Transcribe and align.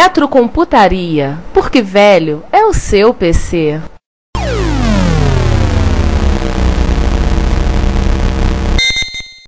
Retrocomputaria, 0.00 1.36
porque 1.52 1.82
velho 1.82 2.44
é 2.52 2.64
o 2.64 2.72
seu 2.72 3.12
PC. 3.12 3.80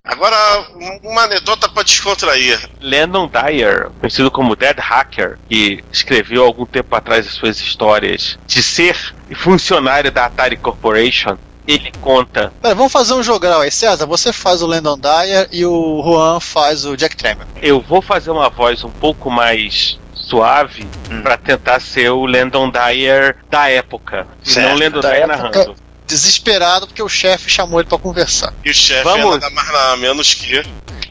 Agora, 0.05 0.66
uma 1.05 1.22
anedota 1.22 1.69
para 1.69 1.84
descontrair. 1.84 2.69
Landon 2.80 3.28
Dyer, 3.28 3.91
conhecido 4.00 4.28
como 4.28 4.56
Dead 4.56 4.77
Hacker, 4.77 5.38
que 5.48 5.84
escreveu 5.92 6.44
algum 6.44 6.66
tempo 6.66 6.97
atrás 6.97 7.28
as 7.28 7.34
suas 7.34 7.60
histórias 7.60 8.36
de 8.44 8.60
ser 8.60 8.97
funcionário 9.36 10.10
da 10.10 10.27
Atari 10.27 10.56
Corporation, 10.56 11.38
ele 11.64 11.92
conta. 12.00 12.53
Pera, 12.60 12.75
vamos 12.75 12.91
fazer 12.91 13.14
um 13.14 13.22
jogral 13.22 13.60
aí. 13.60 13.70
César, 13.70 14.05
você 14.05 14.32
faz 14.32 14.62
o 14.62 14.66
Landon 14.66 14.98
Dyer 14.98 15.48
e 15.53 15.64
o 15.64 16.03
Juan 16.03 16.41
faz 16.41 16.84
o 16.84 16.97
Jack 16.97 17.16
Tremor. 17.16 17.47
Eu 17.62 17.80
vou 17.80 18.03
fazer 18.03 18.32
uma 18.32 18.50
voz 18.50 18.82
um 18.82 18.91
pouco 18.91 19.30
mais 19.30 20.00
suave 20.31 20.86
Hum. 21.11 21.23
pra 21.23 21.36
tentar 21.36 21.81
ser 21.81 22.11
o 22.11 22.25
Landon 22.25 22.70
Dyer 22.70 23.36
da 23.50 23.69
época. 23.69 24.27
E 24.45 24.50
Certo, 24.53 24.69
não 24.69 24.77
o 24.77 24.78
Landon 24.78 25.00
da 25.00 25.11
Dyer 25.11 25.22
época. 25.25 25.37
narrando. 25.50 25.75
Desesperado 26.06 26.87
porque 26.87 27.03
o 27.03 27.09
chefe 27.09 27.48
chamou 27.50 27.81
ele 27.81 27.89
pra 27.89 27.98
conversar. 27.98 28.53
E 28.64 28.70
o 28.70 28.75
chefe 28.75 29.05
Vamos. 29.05 29.37
é 29.37 29.41
nada 29.41 29.50
mais 29.50 29.67
nada 29.72 29.97
menos 29.97 30.34
que. 30.34 30.62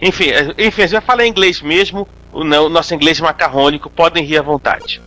Enfim, 0.02 0.30
eh, 0.30 0.54
enfim, 0.58 0.82
a 0.82 0.86
gente 0.86 0.92
vai 0.94 1.02
falar 1.02 1.26
inglês 1.26 1.62
mesmo. 1.62 2.08
O 2.32 2.44
não- 2.44 2.66
o 2.66 2.70
nosso 2.70 2.94
inglês 2.94 3.20
macarrônico, 3.20 3.90
podem 3.90 4.24
rir 4.24 4.38
à 4.38 4.42
vontade. 4.42 5.02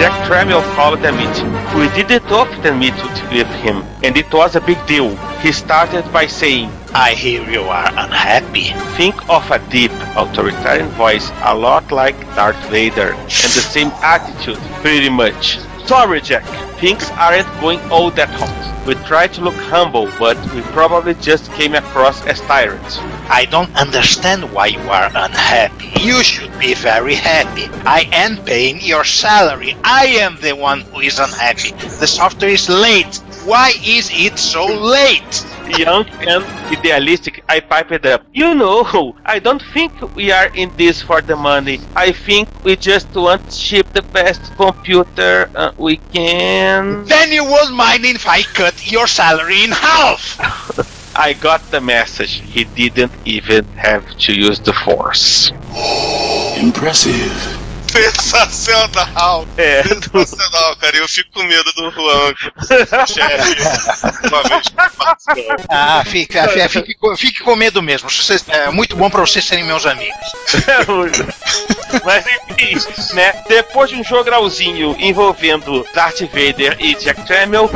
Jack 0.00 0.26
Tramiel 0.26 0.62
called 0.74 1.04
a 1.04 1.12
meeting. 1.12 1.52
We 1.76 1.86
didn't 1.92 2.24
often 2.32 2.78
meet 2.78 2.96
with 3.30 3.46
him, 3.60 3.84
and 4.02 4.16
it 4.16 4.32
was 4.32 4.56
a 4.56 4.60
big 4.62 4.78
deal. 4.86 5.14
He 5.42 5.52
started 5.52 6.10
by 6.10 6.26
saying, 6.26 6.70
I 6.94 7.12
hear 7.12 7.42
you 7.50 7.64
are 7.64 7.88
unhappy. 7.88 8.72
Think 8.96 9.28
of 9.28 9.44
a 9.50 9.58
deep, 9.68 9.92
authoritarian 10.16 10.88
voice, 10.96 11.30
a 11.44 11.54
lot 11.54 11.92
like 11.92 12.16
Darth 12.34 12.56
Vader, 12.70 13.12
and 13.12 13.50
the 13.52 13.66
same 13.74 13.92
attitude, 14.00 14.56
pretty 14.80 15.10
much. 15.10 15.58
Sorry, 15.90 16.20
Jack, 16.20 16.44
things 16.78 17.10
aren't 17.18 17.48
going 17.60 17.80
all 17.90 18.12
that 18.12 18.30
hot. 18.30 18.86
We 18.86 18.94
try 19.10 19.26
to 19.26 19.40
look 19.40 19.56
humble, 19.56 20.08
but 20.20 20.38
we 20.54 20.62
probably 20.70 21.14
just 21.14 21.50
came 21.54 21.74
across 21.74 22.24
as 22.26 22.40
tyrants. 22.42 22.98
I 23.28 23.48
don't 23.50 23.74
understand 23.74 24.52
why 24.52 24.66
you 24.66 24.78
are 24.88 25.10
unhappy. 25.12 25.90
You 26.00 26.22
should 26.22 26.56
be 26.60 26.74
very 26.74 27.16
happy. 27.16 27.66
I 27.84 28.08
am 28.12 28.36
paying 28.44 28.80
your 28.80 29.02
salary. 29.02 29.76
I 29.82 30.06
am 30.22 30.36
the 30.40 30.54
one 30.54 30.82
who 30.82 31.00
is 31.00 31.18
unhappy. 31.18 31.72
The 31.98 32.06
software 32.06 32.50
is 32.50 32.68
late. 32.68 33.16
Why 33.44 33.72
is 33.84 34.12
it 34.12 34.38
so 34.38 34.66
late? 34.66 35.44
Young 35.78 36.06
and 36.26 36.44
idealistic, 36.74 37.44
I 37.48 37.60
piped 37.60 38.06
up. 38.06 38.24
You 38.32 38.54
know, 38.54 39.16
I 39.24 39.38
don't 39.38 39.62
think 39.72 39.92
we 40.14 40.32
are 40.32 40.48
in 40.54 40.72
this 40.76 41.02
for 41.02 41.20
the 41.20 41.36
money. 41.36 41.80
I 41.94 42.12
think 42.12 42.48
we 42.64 42.76
just 42.76 43.14
want 43.14 43.48
to 43.48 43.56
ship 43.56 43.92
the 43.92 44.02
best 44.02 44.54
computer 44.56 45.50
uh, 45.54 45.72
we 45.76 45.96
can. 46.12 47.04
Then 47.04 47.32
you 47.32 47.44
won't 47.44 47.74
mind 47.74 48.04
if 48.04 48.26
I 48.26 48.42
cut 48.42 48.90
your 48.90 49.06
salary 49.06 49.64
in 49.64 49.70
half. 49.70 50.38
I 51.16 51.32
got 51.34 51.70
the 51.70 51.80
message. 51.80 52.40
He 52.40 52.64
didn't 52.64 53.12
even 53.24 53.64
have 53.76 54.16
to 54.24 54.32
use 54.32 54.60
the 54.60 54.72
force. 54.72 55.50
Impressive. 56.56 57.59
Sensacional! 57.90 59.46
É. 59.56 59.82
Sensacional, 59.82 60.76
cara. 60.76 60.96
Eu 60.96 61.08
fico 61.08 61.30
com 61.32 61.42
medo 61.42 61.72
do 61.72 61.90
Juan, 61.90 62.34
chefe. 63.06 63.56
Uma 64.28 64.42
vez 64.44 64.68
que 64.68 64.74
passou. 64.74 65.56
Ah, 65.68 66.02
fica, 66.06 66.48
fica- 66.48 66.68
fique, 66.68 66.94
com- 66.94 67.16
fique 67.16 67.42
com 67.42 67.56
medo 67.56 67.82
mesmo. 67.82 68.08
Vocês- 68.10 68.44
é 68.48 68.70
muito 68.70 68.96
bom 68.96 69.10
pra 69.10 69.20
vocês 69.20 69.44
serem 69.44 69.64
meus 69.64 69.86
amigos. 69.86 70.16
Mas 72.04 72.24
enfim, 72.58 73.14
né? 73.14 73.42
Depois 73.48 73.90
de 73.90 73.96
um 73.96 74.04
jogralzinho 74.04 74.94
envolvendo 74.98 75.86
Darth 75.94 76.20
Vader 76.20 76.76
e 76.78 76.94
Jack 76.94 77.26
Tramiel. 77.26 77.70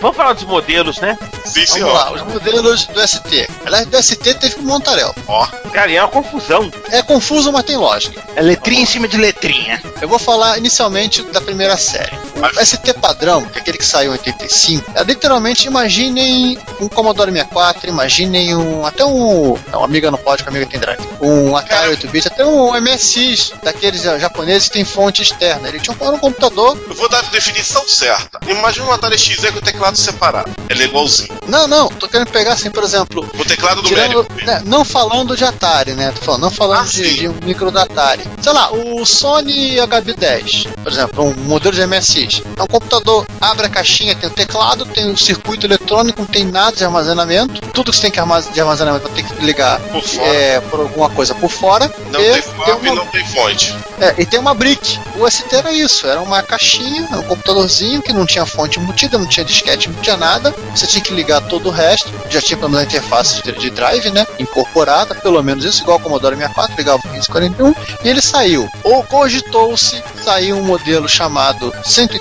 Vamos 0.00 0.16
falar 0.16 0.32
dos 0.32 0.44
modelos, 0.44 0.98
né? 0.98 1.16
Sim, 1.44 1.64
Vamos 1.80 1.94
lá, 1.94 2.12
os 2.12 2.22
modelos 2.22 2.86
do 2.86 3.06
ST. 3.06 3.48
Aliás, 3.66 3.86
do 3.86 4.02
ST 4.02 4.34
teve 4.34 4.56
um 4.60 4.62
Montarel. 4.62 5.14
Ó, 5.28 5.46
Cara, 5.72 5.92
é 5.92 6.00
uma 6.02 6.08
confusão. 6.08 6.70
É 6.90 7.02
confuso, 7.02 7.52
mas 7.52 7.64
tem 7.64 7.76
lógica. 7.76 8.20
É 8.34 8.40
letrinha 8.42 8.82
em 8.82 8.86
cima 8.86 9.06
de 9.06 9.16
letrinha. 9.16 9.80
Eu 10.00 10.08
vou 10.08 10.18
falar 10.18 10.58
inicialmente 10.58 11.22
da 11.24 11.40
primeira 11.40 11.76
série. 11.76 12.16
O 12.40 12.64
ST 12.64 12.94
padrão, 13.00 13.44
que 13.44 13.58
é 13.58 13.60
aquele 13.60 13.78
que 13.78 13.84
saiu 13.84 14.10
em 14.10 14.12
85, 14.12 14.90
é 14.94 15.02
literalmente 15.04 15.66
imaginem 15.66 16.58
um 16.80 16.88
Commodore 16.88 17.30
64, 17.30 17.88
imaginem 17.88 18.54
um. 18.56 18.84
até 18.86 19.04
um. 19.04 19.56
Não, 19.72 19.84
amiga 19.84 20.10
não 20.10 20.18
pode, 20.18 20.42
porque 20.42 20.56
amiga 20.56 20.70
tem 20.70 20.80
drive. 20.80 21.00
Um 21.20 21.56
Atari 21.56 21.96
8-bit, 21.96 22.28
até 22.28 22.44
um 22.44 22.72
MSX 22.80 23.52
daqueles 23.62 24.02
japoneses 24.02 24.68
que 24.68 24.74
tem 24.74 24.84
fonte 24.84 25.22
externa. 25.22 25.68
Ele 25.68 25.80
tinha 25.80 25.96
um, 26.00 26.14
um 26.14 26.18
computador. 26.18 26.78
eu 26.88 26.94
vou 26.94 27.08
dar 27.08 27.18
a 27.18 27.22
definição 27.22 27.86
certa. 27.88 28.40
Imagina 28.46 28.86
um 28.86 28.92
Atari 28.92 29.18
XE 29.18 29.52
com 29.52 29.58
o 29.58 29.62
teclado 29.62 29.96
separado. 29.96 30.50
Ele 30.68 30.82
é 30.84 30.86
igualzinho. 30.86 31.30
Não, 31.46 31.66
não, 31.68 31.88
tô 31.88 32.08
querendo 32.08 32.30
pegar 32.30 32.54
assim, 32.54 32.70
por 32.70 32.82
exemplo. 32.82 33.28
O 33.38 33.44
teclado 33.44 33.82
do 33.82 33.88
Tirando, 33.88 34.26
né, 34.44 34.62
não 34.64 34.84
falando 34.84 35.36
de 35.36 35.44
Atari, 35.44 35.92
né? 35.92 36.12
Tô 36.12 36.22
falando, 36.22 36.42
não 36.42 36.50
falando 36.50 36.80
Ah, 36.80 36.90
de, 36.90 37.14
de 37.18 37.28
um 37.28 37.34
micro 37.44 37.70
da 37.70 37.82
Atari. 37.82 38.22
Sei 38.40 38.52
lá, 38.52 38.72
o 38.72 39.04
Sony 39.04 39.76
HB10, 39.76 40.68
por 40.82 40.92
exemplo, 40.92 41.24
um 41.24 41.34
modelo 41.34 41.74
de 41.74 41.86
MSX. 41.86 42.29
É 42.56 42.62
um 42.62 42.66
computador, 42.66 43.26
abre 43.40 43.66
a 43.66 43.68
caixinha, 43.68 44.14
tem 44.14 44.28
o 44.28 44.32
teclado, 44.32 44.84
tem 44.86 45.10
o 45.10 45.16
circuito 45.16 45.66
eletrônico, 45.66 46.20
não 46.20 46.26
tem 46.28 46.44
nada 46.44 46.76
de 46.76 46.84
armazenamento. 46.84 47.60
Tudo 47.72 47.90
que 47.90 47.96
você 47.96 48.02
tem 48.02 48.10
que 48.10 48.20
armaz- 48.20 48.52
de 48.52 48.60
armazenamento 48.60 49.06
vai 49.08 49.16
ter 49.16 49.22
que 49.24 49.44
ligar 49.44 49.80
Por 49.80 50.02
é, 50.20 50.60
por 50.60 50.80
alguma 50.80 51.10
coisa 51.10 51.34
por 51.34 51.50
fora. 51.50 51.92
Não 52.10 52.20
e 52.20 52.24
tem 52.32 52.42
tem 52.42 52.74
uma- 52.74 52.94
não 52.94 53.06
tem 53.06 53.26
fonte. 53.26 53.74
é, 54.00 54.14
e 54.18 54.26
tem 54.26 54.38
uma 54.38 54.54
brick. 54.54 54.98
O 55.16 55.26
ST 55.28 55.54
era 55.54 55.72
isso, 55.72 56.06
era 56.06 56.20
uma 56.20 56.42
caixinha, 56.42 57.02
um 57.12 57.22
computadorzinho 57.22 58.00
que 58.02 58.12
não 58.12 58.24
tinha 58.26 58.46
fonte 58.46 58.78
embutida, 58.78 59.18
não 59.18 59.26
tinha 59.26 59.44
disquete, 59.44 59.88
não 59.88 60.00
tinha 60.00 60.16
nada. 60.16 60.54
Você 60.74 60.86
tinha 60.86 61.02
que 61.02 61.12
ligar 61.12 61.40
todo 61.42 61.68
o 61.68 61.72
resto. 61.72 62.10
Já 62.30 62.40
tinha 62.40 62.56
pelo 62.56 62.70
menos 62.70 62.84
a 62.84 62.88
interface 62.88 63.42
de, 63.42 63.52
de 63.52 63.70
drive, 63.70 64.10
né? 64.10 64.26
Incorporada, 64.38 65.14
pelo 65.14 65.42
menos 65.42 65.64
isso, 65.64 65.82
igual 65.82 65.98
o 65.98 66.00
Commodore 66.00 66.36
64, 66.36 66.74
ligava 66.76 66.98
o 67.04 67.08
1541. 67.08 67.74
E 68.04 68.08
ele 68.08 68.20
saiu. 68.20 68.68
Ou 68.84 69.02
cogitou-se, 69.04 70.02
saiu 70.24 70.56
um 70.56 70.62
modelo 70.64 71.08
chamado 71.08 71.72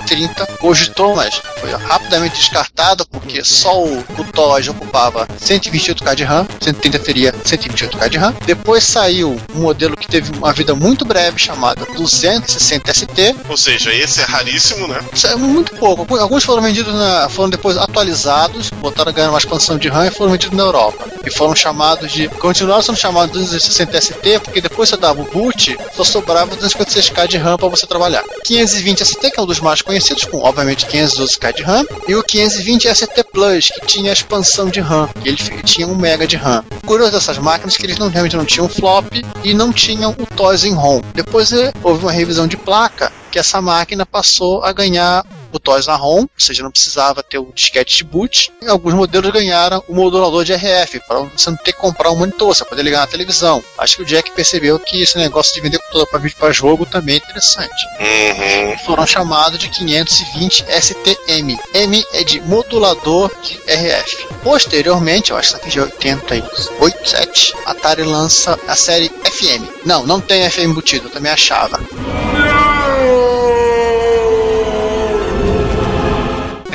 130. 0.08 0.46
Cogitou, 0.58 1.16
mas 1.16 1.42
foi 1.60 1.72
rapidamente 1.72 2.38
descartado, 2.38 3.06
porque 3.08 3.44
só 3.44 3.84
o, 3.84 4.00
o 4.00 4.24
TOS 4.34 4.68
ocupava 4.70 5.28
128K 5.42 6.16
de 6.16 6.24
RAM, 6.24 6.48
130 6.62 7.00
teria 7.00 7.34
128K 7.34 8.10
de 8.10 8.18
RAM. 8.18 8.34
Depois 8.46 8.84
saiu 8.84 9.40
um 9.56 9.60
modelo 9.62 9.96
que 9.96 10.08
teve 10.08 10.32
uma 10.38 10.52
vida 10.54 10.74
muito 10.76 11.06
breve, 11.06 11.38
chamado 11.40 11.86
260 11.96 12.94
ST. 12.94 13.36
Ou 13.48 13.58
seja, 13.58 13.94
esse 13.94 14.22
é 14.22 14.24
raríssimo, 14.24 14.88
né? 14.88 15.00
Isso 15.14 15.28
é 15.28 15.36
muito 15.36 15.76
pouco. 15.76 16.16
Alguns- 16.18 16.44
foram 16.44 16.62
vendidos 16.64 16.94
na, 16.94 17.30
foram 17.30 17.50
depois 17.50 17.78
atualizados, 17.78 18.70
botaram 18.72 19.10
a 19.10 19.14
ganhar 19.14 19.30
uma 19.30 19.38
expansão 19.38 19.78
de 19.78 19.88
RAM 19.88 20.08
e 20.08 20.12
foram 20.12 20.32
vendidos 20.32 20.58
na 20.58 20.64
Europa. 20.64 21.06
E 21.26 21.30
foram 21.30 21.56
chamados 21.56 22.12
de. 22.12 22.28
Continuaram 22.28 22.82
sendo 22.82 22.98
chamados 22.98 23.34
de 23.34 23.40
260 23.40 24.02
ST, 24.02 24.40
porque 24.44 24.62
depois 24.62 24.90
você 24.90 24.98
dava 24.98 25.22
o 25.22 25.26
boot, 25.26 25.78
só 25.96 26.04
sobrava 26.04 26.56
256K 26.56 27.28
de 27.28 27.38
RAM 27.38 27.58
para 27.58 27.68
você 27.68 27.86
trabalhar. 27.86 28.24
520 28.46 29.06
ST, 29.06 29.32
que 29.32 29.40
é 29.40 29.44
um 29.44 29.46
dos 29.46 29.60
mais 29.60 29.82
conhecidos, 29.90 30.24
com 30.26 30.38
obviamente 30.38 30.86
512K 30.86 31.56
de 31.56 31.64
RAM, 31.64 31.84
e 32.08 32.14
o 32.14 32.22
520 32.22 32.94
ST 32.94 33.24
Plus, 33.34 33.70
que 33.70 33.88
tinha 33.88 34.14
expansão 34.14 34.70
de 34.70 34.80
RAM, 34.80 35.10
que 35.20 35.28
ele 35.28 35.38
tinha 35.64 35.88
1 35.88 35.96
MB 35.96 36.28
de 36.28 36.36
RAM. 36.36 36.64
O 36.84 36.86
curioso 36.86 37.14
dessas 37.14 37.40
máquinas 37.40 37.74
é 37.74 37.78
que 37.80 37.86
eles 37.88 37.98
não, 37.98 38.08
realmente 38.08 38.36
não 38.36 38.46
tinham 38.46 38.70
flop 38.70 39.08
e 39.44 39.52
não 39.52 39.74
tinham 39.74 40.12
o 40.12 40.26
TOS 40.28 40.64
em 40.64 40.74
ROM. 40.74 41.02
Depois 41.16 41.52
eh, 41.52 41.74
houve 41.82 42.06
uma 42.06 42.12
revisão 42.12 42.46
de 42.46 42.56
placa 42.56 43.12
que 43.32 43.40
essa 43.40 43.60
máquina 43.62 44.06
passou 44.06 44.64
a 44.64 44.72
ganhar 44.72 45.26
o 45.52 45.60
TOS 45.60 45.88
na 45.88 45.96
ROM, 45.96 46.22
ou 46.22 46.30
seja, 46.38 46.64
não 46.64 46.72
precisava 46.72 47.24
ter 47.24 47.38
o 47.38 47.52
disquete 47.54 47.98
de 47.98 48.04
boot. 48.04 48.52
E 48.62 48.68
alguns 48.68 48.94
modelos 48.94 49.32
ganharam 49.32 49.84
o 49.88 49.96
modulador 49.96 50.44
de 50.44 50.54
RF, 50.54 51.00
para 51.08 51.20
você 51.20 51.50
não 51.50 51.58
ter 51.58 51.74
que 51.74 51.80
comprar 51.80 52.12
um 52.12 52.16
monitor, 52.16 52.54
você 52.54 52.66
poder 52.66 52.84
ligar 52.84 53.00
na 53.00 53.08
televisão. 53.08 53.64
Acho 53.78 53.98
que 53.98 54.04
o 54.04 54.06
Jack 54.06 54.32
percebeu 54.32 54.80
que 54.80 55.02
esse 55.02 55.18
negócio 55.18 55.54
de 55.54 55.62
vender 55.62 55.80
computador 55.80 56.08
para 56.08 56.20
vídeo 56.20 56.38
para 56.38 56.52
jogo 56.52 56.86
também 56.86 57.16
é 57.16 57.18
interessante. 57.18 57.86
Uhum. 58.00 58.78
Foram 58.86 59.06
chamados 59.06 59.60
de 59.60 59.70
520 59.70 60.66
STM. 60.82 61.58
M 61.74 62.06
é 62.14 62.24
de 62.24 62.42
modulador 62.42 63.32
de 63.42 63.60
RF. 63.68 64.28
Posteriormente, 64.44 65.32
eu 65.32 65.38
acho 65.38 65.50
que 65.50 65.56
isso 65.56 65.58
aqui 65.58 65.70
de 65.70 65.80
88, 65.82 67.10
7, 67.10 67.54
Atari 67.66 68.04
lança 68.04 68.58
a 68.68 68.76
série 68.76 69.10
FM. 69.10 69.86
Não, 69.86 70.06
não 70.06 70.22
tem 70.22 70.50
FM 70.50 70.60
embutido, 70.60 71.08
eu 71.08 71.12
também 71.12 71.32
achava. 71.32 71.80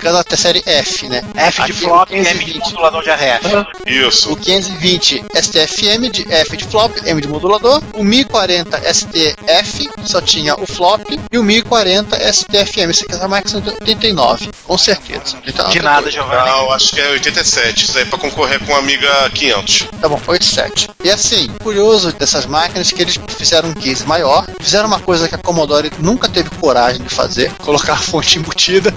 Aquela 0.05 0.21
até 0.21 0.37
série 0.37 0.63
F, 0.67 1.09
né? 1.09 1.23
F 1.35 1.65
de 1.65 1.73
flop, 1.73 2.11
o 2.11 2.15
M 2.15 2.23
de 2.23 2.61
520. 2.61 2.73
modulador 2.75 3.03
de 3.03 3.11
RF. 3.11 3.67
Isso. 3.87 4.33
O 4.35 4.37
520 4.37 5.25
STFM 5.35 6.11
de 6.13 6.31
F 6.31 6.57
de 6.59 6.65
flop, 6.67 6.95
M 7.07 7.23
de 7.23 7.27
modulador. 7.27 7.83
O 7.95 8.05
1040 8.05 8.83
STF 8.93 9.89
só 10.05 10.21
tinha 10.21 10.61
o 10.61 10.67
flop. 10.67 11.01
E 11.33 11.39
o 11.39 11.43
1040 11.43 12.19
STFM. 12.35 12.91
Esse 12.91 13.05
aqui 13.05 13.15
é 13.15 13.25
a 13.25 13.29
máquina 13.29 13.63
de 13.63 13.71
89, 13.71 14.51
com 14.65 14.77
certeza. 14.77 15.39
89, 15.39 15.73
De 15.73 15.83
nada, 15.83 16.11
Giovanni. 16.11 16.51
Não, 16.51 16.71
acho 16.73 16.95
que 16.95 17.01
é 17.01 17.09
87. 17.09 17.85
Isso 17.87 17.97
aí 17.97 18.05
é 18.05 18.07
pra 18.07 18.19
concorrer 18.19 18.63
com 18.63 18.75
a 18.75 18.81
Amiga 18.81 19.09
500. 19.31 19.89
Tá 20.03 20.07
bom, 20.07 20.21
87. 20.27 20.91
E 21.03 21.11
assim, 21.11 21.49
curioso 21.63 22.13
dessas 22.13 22.45
máquinas 22.45 22.93
que 22.93 23.01
eles 23.01 23.19
fizeram 23.39 23.71
um 23.71 23.75
case 23.75 24.07
maior, 24.07 24.47
fizeram 24.61 24.87
uma 24.87 25.01
coisa 25.01 25.31
que 25.31 25.35
a 25.35 25.39
Commodore 25.39 25.91
nunca 25.99 26.29
teve 26.29 26.51
coragem 26.61 27.01
de 27.01 27.09
fazer, 27.09 27.51
colocar 27.63 27.95
a 27.95 27.97
fonte 27.97 28.39
embutida. 28.39 28.93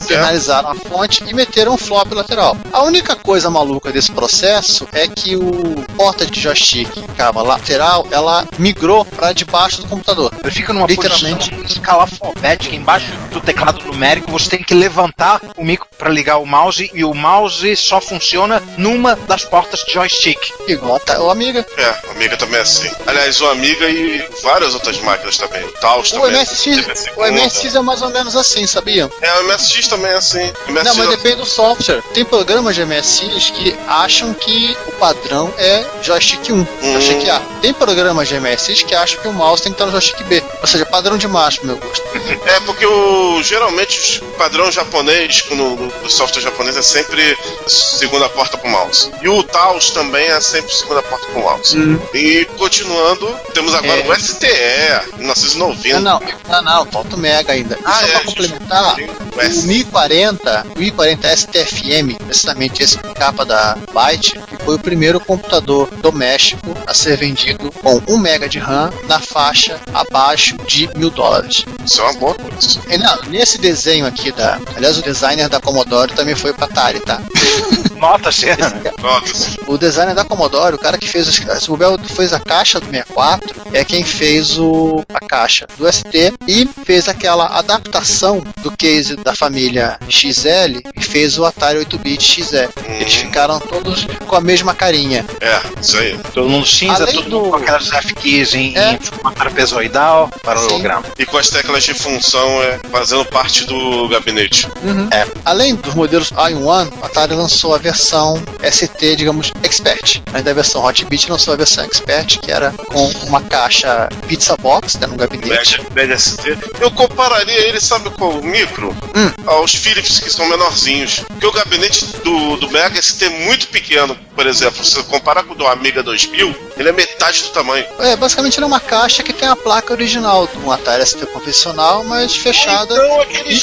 Finalizaram 0.06 0.70
a 0.70 0.74
fonte 0.74 1.24
e 1.26 1.34
meteram 1.34 1.74
um 1.74 1.78
flop 1.78 2.12
lateral. 2.12 2.56
A 2.72 2.82
única 2.82 3.14
coisa 3.16 3.50
maluca 3.50 3.92
desse 3.92 4.12
processo 4.12 4.88
é 4.92 5.08
que 5.08 5.36
o 5.36 5.84
porta 5.96 6.26
de 6.26 6.40
joystick 6.40 6.90
que 6.90 7.00
ficava 7.02 7.42
lateral, 7.42 8.06
ela 8.10 8.46
migrou 8.58 9.04
para 9.04 9.32
debaixo 9.32 9.82
do 9.82 9.88
computador. 9.88 10.32
Ele 10.42 10.50
fica 10.52 10.72
numa 10.72 10.86
Literalmente. 10.86 11.50
posição 11.50 11.64
escalafobética. 11.64 12.74
Embaixo 12.74 13.06
do 13.30 13.40
teclado 13.40 13.84
numérico, 13.84 14.30
você 14.30 14.50
tem 14.50 14.62
que 14.62 14.74
levantar 14.74 15.40
o 15.56 15.64
micro 15.64 15.86
para 15.98 16.10
ligar 16.10 16.38
o 16.38 16.46
mouse 16.46 16.90
e 16.92 17.04
o 17.04 17.14
mouse 17.14 17.76
só 17.76 18.00
funciona 18.00 18.62
numa 18.76 19.16
das 19.16 19.44
portas 19.44 19.80
de 19.84 19.92
joystick. 19.92 20.38
Igual 20.68 21.00
a 21.08 21.20
o 21.20 21.30
Amiga. 21.30 21.64
É, 21.76 21.84
a 21.84 22.10
Amiga 22.12 22.36
também 22.36 22.58
é 22.58 22.62
assim. 22.62 22.90
Aliás, 23.06 23.40
o 23.40 23.46
Amiga 23.48 23.88
e 23.88 24.28
várias 24.42 24.74
outras 24.74 24.98
máquinas 25.00 25.36
também. 25.38 25.64
O 25.64 25.72
Taos 25.72 26.12
O 26.12 26.20
também. 26.20 26.40
MSX, 26.40 27.06
o. 27.16 27.26
MSX 27.26 27.74
é 27.74 27.80
mais 27.80 28.02
ou 28.02 28.10
menos 28.10 28.36
assim, 28.36 28.66
sabia? 28.66 29.10
É, 29.20 29.40
o 29.40 29.44
MSX 29.48 29.85
também 29.88 30.10
é 30.10 30.14
assim. 30.16 30.52
MSX 30.68 30.84
Não, 30.84 30.94
mas 30.96 31.06
é- 31.06 31.16
depende 31.16 31.36
do 31.36 31.46
software. 31.46 32.02
Tem 32.14 32.24
programas 32.24 32.74
de 32.74 32.82
MSX 32.84 33.50
que 33.50 33.76
acham 33.88 34.32
que 34.34 34.76
o 34.86 34.92
padrão 34.92 35.52
é 35.58 35.84
joystick 36.02 36.50
1, 36.50 36.66
joystick 36.92 37.28
A. 37.28 37.40
Tem 37.60 37.72
programas 37.72 38.28
de 38.28 38.34
MSX 38.38 38.82
que 38.82 38.94
acham 38.94 39.20
que 39.20 39.28
o 39.28 39.32
mouse 39.32 39.62
tem 39.62 39.72
que 39.72 39.76
estar 39.76 39.86
no 39.86 39.92
joystick 39.92 40.22
B. 40.24 40.42
Ou 40.60 40.66
seja, 40.66 40.84
padrão 40.86 41.16
de 41.16 41.26
macho, 41.28 41.58
pro 41.60 41.68
meu 41.68 41.76
gosto. 41.78 42.02
É 42.46 42.60
porque 42.60 42.86
o, 42.86 43.42
geralmente 43.42 44.22
o 44.22 44.26
padrão 44.32 44.70
japonês 44.70 45.44
no, 45.50 45.76
no- 45.76 46.10
software 46.10 46.42
japonês 46.42 46.76
é 46.76 46.82
sempre 46.82 47.36
segunda 47.66 48.28
porta 48.28 48.56
pro 48.56 48.68
mouse. 48.70 49.10
E 49.22 49.28
o 49.28 49.42
Taos 49.42 49.90
também 49.90 50.26
é 50.28 50.40
sempre 50.40 50.72
segunda 50.74 51.02
porta 51.02 51.26
pro 51.26 51.42
mouse. 51.42 51.76
E 52.14 52.44
continuando, 52.56 53.28
temos 53.52 53.74
agora 53.74 54.00
É. 54.00 54.08
o 54.08 54.14
STE, 54.14 55.16
1990. 55.18 56.00
Não, 56.00 56.20
não, 56.20 56.22
não, 56.48 56.62
não, 56.62 56.86
falta 56.86 57.16
o 57.16 57.18
Mega 57.18 57.52
ainda. 57.52 57.76
E 57.76 57.82
Ah, 57.84 57.92
só 58.00 58.06
é, 58.06 58.08
pra 58.10 58.20
complementar, 58.24 58.96
o 58.96 59.40
o 59.76 59.78
S. 59.78 59.84
1040, 59.84 60.66
o 60.74 60.78
1040 60.78 61.36
STFM, 61.36 62.16
precisamente 62.24 62.82
esse 62.82 62.98
capa 62.98 63.44
da 63.44 63.76
Byte, 63.92 64.38
que 64.48 64.56
foi 64.64 64.76
o 64.76 64.78
primeiro 64.78 65.20
computador 65.20 65.88
doméstico 66.00 66.76
a 66.86 66.94
ser 66.94 67.16
vendido 67.16 67.70
com 67.82 68.00
1 68.08 68.18
MB 68.18 68.48
de 68.48 68.58
RAM 68.58 68.90
na 69.06 69.20
faixa 69.20 69.78
abaixo 69.92 70.56
de 70.66 70.88
mil 70.96 71.10
dólares. 71.10 71.64
Isso 71.84 72.00
é 72.00 72.04
uma 72.04 72.12
boa 72.14 72.34
coisa. 72.34 72.80
E 72.88 72.98
não, 72.98 73.22
nesse 73.28 73.58
desenho 73.58 74.06
aqui 74.06 74.32
da. 74.32 74.58
Aliás, 74.74 74.98
o 74.98 75.02
designer 75.02 75.48
da 75.48 75.60
Commodore 75.60 76.12
também 76.14 76.34
foi 76.34 76.52
pra 76.52 76.66
Atari, 76.66 77.00
tá? 77.00 77.20
Nota 77.96 78.30
cena. 78.30 78.72
Nossa, 79.00 79.56
O 79.66 79.78
designer 79.78 80.14
da 80.14 80.24
Commodore, 80.24 80.74
o 80.74 80.78
cara 80.78 80.98
que 80.98 81.08
fez 81.08 81.26
se 81.26 81.70
o 81.70 81.76
Bel 81.76 81.98
fez 81.98 82.32
a 82.32 82.40
caixa 82.40 82.78
do 82.78 82.86
64, 82.86 83.54
é 83.72 83.84
quem 83.84 84.04
fez 84.04 84.58
o, 84.58 85.02
a 85.12 85.20
caixa 85.20 85.66
do 85.78 85.90
ST 85.90 86.34
e 86.46 86.68
fez 86.84 87.08
aquela 87.08 87.46
adaptação 87.58 88.42
do 88.62 88.70
case 88.70 89.16
da 89.16 89.34
família 89.34 89.65
XL 90.08 90.80
e 90.96 91.00
fez 91.02 91.38
o 91.38 91.44
Atari 91.44 91.78
8-bit 91.80 92.22
XE. 92.44 92.68
Eles 93.00 93.14
ficaram 93.14 93.58
todos 93.60 94.06
com 94.26 94.36
a 94.36 94.40
mesma 94.40 94.74
carinha. 94.74 95.24
é, 95.40 95.60
isso 95.80 95.96
aí. 95.98 96.18
Todo 96.34 96.48
mundo 96.48 96.66
cinza, 96.66 97.02
Além 97.04 97.14
todo 97.14 97.28
do- 97.30 97.38
mundo 97.40 97.50
com 97.50 97.56
aquelas 97.56 97.92
F-keys 97.92 98.54
em, 98.54 98.76
É. 98.76 98.92
em 98.92 98.98
trapezoidal 99.34 100.28
para 100.42 100.58
o 100.58 100.62
Sim. 100.62 100.68
holograma. 100.74 101.04
E 101.18 101.24
com 101.26 101.38
as 101.38 101.48
teclas 101.50 101.84
de 101.84 101.94
função 101.94 102.62
é, 102.62 102.78
fazendo 102.90 103.24
parte 103.26 103.64
do 103.64 104.08
gabinete. 104.08 104.68
É. 105.12 105.26
Além 105.44 105.74
dos 105.74 105.94
modelos 105.94 106.30
i1, 106.32 106.92
a 107.02 107.06
Atari 107.06 107.34
lançou 107.34 107.74
a 107.74 107.78
versão 107.78 108.42
ST, 108.62 109.16
digamos, 109.16 109.52
Expert. 109.62 110.20
Antes 110.32 110.44
da 110.44 110.52
versão 110.52 110.84
Hotbit 110.84 111.30
lançou 111.30 111.54
a 111.54 111.56
versão 111.56 111.84
Expert, 111.84 112.38
que 112.40 112.50
era 112.50 112.72
com 112.72 113.06
uma 113.26 113.40
caixa 113.40 114.08
pizza 114.28 114.56
box 114.56 114.98
né, 114.98 115.06
no 115.06 115.16
gabinete. 115.16 115.48
Média, 115.48 115.80
média 115.94 116.18
ST. 116.18 116.56
Eu 116.80 116.90
compararia 116.90 117.58
ele, 117.68 117.80
sabe 117.80 118.10
qual 118.10 118.30
o 118.32 118.44
micro? 118.44 118.94
Hum. 119.14 119.30
Aos 119.56 119.74
Philips, 119.74 120.20
que 120.20 120.30
são 120.30 120.48
menorzinhos. 120.48 121.20
Porque 121.20 121.46
o 121.46 121.52
gabinete 121.52 122.06
do, 122.22 122.56
do 122.56 122.70
Mega 122.70 123.00
ST 123.00 123.24
é 123.24 123.28
muito 123.28 123.68
pequeno, 123.68 124.16
por 124.34 124.46
exemplo. 124.46 124.84
Se 124.84 124.92
você 124.92 125.02
comparar 125.04 125.44
com 125.44 125.54
o 125.54 125.56
do 125.56 125.66
Amiga 125.66 126.02
2000, 126.02 126.54
ele 126.76 126.88
é 126.88 126.92
metade 126.92 127.42
do 127.42 127.48
tamanho. 127.50 127.86
É, 127.98 128.16
basicamente 128.16 128.58
ele 128.58 128.64
é 128.64 128.66
uma 128.66 128.80
caixa 128.80 129.22
que 129.22 129.32
tem 129.32 129.48
a 129.48 129.56
placa 129.56 129.92
original 129.92 130.48
um 130.64 130.70
Atari 130.70 131.04
ST 131.06 131.24
convencional, 131.26 132.04
mas 132.04 132.36
fechada. 132.36 132.94
Então, 132.94 133.20
aqueles, 133.20 133.62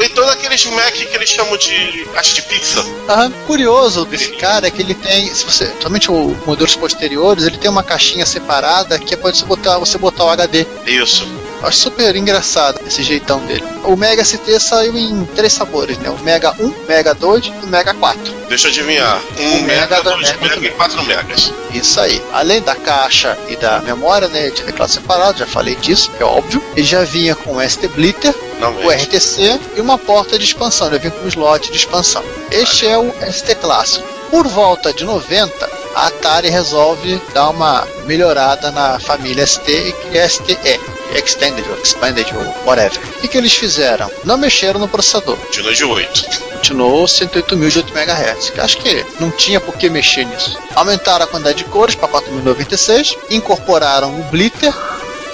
então 0.00 0.28
aqueles 0.28 0.64
Mac 0.66 0.92
que 0.92 1.16
eles 1.16 1.28
chamam 1.28 1.56
de 1.56 2.06
caixa 2.12 2.34
de 2.34 2.42
pizza. 2.42 2.84
Aham, 3.08 3.30
curioso 3.46 4.04
desse 4.04 4.30
cara 4.32 4.66
é 4.66 4.70
que 4.70 4.82
ele 4.82 4.94
tem, 4.94 5.32
se 5.32 5.44
você, 5.44 5.72
somente 5.80 6.10
os 6.10 6.36
modelos 6.46 6.76
posteriores, 6.76 7.44
ele 7.44 7.58
tem 7.58 7.70
uma 7.70 7.82
caixinha 7.82 8.26
separada 8.26 8.98
que 8.98 9.16
pode 9.16 9.38
você 9.38 9.44
botar, 9.44 9.78
você 9.78 9.98
botar 9.98 10.24
o 10.24 10.30
HD. 10.30 10.66
Isso. 10.86 11.26
Acho 11.62 11.78
super 11.78 12.14
engraçado 12.16 12.80
esse 12.86 13.02
jeitão 13.02 13.40
dele. 13.46 13.64
O 13.84 13.96
Mega 13.96 14.24
ST 14.24 14.60
saiu 14.60 14.96
em 14.96 15.24
três 15.36 15.52
sabores, 15.52 15.98
né? 15.98 16.10
O 16.10 16.18
Mega 16.22 16.54
1, 16.58 16.86
Mega 16.86 17.14
2 17.14 17.46
e 17.46 17.50
o 17.64 17.66
Mega 17.66 17.94
4. 17.94 18.38
Deixa 18.48 18.68
eu 18.68 18.70
adivinhar. 18.70 19.20
Um 19.38 19.42
Um 19.42 19.62
mega, 19.62 19.80
mega, 19.96 20.02
dois 20.02 20.28
mega, 20.28 20.48
mega 20.48 20.66
e 20.66 20.70
quatro 20.70 21.02
megas. 21.04 21.52
Isso 21.72 22.00
aí. 22.00 22.22
Além 22.32 22.62
da 22.62 22.74
caixa 22.74 23.36
e 23.48 23.56
da 23.56 23.80
memória, 23.80 24.28
né? 24.28 24.50
De 24.50 24.62
teclado 24.62 24.90
separado, 24.90 25.38
já 25.38 25.46
falei 25.46 25.74
disso, 25.76 26.10
é 26.18 26.24
óbvio. 26.24 26.62
Ele 26.76 26.86
já 26.86 27.04
vinha 27.04 27.34
com 27.34 27.56
o 27.56 27.68
ST 27.68 27.88
Blitter, 27.88 28.34
Não 28.60 28.74
o 28.74 28.90
RTC 28.90 29.60
e 29.76 29.80
uma 29.80 29.96
porta 29.98 30.38
de 30.38 30.44
expansão. 30.44 30.88
Ele 30.88 30.98
vinha 30.98 31.10
com 31.12 31.24
um 31.24 31.28
slot 31.28 31.70
de 31.70 31.76
expansão. 31.76 32.24
Este 32.50 32.86
é 32.86 32.98
o 32.98 33.12
ST 33.32 33.54
clássico. 33.56 34.06
Por 34.30 34.46
volta 34.46 34.92
de 34.92 35.04
90, 35.04 35.70
a 35.94 36.06
Atari 36.08 36.50
resolve 36.50 37.20
dar 37.32 37.48
uma 37.50 37.86
melhorada 38.04 38.70
na 38.70 38.98
família 39.00 39.46
ST 39.46 39.94
e 40.12 40.28
STE. 40.28 40.98
Extended 41.14 41.66
ou 41.70 41.78
Expanded 41.82 42.26
ou 42.34 42.66
whatever. 42.66 42.98
O 42.98 43.20
que, 43.20 43.28
que 43.28 43.38
eles 43.38 43.54
fizeram? 43.54 44.10
Não 44.24 44.36
mexeram 44.36 44.78
no 44.78 44.88
processador. 44.88 45.36
Continua 45.38 45.74
de 45.74 45.84
8. 45.84 46.40
Continuou 46.52 47.06
108.000 47.06 47.68
de 47.70 47.78
8 47.78 47.94
MHz. 47.96 48.50
que 48.50 48.60
Acho 48.60 48.78
que 48.78 49.06
não 49.18 49.30
tinha 49.30 49.60
por 49.60 49.74
que 49.76 49.88
mexer 49.88 50.24
nisso. 50.24 50.58
Aumentaram 50.74 51.24
a 51.24 51.28
quantidade 51.28 51.58
de 51.58 51.64
cores 51.64 51.94
para 51.94 52.08
4096, 52.08 53.16
incorporaram 53.30 54.20
o 54.20 54.22
Blitter 54.24 54.74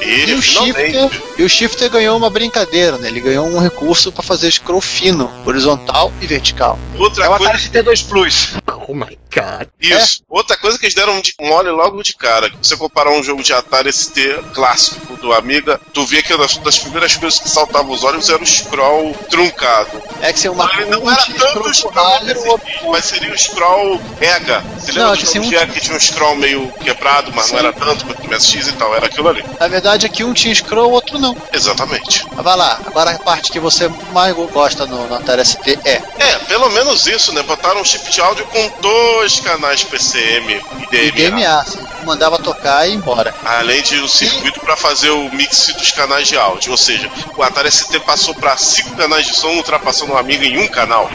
E 0.01 0.31
e 0.31 0.35
o. 0.35 0.43
Shifter, 0.43 1.11
e 1.39 1.43
o 1.43 1.49
Shifter 1.49 1.91
ganhou 1.91 2.17
uma 2.17 2.31
brincadeira, 2.31 2.99
né? 2.99 3.09
Ele 3.09 3.21
ganhou 3.21 3.47
um 3.47 3.59
recurso 3.59 4.13
para 4.13 4.23
fazer 4.23 4.51
scroll 4.51 4.81
fino, 4.81 5.31
horizontal 5.45 6.13
e 6.21 6.27
vertical. 6.27 6.79
Outra 6.99 7.25
É 7.25 7.29
o 7.29 7.37
coisa. 7.37 7.53
Atari 7.53 7.63
ST2 7.65 8.09
Plus. 8.09 8.55
Oh 8.87 8.95
my 8.95 9.17
God. 9.35 9.69
Isso. 9.81 10.23
Outra 10.29 10.57
coisa 10.57 10.79
que 10.79 10.87
eles 10.87 10.95
deram 10.95 11.21
de 11.21 11.35
mole 11.41 11.71
logo 11.71 12.03
de 12.03 12.14
cara. 12.14 12.49
Se 12.62 12.71
você 12.71 12.76
comparar 12.76 13.11
um 13.11 13.23
jogo 13.23 13.43
de 13.43 13.53
Atari 13.53 13.93
ST 13.93 14.21
clássico 14.55 15.17
do 15.17 15.33
Amiga, 15.33 15.81
tu 15.93 16.05
vê 16.07 16.23
que 16.23 16.37
das, 16.37 16.57
das 16.59 16.79
primeiras 16.79 17.17
coisas 17.17 17.41
que 17.41 17.49
saltavam 17.49 17.93
os 17.93 18.05
olhos 18.05 18.29
era 18.29 18.43
o 18.43 18.47
scroll 18.47 19.14
truncado. 19.29 20.03
É 20.21 20.33
que 20.33 20.38
se 20.38 20.49
uma 20.49 20.71
Ele 20.76 20.91
não 20.91 21.11
era 21.11 21.25
tanto 21.25 21.69
o 21.69 21.75
scroll 21.75 22.21
desse 22.25 22.45
mas 22.88 23.05
seria 23.05 23.33
o 23.33 23.38
scroll 23.38 24.00
EGA. 24.21 24.62
Você 24.79 24.93
lembra 24.93 25.05
Não, 25.05 25.12
do 25.12 25.19
que 25.19 25.26
jogo 25.26 25.38
assim, 25.38 25.49
de 25.49 25.57
EGA 25.57 25.73
que 25.73 25.81
tinha 25.81 25.97
um 25.97 26.00
scroll 26.00 26.37
meio 26.37 26.73
quebrado, 26.73 27.33
mas 27.35 27.50
não 27.50 27.59
era 27.59 27.73
tanto 27.73 28.05
quanto 28.05 28.23
o 28.23 28.29
MSX 28.29 28.69
e 28.69 28.73
tal? 28.73 28.95
Era 28.95 29.07
aquilo 29.07 29.29
ali. 29.29 29.45
Na 29.59 29.69
verdade, 29.69 30.07
aqui 30.07 30.23
um 30.23 30.33
tinha 30.33 30.55
scroll, 30.55 30.91
o 30.91 30.93
outro 30.93 31.19
não. 31.19 31.37
Exatamente. 31.53 32.25
Mas 32.35 32.45
vai 32.45 32.57
lá, 32.57 32.81
agora 32.87 33.11
a 33.11 33.19
parte 33.19 33.50
que 33.50 33.59
você 33.59 33.88
mais 34.12 34.35
gosta 34.35 34.87
no, 34.87 35.07
no 35.07 35.14
Atari 35.14 35.45
ST 35.45 35.79
é. 35.85 36.03
É, 36.19 36.38
pelo 36.47 36.71
menos 36.71 37.07
isso, 37.07 37.33
né? 37.33 37.43
Botaram 37.43 37.81
um 37.81 37.85
chip 37.85 38.11
de 38.11 38.21
áudio 38.21 38.47
com 38.47 38.73
dois 38.81 39.24
canais 39.40 39.83
PCM 39.85 40.61
e 40.93 40.97
E 40.97 41.11
DMA. 41.11 41.31
DMA, 41.31 41.61
assim, 41.61 41.78
mandava 42.04 42.38
tocar 42.38 42.87
e 42.87 42.93
ir 42.93 42.95
embora. 42.95 43.35
Além 43.45 43.83
de 43.83 44.00
um 44.00 44.09
circuito 44.09 44.61
para 44.61 44.76
fazer 44.76 45.11
o 45.11 45.31
mix 45.35 45.73
dos 45.76 45.90
canais 45.93 46.28
de 46.28 46.37
áudio. 46.37 46.71
Ou 46.73 46.76
seja, 46.76 47.11
o 47.37 47.43
Atari 47.43 47.71
ST 47.71 47.99
passou 48.00 48.35
para 48.35 48.57
cinco 48.57 48.95
canais 48.97 49.26
de 49.26 49.35
som, 49.35 49.49
ultrapassando 49.49 50.12
o 50.12 50.16
Amiga 50.16 50.45
em 50.45 50.59
um 50.59 50.69
canal. 50.69 51.11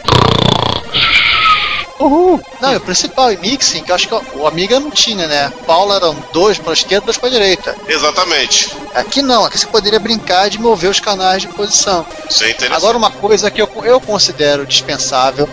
Uhul! 2.00 2.40
Não, 2.62 2.72
e 2.72 2.76
o 2.76 2.80
principal, 2.80 3.30
e 3.30 3.36
mixing, 3.36 3.82
que 3.82 3.90
eu 3.90 3.94
acho 3.94 4.08
que 4.08 4.14
o 4.34 4.46
Amiga 4.46 4.80
não 4.80 4.90
tinha, 4.90 5.26
né? 5.26 5.52
Paula 5.66 5.96
eram 5.96 6.16
dois 6.32 6.58
pra 6.58 6.72
esquerda, 6.72 7.04
dois 7.04 7.18
pra 7.18 7.28
direita. 7.28 7.76
Exatamente. 7.86 8.74
Aqui 8.94 9.20
não, 9.20 9.44
aqui 9.44 9.58
você 9.58 9.66
poderia 9.66 10.00
brincar 10.00 10.48
de 10.48 10.58
mover 10.58 10.90
os 10.90 10.98
canais 10.98 11.42
de 11.42 11.48
posição. 11.48 12.06
Isso 12.28 12.42
é 12.42 12.50
interessante. 12.50 12.76
Agora 12.78 12.96
uma 12.96 13.10
coisa 13.10 13.50
que 13.50 13.60
eu, 13.60 13.70
eu 13.84 14.00
considero 14.00 14.64
dispensável. 14.66 15.46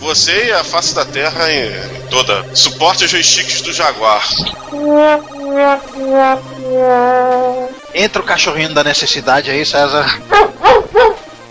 Você 0.00 0.46
e 0.46 0.52
a 0.52 0.64
face 0.64 0.94
da 0.94 1.04
Terra 1.04 1.50
em, 1.52 1.66
em 1.98 2.06
toda. 2.10 2.44
Suporte 2.54 3.04
os 3.04 3.10
joysticks 3.10 3.60
do 3.60 3.72
Jaguar. 3.72 4.26
Entra 7.94 8.22
o 8.22 8.24
cachorrinho 8.24 8.72
da 8.72 8.82
necessidade 8.82 9.50
aí, 9.50 9.64
César. 9.64 10.06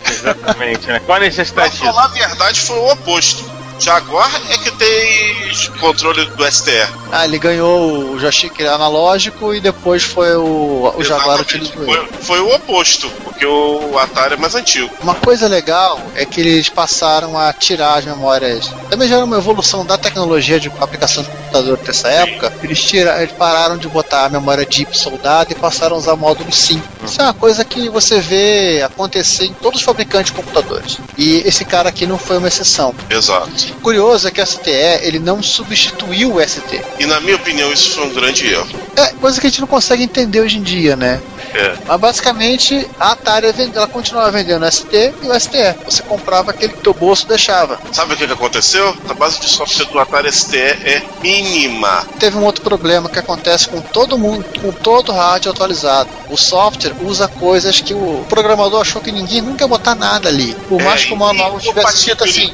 Exatamente, 0.05 0.87
né? 0.87 0.99
Qual 1.05 1.15
a 1.15 1.19
Pra 1.19 1.27
necessidade 1.27 1.71
disso? 1.71 1.83
falar 1.85 2.05
a 2.05 2.07
verdade, 2.07 2.59
foi 2.61 2.77
o 2.77 2.91
oposto. 2.91 3.58
Jaguar 3.79 4.29
é 4.49 4.57
que 4.57 4.71
tem 4.71 5.49
controle 5.79 6.25
do 6.25 6.51
STE. 6.51 6.71
Ah, 7.11 7.25
ele 7.25 7.39
ganhou 7.39 8.11
o 8.11 8.19
joystick 8.19 8.61
analógico 8.61 9.53
e 9.53 9.61
depois 9.61 10.03
foi 10.03 10.35
o, 10.35 10.93
o 10.95 11.03
Jaguar 11.03 11.41
utilizou. 11.41 11.85
Foi, 11.85 12.07
foi 12.21 12.39
o 12.39 12.53
oposto, 12.53 13.09
porque 13.23 13.45
o 13.45 13.97
Atari 13.97 14.33
é 14.33 14.37
mais 14.37 14.53
antigo. 14.53 14.89
Uma 15.01 15.15
coisa 15.15 15.47
legal 15.47 15.99
é 16.15 16.25
que 16.25 16.41
eles 16.41 16.69
passaram 16.69 17.37
a 17.37 17.51
tirar 17.53 17.95
as 17.97 18.05
memórias. 18.05 18.69
Também 18.89 19.07
já 19.07 19.15
era 19.15 19.25
uma 19.25 19.37
evolução 19.37 19.85
da 19.85 19.97
tecnologia 19.97 20.59
de 20.59 20.71
aplicação 20.79 21.23
de 21.23 21.29
computador 21.29 21.77
dessa 21.77 22.09
época. 22.09 22.53
Eles, 22.61 22.81
tira, 22.83 23.21
eles 23.21 23.33
pararam 23.33 23.77
de 23.77 23.87
botar 23.87 24.25
a 24.25 24.29
memória 24.29 24.65
DIP 24.65 24.95
soldada 24.95 25.51
e 25.51 25.55
passaram 25.55 25.95
a 25.95 25.99
usar 25.99 26.15
módulo 26.15 26.51
SIM. 26.51 26.81
Isso 27.03 27.21
é 27.21 27.23
uma 27.23 27.33
coisa 27.33 27.63
que 27.63 27.89
você 27.89 28.19
vê 28.19 28.83
acontecer 28.83 29.45
em 29.45 29.53
todos 29.53 29.79
os 29.79 29.85
fabricantes 29.85 30.31
de 30.31 30.37
computadores. 30.37 30.97
E 31.17 31.37
esse 31.45 31.65
cara 31.65 31.89
aqui 31.89 32.05
não 32.05 32.17
foi 32.17 32.37
uma 32.37 32.47
exceção. 32.47 32.93
Exato. 33.09 33.68
Curioso 33.81 34.27
é 34.27 34.31
que 34.31 34.41
o 34.41 34.45
STE 34.45 34.69
ele 35.01 35.19
não 35.19 35.41
substituiu 35.41 36.35
o 36.35 36.41
ST. 36.41 36.81
E 36.99 37.05
na 37.05 37.19
minha 37.19 37.35
opinião, 37.35 37.71
isso 37.71 37.91
foi 37.91 38.05
um 38.05 38.13
grande 38.13 38.47
erro. 38.47 38.67
É 38.95 39.07
coisa 39.13 39.39
que 39.39 39.47
a 39.47 39.49
gente 39.49 39.61
não 39.61 39.67
consegue 39.67 40.03
entender 40.03 40.41
hoje 40.41 40.57
em 40.57 40.63
dia, 40.63 40.95
né? 40.95 41.21
É. 41.53 41.73
Mas 41.87 41.99
basicamente 41.99 42.87
a 42.99 43.11
Atari 43.11 43.51
vende- 43.51 43.77
ela 43.77 43.87
continuava 43.87 44.31
vendendo 44.31 44.63
o 44.63 44.71
ST 44.71 45.13
e 45.21 45.27
o 45.27 45.33
STE. 45.39 45.75
Você 45.85 46.03
comprava 46.03 46.51
aquele 46.51 46.73
que 46.73 46.81
teu 46.81 46.93
bolso 46.93 47.27
deixava. 47.27 47.79
Sabe 47.91 48.13
o 48.13 48.17
que, 48.17 48.25
que 48.27 48.33
aconteceu? 48.33 48.95
A 49.09 49.13
base 49.13 49.39
de 49.39 49.47
software 49.49 49.85
do 49.85 49.99
Atari 49.99 50.31
ST 50.31 50.55
é 50.57 51.01
mínima. 51.21 52.05
Teve 52.19 52.37
um 52.37 52.43
outro 52.43 52.63
problema 52.63 53.09
que 53.09 53.19
acontece 53.19 53.67
com 53.69 53.81
todo 53.81 54.17
mundo, 54.17 54.45
com 54.61 54.71
todo 54.71 55.11
rádio 55.11 55.51
atualizado. 55.51 56.09
O 56.29 56.37
software 56.37 56.93
usa 57.01 57.27
coisas 57.27 57.79
que 57.81 57.93
o 57.93 58.25
programador 58.29 58.81
achou 58.81 59.01
que 59.01 59.11
ninguém 59.11 59.41
nunca 59.41 59.63
ia 59.63 59.67
botar 59.67 59.95
nada 59.95 60.29
ali. 60.29 60.53
Por 60.67 60.81
mais 60.81 61.01
É, 61.01 61.05
que 61.05 61.13
o 61.13 61.17
manual 61.17 61.59
tivesse 61.59 61.95
escrito 61.97 62.23
assim. 62.23 62.51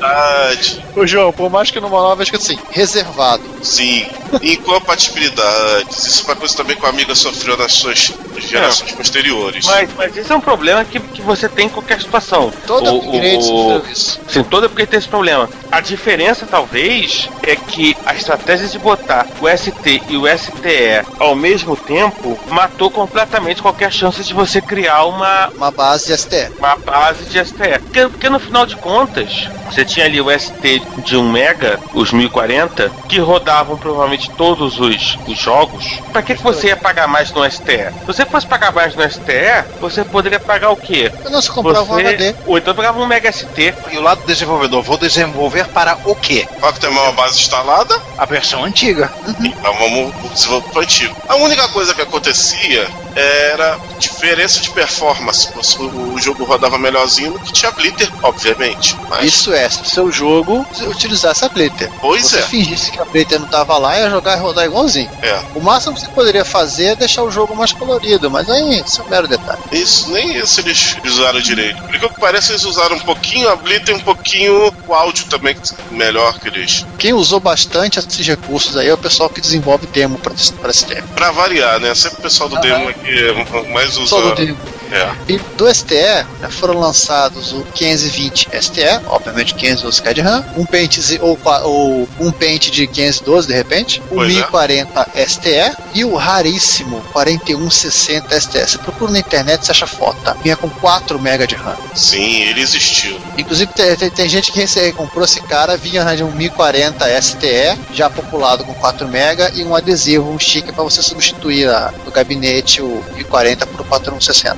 Ô 0.95 1.05
João, 1.05 1.31
por 1.33 1.49
mais 1.49 1.69
que 1.71 1.79
no 1.79 1.89
manual 1.89 2.13
tivesse 2.15 2.31
escrito 2.43 2.59
assim, 2.61 2.67
reservado. 2.71 3.43
Sim, 3.61 4.05
incompatibilidades. 4.41 6.05
Isso 6.05 6.21
é 6.21 6.25
uma 6.25 6.35
coisa 6.35 6.55
também 6.55 6.75
que 6.75 6.83
o 6.85 6.87
Amiga 6.87 7.15
sofreu 7.15 7.57
nas 7.57 7.73
suas 7.73 8.11
gerações 8.37 8.85
posteriores. 8.94 9.65
Mas, 9.65 9.89
mas 9.98 10.18
esse 10.18 10.32
é 10.32 10.36
um 10.36 10.42
problema 10.42 10.84
que, 10.86 11.00
que 11.00 11.22
você 11.22 11.48
tem 11.50 11.68
em 11.68 11.70
qualquer 11.70 12.00
situação. 12.01 12.51
Todo 12.68 12.92
O- 12.94 12.98
upgrade 13.00 13.50
o- 13.50 13.84
isso. 13.92 14.20
Sim, 14.27 14.44
todo 14.44 14.70
porque 14.70 14.86
tem 14.86 14.98
esse 15.00 15.08
problema. 15.08 15.50
A 15.72 15.82
diferença, 15.82 16.46
talvez, 16.50 17.30
é 17.44 17.56
que 17.56 17.96
a 18.06 18.13
estratégia 18.13 18.68
de 18.68 18.80
botar 18.80 19.25
o 19.42 19.48
ST 19.48 20.01
e 20.10 20.18
o 20.18 20.27
STE 20.27 21.06
ao 21.20 21.36
mesmo 21.36 21.75
tempo 21.75 22.38
matou 22.50 22.89
completamente 22.89 23.62
qualquer 23.62 23.92
chance 23.92 24.24
de 24.24 24.34
você 24.34 24.62
criar 24.62 25.06
uma, 25.06 25.50
Uma 25.56 25.72
base 25.72 26.08
de 26.08 26.18
STE. 26.18 26.51
uma 26.58 26.75
base 26.77 27.25
de 27.25 27.39
STE. 27.46 27.80
Porque, 27.84 28.08
porque 28.08 28.30
no 28.30 28.39
final 28.39 28.65
de 28.65 28.75
contas, 28.77 29.50
você 29.70 29.84
tinha 29.84 30.06
ali 30.06 30.22
o 30.22 30.30
ST 30.32 30.82
de 31.04 31.18
1 31.18 31.30
mega, 31.32 31.80
os 31.94 32.12
1040, 32.12 32.92
que 33.10 33.20
rodavam 33.20 33.77
provavelmente 33.77 34.30
todos 34.32 34.80
os, 34.80 35.18
os 35.27 35.38
jogos. 35.38 36.00
Pra 36.12 36.22
que, 36.22 36.36
que 36.36 36.44
você 36.44 36.68
ia 36.68 36.77
pagar 36.77 37.08
mais 37.08 37.32
no 37.32 37.44
STE? 37.50 37.89
Se 38.01 38.06
você 38.08 38.25
fosse 38.25 38.46
pagar 38.48 38.72
mais 38.75 38.94
no 38.96 39.10
STE, 39.10 39.63
você 39.79 40.03
poderia 40.03 40.39
pagar 40.39 40.70
o 40.70 40.75
quê? 40.75 41.12
Eu 41.24 41.32
não 41.32 41.41
se 41.41 41.50
comprava 41.50 41.91
um 41.94 41.98
HD. 41.98 42.36
Ou 42.46 42.58
então 42.58 42.75
pagava 42.75 43.00
um 43.00 43.08
Mega 43.08 43.32
ST. 43.32 43.74
E 43.91 43.98
o 43.98 44.01
lado 44.01 44.22
do 44.22 44.27
desenvolvedor, 44.27 44.84
vou 44.84 44.98
desenvolver 44.98 45.65
para 45.70 45.98
o 46.03 46.13
quê? 46.15 46.48
Para 46.60 46.74
ter 46.74 46.88
uma 46.88 47.12
base 47.13 47.39
instalada, 47.39 48.00
A 48.17 48.25
versão 48.25 48.63
antiga. 48.65 49.12
então 49.39 49.74
vamos 49.79 50.13
desenvolver 50.34 50.70
para 50.70 50.79
o 50.79 50.84
antigo. 50.84 51.15
A 51.29 51.36
única 51.36 51.67
coisa 51.70 51.94
que 51.94 52.01
acontecia 52.01 52.88
era 53.15 53.79
diferença 53.98 54.60
de 54.60 54.70
performance. 54.72 55.50
O, 55.79 56.20
jogo 56.20 56.44
rodava 56.44 56.77
melhorzinho 56.77 57.32
do 57.32 57.39
que 57.39 57.53
tinha 57.53 57.72
Blitter, 57.72 58.10
obviamente. 58.22 58.98
Mas, 59.10 59.24
Isso 59.25 59.53
é, 59.53 59.70
se 59.70 59.82
o 59.82 59.86
seu 59.86 60.12
jogo 60.12 60.65
utilizasse 60.88 61.46
a 61.46 61.50
Blitter. 61.50 61.89
pois 62.01 62.24
você 62.25 62.39
é, 62.39 62.41
fingisse 62.41 62.91
que 62.91 63.00
a 63.00 63.05
Blitter 63.05 63.39
não 63.39 63.48
tava 63.48 63.77
lá, 63.77 63.98
ia 63.98 64.10
jogar 64.10 64.38
e 64.38 64.41
rodar 64.41 64.65
igualzinho. 64.65 65.10
é. 65.22 65.39
O 65.55 65.62
máximo 65.62 65.94
que 65.94 66.01
você 66.01 66.08
poderia 66.10 66.44
fazer 66.44 66.88
é 66.88 66.96
deixar 66.96 67.24
o 67.24 67.32
jogo 67.32 67.55
mais 67.55 67.72
colorido, 67.72 68.29
mas 68.29 68.50
aí 68.50 68.64
isso 68.74 69.01
é 69.01 69.03
um 69.03 69.10
mero 69.10 69.27
detalhe. 69.27 69.62
Isso, 69.72 70.12
nem 70.12 70.38
isso 70.38 70.60
eles 70.60 70.98
usaram 71.05 71.39
direito. 71.39 71.81
Por 71.84 72.00
que 72.00 72.19
parece 72.19 72.51
eles 72.51 72.63
usaram 72.63 72.95
um 72.95 73.00
pouquinho 73.00 73.50
a 73.50 73.55
Blitter 73.55 73.95
e 73.95 73.98
um 73.98 74.01
pouquinho 74.01 74.74
o 74.88 74.93
áudio 74.93 75.25
também, 75.27 75.55
melhor 75.91 76.39
que 76.39 76.48
eles. 76.48 76.86
Quem 76.98 77.13
usou 77.13 77.39
bastante 77.39 78.00
esses 78.00 78.25
recursos 78.25 78.75
aí 78.77 78.88
é 78.88 78.93
o 78.93 78.98
pessoal 78.98 79.29
que 79.29 79.41
desenvolve 79.41 79.88
demo 79.88 80.17
para 80.17 80.34
esse 80.34 80.86
tempo. 80.86 81.07
Pra 81.15 81.31
variar, 81.31 81.79
né? 81.79 81.93
Sempre 81.95 82.19
o 82.19 82.22
pessoal 82.22 82.50
do 82.50 82.60
demo 82.60 82.89
é 82.89 82.93
que 82.93 83.10
é 83.10 83.72
mais 83.72 83.98
usa. 83.98 84.10
Só 84.10 84.22
do 84.22 84.36
demo. 84.36 84.57
É. 84.92 85.12
E 85.27 85.38
do 85.58 85.74
STE 85.74 85.96
né, 86.39 86.50
foram 86.50 86.80
lançados 86.80 87.54
o 87.54 87.62
520 87.74 88.50
STE, 88.62 88.82
obviamente 89.08 89.54
512 89.56 90.01
KB 90.01 90.13
de 90.13 90.22
RAM, 90.22 90.46
um 90.58 90.65
pente 90.65 91.01
Z- 91.01 91.20
ou, 91.22 91.38
ou 91.63 92.08
um 92.20 92.32
pente 92.32 92.70
de 92.72 92.86
512 92.88 93.48
de 93.48 93.54
repente, 93.54 94.01
o 94.12 94.15
Pois 94.15 94.30
é. 94.32 94.34
1040 94.36 95.08
STE 95.27 95.75
e 95.94 96.06
o 96.06 96.15
raríssimo 96.15 97.01
4160 97.12 98.39
STE. 98.39 98.60
Você 98.68 98.77
procura 98.77 99.12
na 99.12 99.20
internet, 99.20 99.65
você 99.65 99.72
acha 99.72 99.88
foto, 99.88 100.18
tá? 100.22 100.34
Vinha 100.44 100.56
com 100.56 100.70
4 100.70 101.18
MB 101.20 101.48
de 101.48 101.56
RAM. 101.56 101.75
Sim, 101.94 102.42
ele 102.44 102.62
existiu. 102.62 103.20
Inclusive 103.38 103.72
tem, 103.74 103.96
tem- 103.96 104.10
tem 104.10 104.30
gente 104.30 104.51
que 104.51 104.65
comprou 104.94 105.24
esse 105.25 105.42
cara, 105.42 105.77
vinha 105.77 106.04
né, 106.04 106.15
de 106.15 106.24
um 106.24 106.32
1040 106.32 107.06
STE, 107.22 107.77
já 107.94 108.10
populado 108.10 108.63
com 108.63 108.74
4 108.74 109.08
MB 109.08 109.51
e 109.56 109.63
um 109.63 109.75
adesivo, 109.75 110.30
um 110.32 110.39
sticker 110.39 110.74
para 110.74 110.84
você 110.84 111.01
substituir 111.01 111.70
a- 111.70 111.94
no 112.06 112.12
gabinete 112.12 112.82
o 112.82 113.04
1040 113.15 113.65
por 113.65 113.86
4160. 113.86 114.58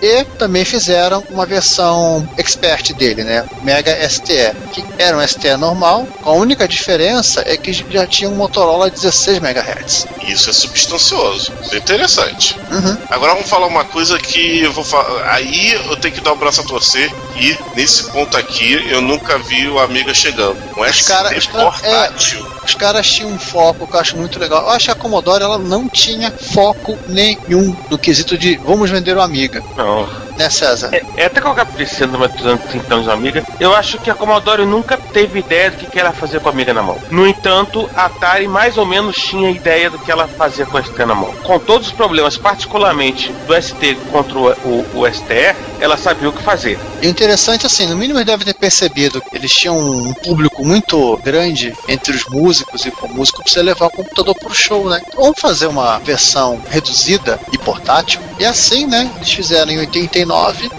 E 0.00 0.24
também 0.38 0.64
fizeram 0.64 1.22
uma 1.30 1.44
versão 1.46 2.28
expert 2.36 2.92
dele, 2.94 3.24
né? 3.24 3.44
Mega 3.62 3.92
STE, 4.08 4.52
que 4.72 4.84
era 4.98 5.16
um 5.16 5.26
STE 5.26 5.56
normal, 5.56 6.06
com 6.22 6.30
a 6.30 6.34
única 6.34 6.66
diferença 6.68 7.42
é 7.46 7.56
que 7.56 7.72
já 7.72 8.06
tinha 8.06 8.28
um 8.30 8.34
Motorola 8.34 8.90
16 8.90 9.38
MHz. 9.38 10.06
Isso 10.26 10.50
é 10.50 10.52
substancioso. 10.52 11.52
Isso 11.62 11.74
é 11.74 11.78
interessante. 11.78 12.56
Uhum. 12.70 12.96
Agora 13.10 13.34
vamos 13.34 13.48
falar 13.48 13.66
uma 13.66 13.84
coisa 13.84 14.18
que 14.18 14.60
eu 14.60 14.72
vou 14.72 14.84
falar. 14.84 15.32
Aí 15.32 15.72
eu 15.72 15.96
tenho 15.96 16.14
que 16.14 16.20
dar 16.20 16.32
o 16.32 16.36
braço 16.36 16.60
a 16.60 16.64
torcer. 16.64 17.10
E 17.36 17.56
nesse 17.74 18.04
ponto 18.10 18.36
aqui 18.36 18.72
eu 18.90 19.00
nunca 19.00 19.38
vi 19.38 19.68
o 19.68 19.78
Amiga 19.78 20.12
chegando. 20.14 20.56
Um 20.76 20.82
Os 20.82 21.02
cara- 21.02 21.30
ST 21.40 21.50
cara- 21.52 21.64
portátil. 21.64 22.46
Os 22.64 22.74
caras 22.74 23.06
tinham 23.10 23.30
um 23.30 23.38
foco 23.38 23.86
que 23.86 23.94
eu 23.96 24.00
acho 24.00 24.16
muito 24.16 24.38
legal. 24.38 24.62
Eu 24.62 24.70
acho 24.70 24.86
que 24.86 24.90
a 24.90 24.94
Commodore 24.94 25.42
ela 25.42 25.56
não 25.58 25.88
tinha 25.88 26.30
foco 26.30 26.98
nenhum 27.08 27.74
no 27.90 27.96
quesito 27.96 28.36
de 28.36 28.56
vamos 28.58 28.90
vender 28.90 29.16
o 29.16 29.22
Amiga. 29.22 29.62
Não. 29.76 29.87
Oh. 29.90 30.27
Né, 30.38 30.48
César? 30.48 30.90
É, 30.92 31.02
é 31.16 31.26
até 31.26 31.40
acabo 31.40 31.76
dizendo 31.76 32.16
uma 32.16 32.30
então 32.74 33.02
de 33.02 33.10
amiga. 33.10 33.44
Eu 33.58 33.74
acho 33.74 33.98
que 33.98 34.10
a 34.10 34.14
Commodore 34.14 34.64
nunca 34.64 34.96
teve 34.96 35.40
ideia 35.40 35.70
do 35.70 35.76
que, 35.76 35.86
que 35.86 35.98
ela 35.98 36.12
fazia 36.12 36.38
com 36.38 36.48
a 36.48 36.52
amiga 36.52 36.72
na 36.72 36.82
mão. 36.82 36.98
No 37.10 37.26
entanto, 37.26 37.90
a 37.96 38.04
Atari 38.04 38.46
mais 38.46 38.78
ou 38.78 38.86
menos 38.86 39.16
tinha 39.16 39.50
ideia 39.50 39.90
do 39.90 39.98
que 39.98 40.10
ela 40.10 40.28
fazia 40.28 40.64
com 40.64 40.78
a 40.78 40.82
ST 40.82 40.96
na 41.04 41.14
mão. 41.14 41.32
Com 41.42 41.58
todos 41.58 41.88
os 41.88 41.92
problemas, 41.92 42.36
particularmente 42.36 43.32
do 43.46 43.60
ST 43.60 43.96
contra 44.10 44.38
o, 44.38 44.50
o, 44.50 45.00
o 45.00 45.12
STE, 45.12 45.56
ela 45.80 45.96
sabia 45.96 46.28
o 46.28 46.32
que 46.32 46.42
fazer. 46.42 46.78
E 47.02 47.06
o 47.06 47.10
interessante, 47.10 47.66
assim, 47.66 47.86
no 47.86 47.96
mínimo 47.96 48.24
deve 48.24 48.44
ter 48.44 48.54
percebido 48.54 49.20
que 49.20 49.36
eles 49.36 49.52
tinham 49.52 49.78
um 49.78 50.12
público 50.14 50.64
muito 50.64 51.16
grande 51.18 51.74
entre 51.88 52.14
os 52.14 52.24
músicos 52.26 52.84
e 52.86 52.90
com 52.90 53.08
músico 53.08 53.42
você 53.46 53.62
levar 53.62 53.86
o 53.86 53.90
computador 53.90 54.34
pro 54.34 54.54
show, 54.54 54.88
né? 54.88 55.00
Então, 55.06 55.22
vamos 55.22 55.40
fazer 55.40 55.66
uma 55.66 55.98
versão 55.98 56.60
reduzida 56.68 57.40
e 57.52 57.58
portátil. 57.58 58.20
E 58.38 58.44
assim, 58.44 58.86
né? 58.86 59.10
Eles 59.16 59.32
fizeram 59.32 59.72
em 59.72 59.78
89 59.78 60.27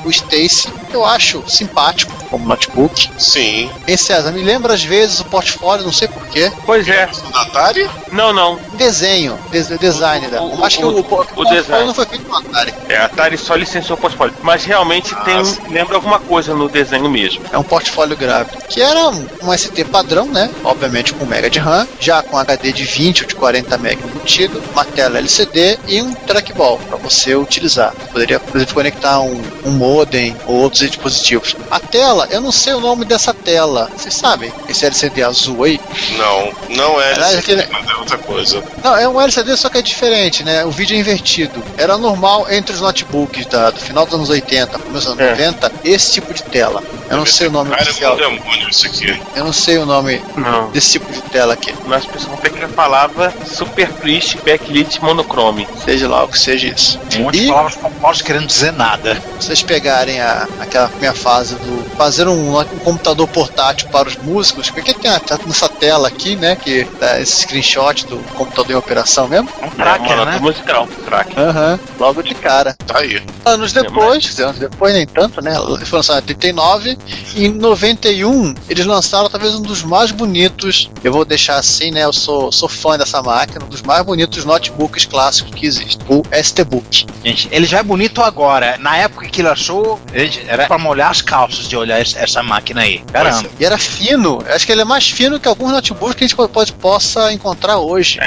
o 0.06 0.10
Stacy, 0.10 0.68
eu 0.92 1.06
acho 1.06 1.44
simpático 1.48 2.14
como 2.30 2.48
notebook. 2.48 3.10
Sim. 3.18 3.70
Hein, 3.88 3.98
César, 3.98 4.32
me 4.32 4.42
lembra 4.42 4.74
às 4.74 4.84
vezes 4.84 5.20
o 5.20 5.26
portfólio, 5.26 5.86
não 5.86 5.92
sei 5.92 6.08
porquê. 6.30 6.52
Pois 6.66 6.88
é. 6.88 7.10
Atari? 7.34 7.90
Não, 8.12 8.32
não. 8.34 8.60
Desenho, 8.74 9.38
des 9.52 9.68
design 9.80 10.28
da. 10.28 10.42
O- 10.42 10.60
o- 10.60 10.66
acho 10.66 10.78
que 10.78 10.86
o, 10.86 10.90
o, 10.90 10.96
o- 10.96 11.00
o 11.00 11.04
portfólio 11.04 11.62
design. 11.62 11.86
não 11.88 11.94
foi 11.94 12.06
feito 12.06 12.28
no 12.28 12.36
Atari. 12.36 12.74
É, 12.88 12.98
a 12.98 13.06
Atari 13.06 13.38
só 13.38 13.56
licenciou 13.56 13.98
o 13.98 14.02
portfólio. 14.02 14.34
Mas 14.44 14.64
realmente 14.64 15.14
Ah, 15.16 15.22
tem, 15.24 15.42
lembra 15.70 15.96
alguma 15.96 16.20
coisa 16.20 16.54
no 16.54 16.70
desenho 16.70 17.10
mesmo. 17.10 17.44
É 17.52 17.58
um 17.58 17.64
portfólio 17.64 18.16
gráfico. 18.16 18.62
Que 18.68 18.82
era 18.82 19.10
um, 19.10 19.28
um 19.44 19.58
ST 19.58 19.84
padrão, 19.86 20.26
né? 20.26 20.50
Obviamente 20.64 21.14
com 21.14 21.26
mega 21.26 21.50
de 21.50 21.60
RAM, 21.60 21.88
já 22.00 22.22
com 22.22 22.38
HD 22.38 22.72
de 22.72 22.84
20 22.84 23.22
ou 23.24 23.28
de 23.28 23.36
40 23.36 23.78
MB 23.78 23.94
embutido, 24.06 24.62
uma 24.74 24.86
tela 24.86 25.18
LCD 25.18 25.80
e 25.88 26.02
um 26.02 26.14
trackball 26.14 26.78
para 26.88 26.98
você 26.98 27.36
utilizar. 27.36 27.94
Poderia, 28.12 28.38
inclusive, 28.38 28.74
conectar 28.74 29.20
um, 29.20 29.42
um 29.66 29.72
modem 29.72 30.36
ou 30.46 30.56
outros 30.56 30.82
dispositivos. 30.82 31.56
A 31.72 31.80
tela, 31.80 32.28
eu 32.32 32.42
não 32.42 32.52
sei 32.52 32.74
o 32.74 32.80
nome 32.80 33.06
dessa 33.06 33.34
tela. 33.34 33.90
Vocês 33.96 34.14
sabem? 34.16 34.52
Esse 34.68 34.86
LCD 34.86 35.24
azul 35.24 35.64
aí? 35.64 35.80
Não, 36.20 36.54
não 36.76 37.02
é 37.02 37.14
LCD, 37.14 37.38
aquele- 37.62 37.68
mas 37.72 37.90
é 37.90 37.96
outra 37.96 38.18
coisa. 38.18 38.64
Não, 38.84 38.96
é 38.96 39.08
um 39.08 39.20
LCD, 39.22 39.56
só 39.58 39.70
que 39.70 39.78
é 39.78 39.82
diferente, 39.82 40.44
né? 40.44 40.64
O 40.66 40.72
vídeo 40.72 40.96
é 40.96 41.00
invertido. 41.00 41.64
Era 41.78 41.98
normal 41.98 42.48
entre 42.52 42.74
os 42.76 42.82
notebooks 42.82 43.46
da- 43.48 43.72
do 43.72 43.80
final 43.80 44.06
dos 44.06 44.14
anos 44.16 44.30
80, 44.30 44.78
começo 44.80 45.06
dos 45.14 45.20
anos 45.20 45.20
É. 45.20 45.30
90, 45.32 45.72
esse 45.84 46.14
tipo 46.14 46.34
de 46.34 46.44
tela. 46.44 46.84
Eu 47.10 47.18
não 47.18 47.26
sei 47.26 47.48
o 47.48 47.52
nome 47.52 47.72
Cara, 47.72 47.82
é 47.82 47.86
oficial. 47.90 48.16
demônio 48.16 48.70
isso 48.70 48.86
aqui. 48.86 49.22
Eu 49.36 49.44
não 49.46 49.54
sei 49.54 49.78
o 49.78 49.86
nome 49.86 50.22
Não. 50.36 50.70
desse 50.72 50.92
tipo 50.92 51.12
de 51.12 51.22
tela 51.24 51.54
aqui. 51.54 51.74
Mas 51.86 52.06
principalmente 52.06 52.50
que 52.52 52.68
falava 52.68 53.34
Super 53.46 53.90
Priest 53.94 54.38
Backlit 54.46 55.02
Monochrome. 55.02 55.68
Seja 55.84 56.08
lá 56.08 56.24
o 56.24 56.28
que 56.28 56.38
seja 56.38 56.68
isso. 56.68 57.00
Um 57.18 57.24
monte 57.24 57.38
de 57.40 57.46
E 57.46 57.48
palavras 57.48 57.76
compostas 57.76 58.22
querendo 58.26 58.46
dizer 58.46 58.72
nada. 58.74 59.18
vocês 59.40 59.64
pegarem 59.64 60.20
a, 60.22 60.48
aquela 60.60 60.90
minha 61.00 61.14
fase 61.14 61.56
do 61.56 61.90
fazer 61.98 62.28
um, 62.28 62.60
um 62.60 62.64
computador 62.80 63.28
portátil 63.28 63.88
para 63.90 64.08
os 64.08 64.16
músicos, 64.18 64.70
porque 64.70 64.94
tem 64.94 65.10
a- 65.10 65.20
tá 65.20 65.38
nessa 65.46 65.68
tela 65.68 66.09
aqui, 66.10 66.36
né? 66.36 66.56
Que 66.56 66.86
dá 67.00 67.20
esse 67.20 67.42
screenshot 67.44 68.06
do 68.08 68.18
computador 68.36 68.72
em 68.72 68.76
operação 68.76 69.28
mesmo. 69.28 69.50
É 69.62 69.66
um 69.66 69.70
tracker, 69.70 70.16
uma 70.16 70.26
né? 70.26 70.40
musical. 70.40 70.88
Tracker. 71.06 71.40
Aham, 71.40 71.80
logo 72.00 72.22
de 72.22 72.36
cara. 72.36 72.76
Tá 72.86 73.00
aí. 73.00 73.22
Anos 73.46 73.72
depois, 73.74 74.38
anos 74.40 74.60
depois 74.60 74.94
nem 74.94 75.06
tanto, 75.08 75.42
né? 75.42 75.56
Foi 75.86 75.98
lançado 76.00 76.18
em 76.20 76.34
89. 76.34 76.98
E 77.36 77.46
em 77.46 77.50
91, 77.54 78.54
eles 78.70 78.86
lançaram 78.86 79.30
talvez 79.30 79.56
um 79.56 79.62
dos 79.62 79.84
mais 79.84 80.12
bonitos. 80.12 80.90
Eu 81.04 81.12
vou 81.12 81.24
deixar 81.26 81.56
assim, 81.58 81.92
né? 81.92 82.04
Eu 82.04 82.14
sou, 82.14 82.52
sou 82.52 82.68
fã 82.70 82.98
dessa 82.98 83.22
máquina, 83.22 83.64
um 83.66 83.68
dos 83.70 83.82
mais 83.82 84.04
bonitos 84.06 84.44
notebooks 84.46 85.06
clássicos 85.06 85.54
que 85.56 85.66
existe. 85.66 86.00
O 86.08 86.24
ST-Book. 86.32 87.06
Gente, 87.24 87.48
ele 87.52 87.66
já 87.66 87.80
é 87.80 87.84
bonito 87.84 88.22
agora. 88.22 88.78
Na 88.80 88.98
época 88.98 89.28
que 89.28 89.42
ele 89.42 89.48
achou, 89.50 90.00
ele- 90.14 90.44
era 90.48 90.66
pra 90.68 90.78
molhar 90.78 91.10
as 91.12 91.22
calças 91.22 91.68
de 91.68 91.76
olhar 91.78 92.00
essa 92.00 92.42
máquina 92.44 92.82
aí. 92.82 93.04
Caramba. 93.12 93.50
E 93.60 93.66
era 93.66 93.78
fino. 93.78 94.44
Acho 94.48 94.66
que 94.66 94.72
ele 94.72 94.82
é 94.82 94.86
mais 94.86 95.08
fino 95.10 95.40
que 95.40 95.48
alguns 95.48 95.72
notebooks 95.72 95.99
que 96.00 96.24
a 96.24 96.28
gente 96.28 96.36
pode, 96.36 96.74
possa 96.74 97.32
encontrar 97.34 97.78
hoje. 97.80 98.20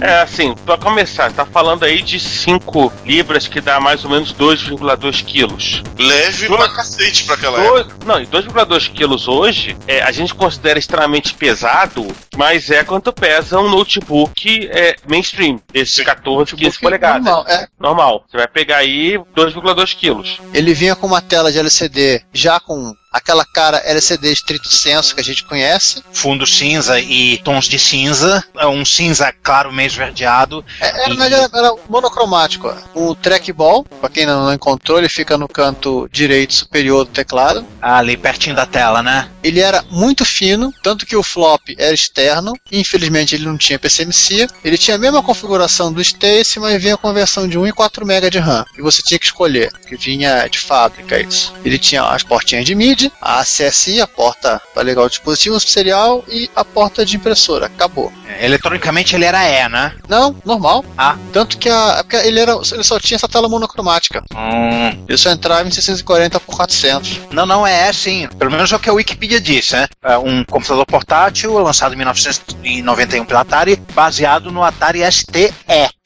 É 0.00 0.20
assim, 0.20 0.54
pra 0.64 0.76
começar, 0.78 1.32
tá 1.32 1.44
falando 1.44 1.84
aí 1.84 2.02
de 2.02 2.18
5 2.18 2.92
libras 3.04 3.46
que 3.46 3.60
dá 3.60 3.78
mais 3.78 4.04
ou 4.04 4.10
menos 4.10 4.32
2,2 4.32 5.22
quilos. 5.24 5.82
Leve 5.98 6.48
Dois- 6.48 6.60
pra 6.60 6.72
cacete 6.74 7.24
pra 7.24 7.34
aquela 7.34 7.60
época. 7.60 7.84
Dois, 7.84 8.06
não, 8.06 8.20
e 8.20 8.26
2,2 8.26 8.88
quilos 8.88 9.28
hoje, 9.28 9.76
é, 9.86 10.02
a 10.02 10.10
gente 10.10 10.34
considera 10.34 10.78
extremamente 10.78 11.34
pesado, 11.34 12.06
mas 12.36 12.70
é 12.70 12.82
quanto 12.84 13.12
pesa 13.12 13.58
um 13.60 13.68
notebook 13.68 14.68
é, 14.72 14.96
mainstream, 15.08 15.60
esse 15.72 16.04
14, 16.04 16.54
15 16.56 16.78
polegadas. 16.80 17.24
Normal, 17.24 17.44
é. 17.48 17.66
Normal. 17.78 18.24
Você 18.30 18.36
vai 18.36 18.48
pegar 18.48 18.78
aí 18.78 19.18
2,2 19.36 19.94
quilos. 19.94 20.40
Ele 20.52 20.74
vinha 20.74 20.96
com 20.96 21.06
uma 21.06 21.20
tela 21.20 21.52
de 21.52 21.58
LCD 21.58 22.22
já 22.32 22.58
com 22.58 22.94
aquela 23.12 23.44
cara 23.44 23.82
LCD 23.84 24.32
estrito 24.32 24.68
senso 24.74 25.14
que 25.14 25.20
a 25.20 25.24
gente 25.24 25.44
conhece. 25.44 26.02
Fundo 26.12 26.46
cinza 26.46 26.98
e 26.98 27.38
tons 27.38 27.66
de 27.66 27.78
cinza. 27.78 28.42
É 28.56 28.66
um 28.66 28.84
cinza 28.84 29.32
claro, 29.42 29.72
meio 29.72 29.86
esverdeado. 29.86 30.64
É, 30.80 31.04
Era, 31.04 31.14
mas 31.14 31.32
era, 31.32 31.74
monocromático. 31.88 32.74
O 32.94 33.14
trackball, 33.14 33.84
pra 33.84 34.08
quem 34.08 34.26
não 34.26 34.52
encontrou, 34.52 34.98
ele 34.98 35.08
fica 35.08 35.36
no 35.36 35.48
canto 35.48 36.08
direito 36.10 36.54
superior 36.54 37.04
do 37.04 37.10
teclado. 37.10 37.66
Ali 37.80 38.16
pertinho 38.16 38.56
da 38.56 38.66
tela, 38.66 39.02
né? 39.02 39.28
Ele 39.42 39.60
era 39.60 39.84
muito 39.90 40.24
fino, 40.24 40.72
tanto 40.82 41.04
que 41.04 41.16
o 41.16 41.22
flop 41.22 41.60
era 41.76 41.92
externo. 41.92 42.52
Infelizmente 42.70 43.34
ele 43.34 43.44
não 43.44 43.58
tinha 43.58 43.78
PCMC. 43.78 44.46
Ele 44.64 44.78
tinha 44.78 44.96
a 44.96 44.98
mesma 44.98 45.22
configuração 45.22 45.92
do 45.92 46.00
Stacy, 46.00 46.58
mas 46.58 46.80
vinha 46.80 46.96
com 46.96 47.08
a 47.08 47.12
versão 47.12 47.48
de 47.48 47.58
1 47.58 47.66
e 47.66 47.72
4 47.72 48.04
MB 48.06 48.30
de 48.30 48.38
RAM. 48.38 48.64
E 48.78 48.82
você 48.82 49.02
tinha 49.02 49.18
que 49.18 49.26
escolher, 49.26 49.72
que 49.86 49.96
vinha 49.96 50.46
de 50.46 50.58
fábrica 50.58 51.20
isso. 51.20 51.52
Ele 51.64 51.78
tinha 51.78 52.02
as 52.04 52.22
portinhas 52.22 52.64
de 52.64 52.74
A 53.20 53.40
ACSI, 53.40 54.00
a 54.00 54.06
porta 54.06 54.60
para 54.74 54.82
ligar 54.82 55.02
o 55.02 55.08
dispositivo 55.08 55.58
serial 55.60 56.24
e 56.28 56.50
a 56.54 56.64
porta 56.64 57.04
de 57.04 57.16
impressora. 57.16 57.66
Acabou. 57.66 58.12
É, 58.28 58.44
Eletronicamente 58.44 59.14
ele 59.14 59.24
era 59.24 59.42
E, 59.48 59.68
né? 59.68 59.94
Não, 60.08 60.34
normal. 60.44 60.84
Ah. 60.96 61.16
Tanto 61.32 61.56
que 61.58 61.68
a, 61.68 61.96
é 61.98 62.02
porque 62.02 62.16
ele, 62.16 62.40
era, 62.40 62.52
ele 62.72 62.84
só 62.84 62.98
tinha 62.98 63.16
essa 63.16 63.28
tela 63.28 63.48
monocromática. 63.48 64.22
Hum. 64.34 65.04
Ele 65.08 65.18
só 65.18 65.30
entrava 65.30 65.66
em 65.66 65.70
640 65.70 66.38
por 66.40 66.56
400. 66.56 67.20
Não, 67.30 67.46
não 67.46 67.66
é 67.66 67.88
assim. 67.88 68.28
Pelo 68.38 68.50
menos 68.50 68.70
é 68.72 68.76
o 68.76 68.78
que 68.78 68.90
a 68.90 68.92
Wikipedia 68.92 69.40
diz, 69.40 69.70
né? 69.70 69.88
É 70.02 70.18
um 70.18 70.44
computador 70.44 70.84
portátil 70.86 71.58
lançado 71.58 71.94
em 71.94 71.96
1991 71.96 73.24
pela 73.24 73.40
Atari, 73.40 73.76
baseado 73.94 74.50
no 74.50 74.62
Atari 74.62 75.00
STE. 75.10 75.52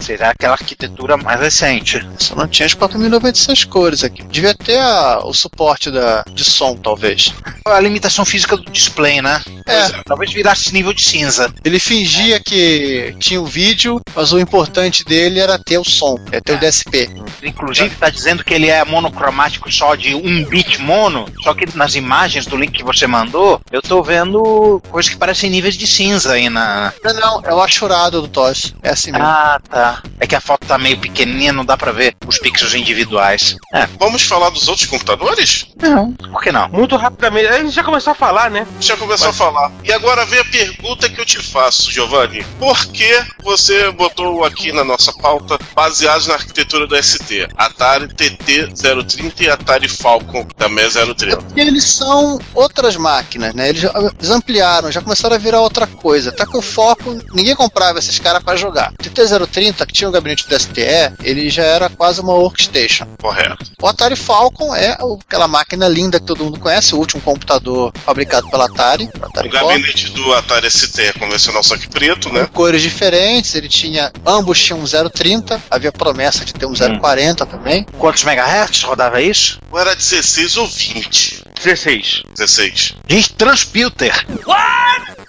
Será 0.01 0.31
aquela 0.31 0.53
arquitetura 0.55 1.17
mais 1.17 1.41
recente. 1.41 2.07
Só 2.19 2.35
não 2.37 2.47
tinha 2.47 2.67
as 2.67 2.75
4096 2.75 3.65
cores 3.65 4.05
aqui. 4.05 4.23
Devia 4.25 4.55
ter 4.55 4.79
a- 4.79 5.21
o 5.25 5.33
suporte 5.33 5.91
da, 5.91 6.23
de 6.33 6.45
som, 6.45 6.77
talvez. 6.87 7.35
A 7.67 7.81
limitação 7.81 8.25
física 8.25 8.57
do 8.57 8.71
display, 8.71 9.21
né? 9.21 9.43
É, 9.67 9.89
Talvez 10.05 10.33
virasse 10.33 10.73
nível 10.73 10.93
de 10.93 11.03
cinza. 11.03 11.53
ele 11.65 11.81
fingia 11.81 12.39
que 12.39 13.17
tinha 13.19 13.41
o 13.41 13.45
vídeo, 13.45 14.01
mas 14.15 14.33
o 14.33 14.39
importante 14.39 15.05
dele 15.05 15.41
era 15.41 15.59
ter 15.59 15.79
o 15.79 15.85
som, 15.85 16.17
é 16.31 16.41
ter 16.41 16.53
o 16.55 16.59
DSP. 16.61 17.11
Inclusive 17.43 17.89
está 17.89 18.09
dizendo 18.09 18.45
que 18.45 18.55
ele 18.55 18.69
é 18.69 18.85
monocromático 18.85 19.71
só 19.73 19.97
de 19.97 20.15
um 20.15 20.45
bit 20.45 20.81
mono, 20.81 21.27
só 21.43 21.53
que 21.55 21.77
nas 21.77 21.97
imagens 21.97 22.47
do 22.47 22.57
link 22.57 22.71
que 22.73 22.85
você 22.85 23.09
mandou, 23.09 23.61
eu 23.73 23.83
tô 23.83 24.01
vendo 24.01 24.81
coisas 24.89 25.11
que 25.11 25.19
parecem 25.19 25.51
níveis 25.51 25.77
de 25.77 25.89
cinza 25.89 26.35
aí 26.35 26.49
na. 26.49 26.93
Não, 27.03 27.15
não, 27.15 27.43
é 27.45 27.53
o 27.53 27.61
achurado 27.61 28.23
do 28.23 28.29
TOS. 28.29 28.75
É 28.81 28.91
assim 28.91 29.11
mesmo. 29.11 29.27
Ah, 29.27 29.61
tá. 29.69 30.03
É 30.21 30.27
que 30.27 30.37
a 30.37 30.41
foto 30.41 30.65
tá 30.69 30.79
meio 30.79 30.99
pequenininha, 30.99 31.53
não 31.53 31.65
dá 31.65 31.77
pra 31.77 31.91
ver 31.91 32.15
os 32.29 32.39
pixels 32.39 32.75
individuais. 32.75 33.57
É, 33.75 33.89
Vamos 33.99 34.23
falar 34.23 34.51
dos 34.51 34.69
outros 34.69 34.87
computadores? 34.87 35.67
não, 35.83 36.13
por 36.13 36.43
que 36.43 36.53
não? 36.53 36.69
Muito 36.77 36.95
rapidamente, 36.97 37.47
a 37.49 37.59
gente 37.59 37.71
já 37.75 37.83
começou 37.83 38.11
a 38.13 38.15
falar, 38.15 38.51
né? 38.51 38.67
Já 38.81 38.97
começou 38.97 39.31
a 39.31 39.33
falar. 39.33 39.73
E 39.83 39.93
agora 39.93 40.25
vem 40.27 40.39
a 40.41 40.45
pergunta 40.45 41.09
que 41.09 41.21
eu 41.21 41.25
te 41.25 41.39
faço, 41.39 41.91
Giovanni. 41.91 42.45
Por 42.59 42.87
que 42.87 43.25
você 43.43 43.91
botou 43.93 44.45
aqui 44.45 44.73
na 44.73 44.85
nossa 44.85 45.13
pauta 45.15 45.59
baseados 45.75 46.27
na 46.27 46.35
arquitetura 46.35 46.87
do 46.87 46.97
ST? 47.03 47.49
Atari 47.57 48.09
TT-030 48.09 49.41
e 49.41 49.49
Atari 49.51 49.89
Falcon 49.89 50.45
também 50.57 50.87
030. 50.91 51.37
Porque 51.39 51.61
eles 51.61 51.85
são 51.85 52.39
outras 52.55 52.97
máquinas, 52.97 53.55
né? 53.55 53.69
Eles, 53.71 53.81
já- 53.83 53.93
eles 54.19 54.31
ampliaram, 54.31 54.91
já 54.93 55.01
começaram 55.01 55.35
a 55.37 55.39
virar 55.39 55.61
outra 55.61 55.87
coisa. 55.87 56.33
Tá 56.33 56.47
com 56.47 56.59
o 56.59 56.63
foco, 56.63 57.19
ninguém 57.33 57.55
comprava 57.55 57.99
esses 57.99 58.19
caras 58.19 58.43
pra 58.43 58.57
jogar. 58.57 58.93
O 58.93 59.03
TT-030, 59.03 59.87
que 59.87 59.93
tinha 59.93 60.09
o 60.09 60.13
gabinete 60.13 60.47
do 60.49 60.59
STE, 60.59 61.13
ele 61.23 61.49
já 61.49 61.63
era 61.65 61.89
quase 61.89 62.21
uma 62.21 62.35
workstation. 62.35 63.07
Correto. 63.21 63.65
O 63.81 63.87
Atari 63.89 64.17
Falcon 64.17 64.75
é 64.75 64.97
aquela 65.27 65.49
máquina 65.49 65.89
linda 65.89 66.21
que 66.21 66.27
todo 66.27 66.45
mundo 66.45 66.61
conhece, 66.67 66.95
o 66.95 66.99
último 66.99 67.23
computador 67.23 67.93
fabricado 68.05 68.49
pela 68.51 68.67
Atari. 68.67 69.09
Atari 69.23 69.49
O 69.49 69.51
Corp. 69.53 69.69
gabinete 69.69 70.11
do 70.11 70.35
Atari 70.35 70.69
ST 70.69 71.01
é 71.01 71.13
convencional, 71.13 71.63
só 71.63 71.77
que 71.77 71.89
preto, 71.89 72.29
com 72.29 72.35
né? 72.35 72.49
cores 72.53 72.83
diferentes, 72.83 73.55
ele 73.55 73.69
tinha, 73.69 74.13
ambos 74.27 74.61
tinham 74.61 74.81
um 74.81 74.85
030, 74.85 75.63
havia 75.71 75.93
promessa 75.93 76.45
de 76.45 76.53
ter 76.53 76.67
um 76.67 76.75
040 76.75 77.47
também. 77.47 77.87
Quantos 77.99 78.25
megahertz 78.25 78.83
rodava 78.83 79.21
isso? 79.23 79.61
Ou 79.71 79.79
era 79.79 79.95
16 79.95 80.57
ou 80.57 80.67
20? 80.67 81.45
16. 81.63 82.23
16. 82.35 82.95
Gente, 83.09 83.33
Transputer. 83.35 84.27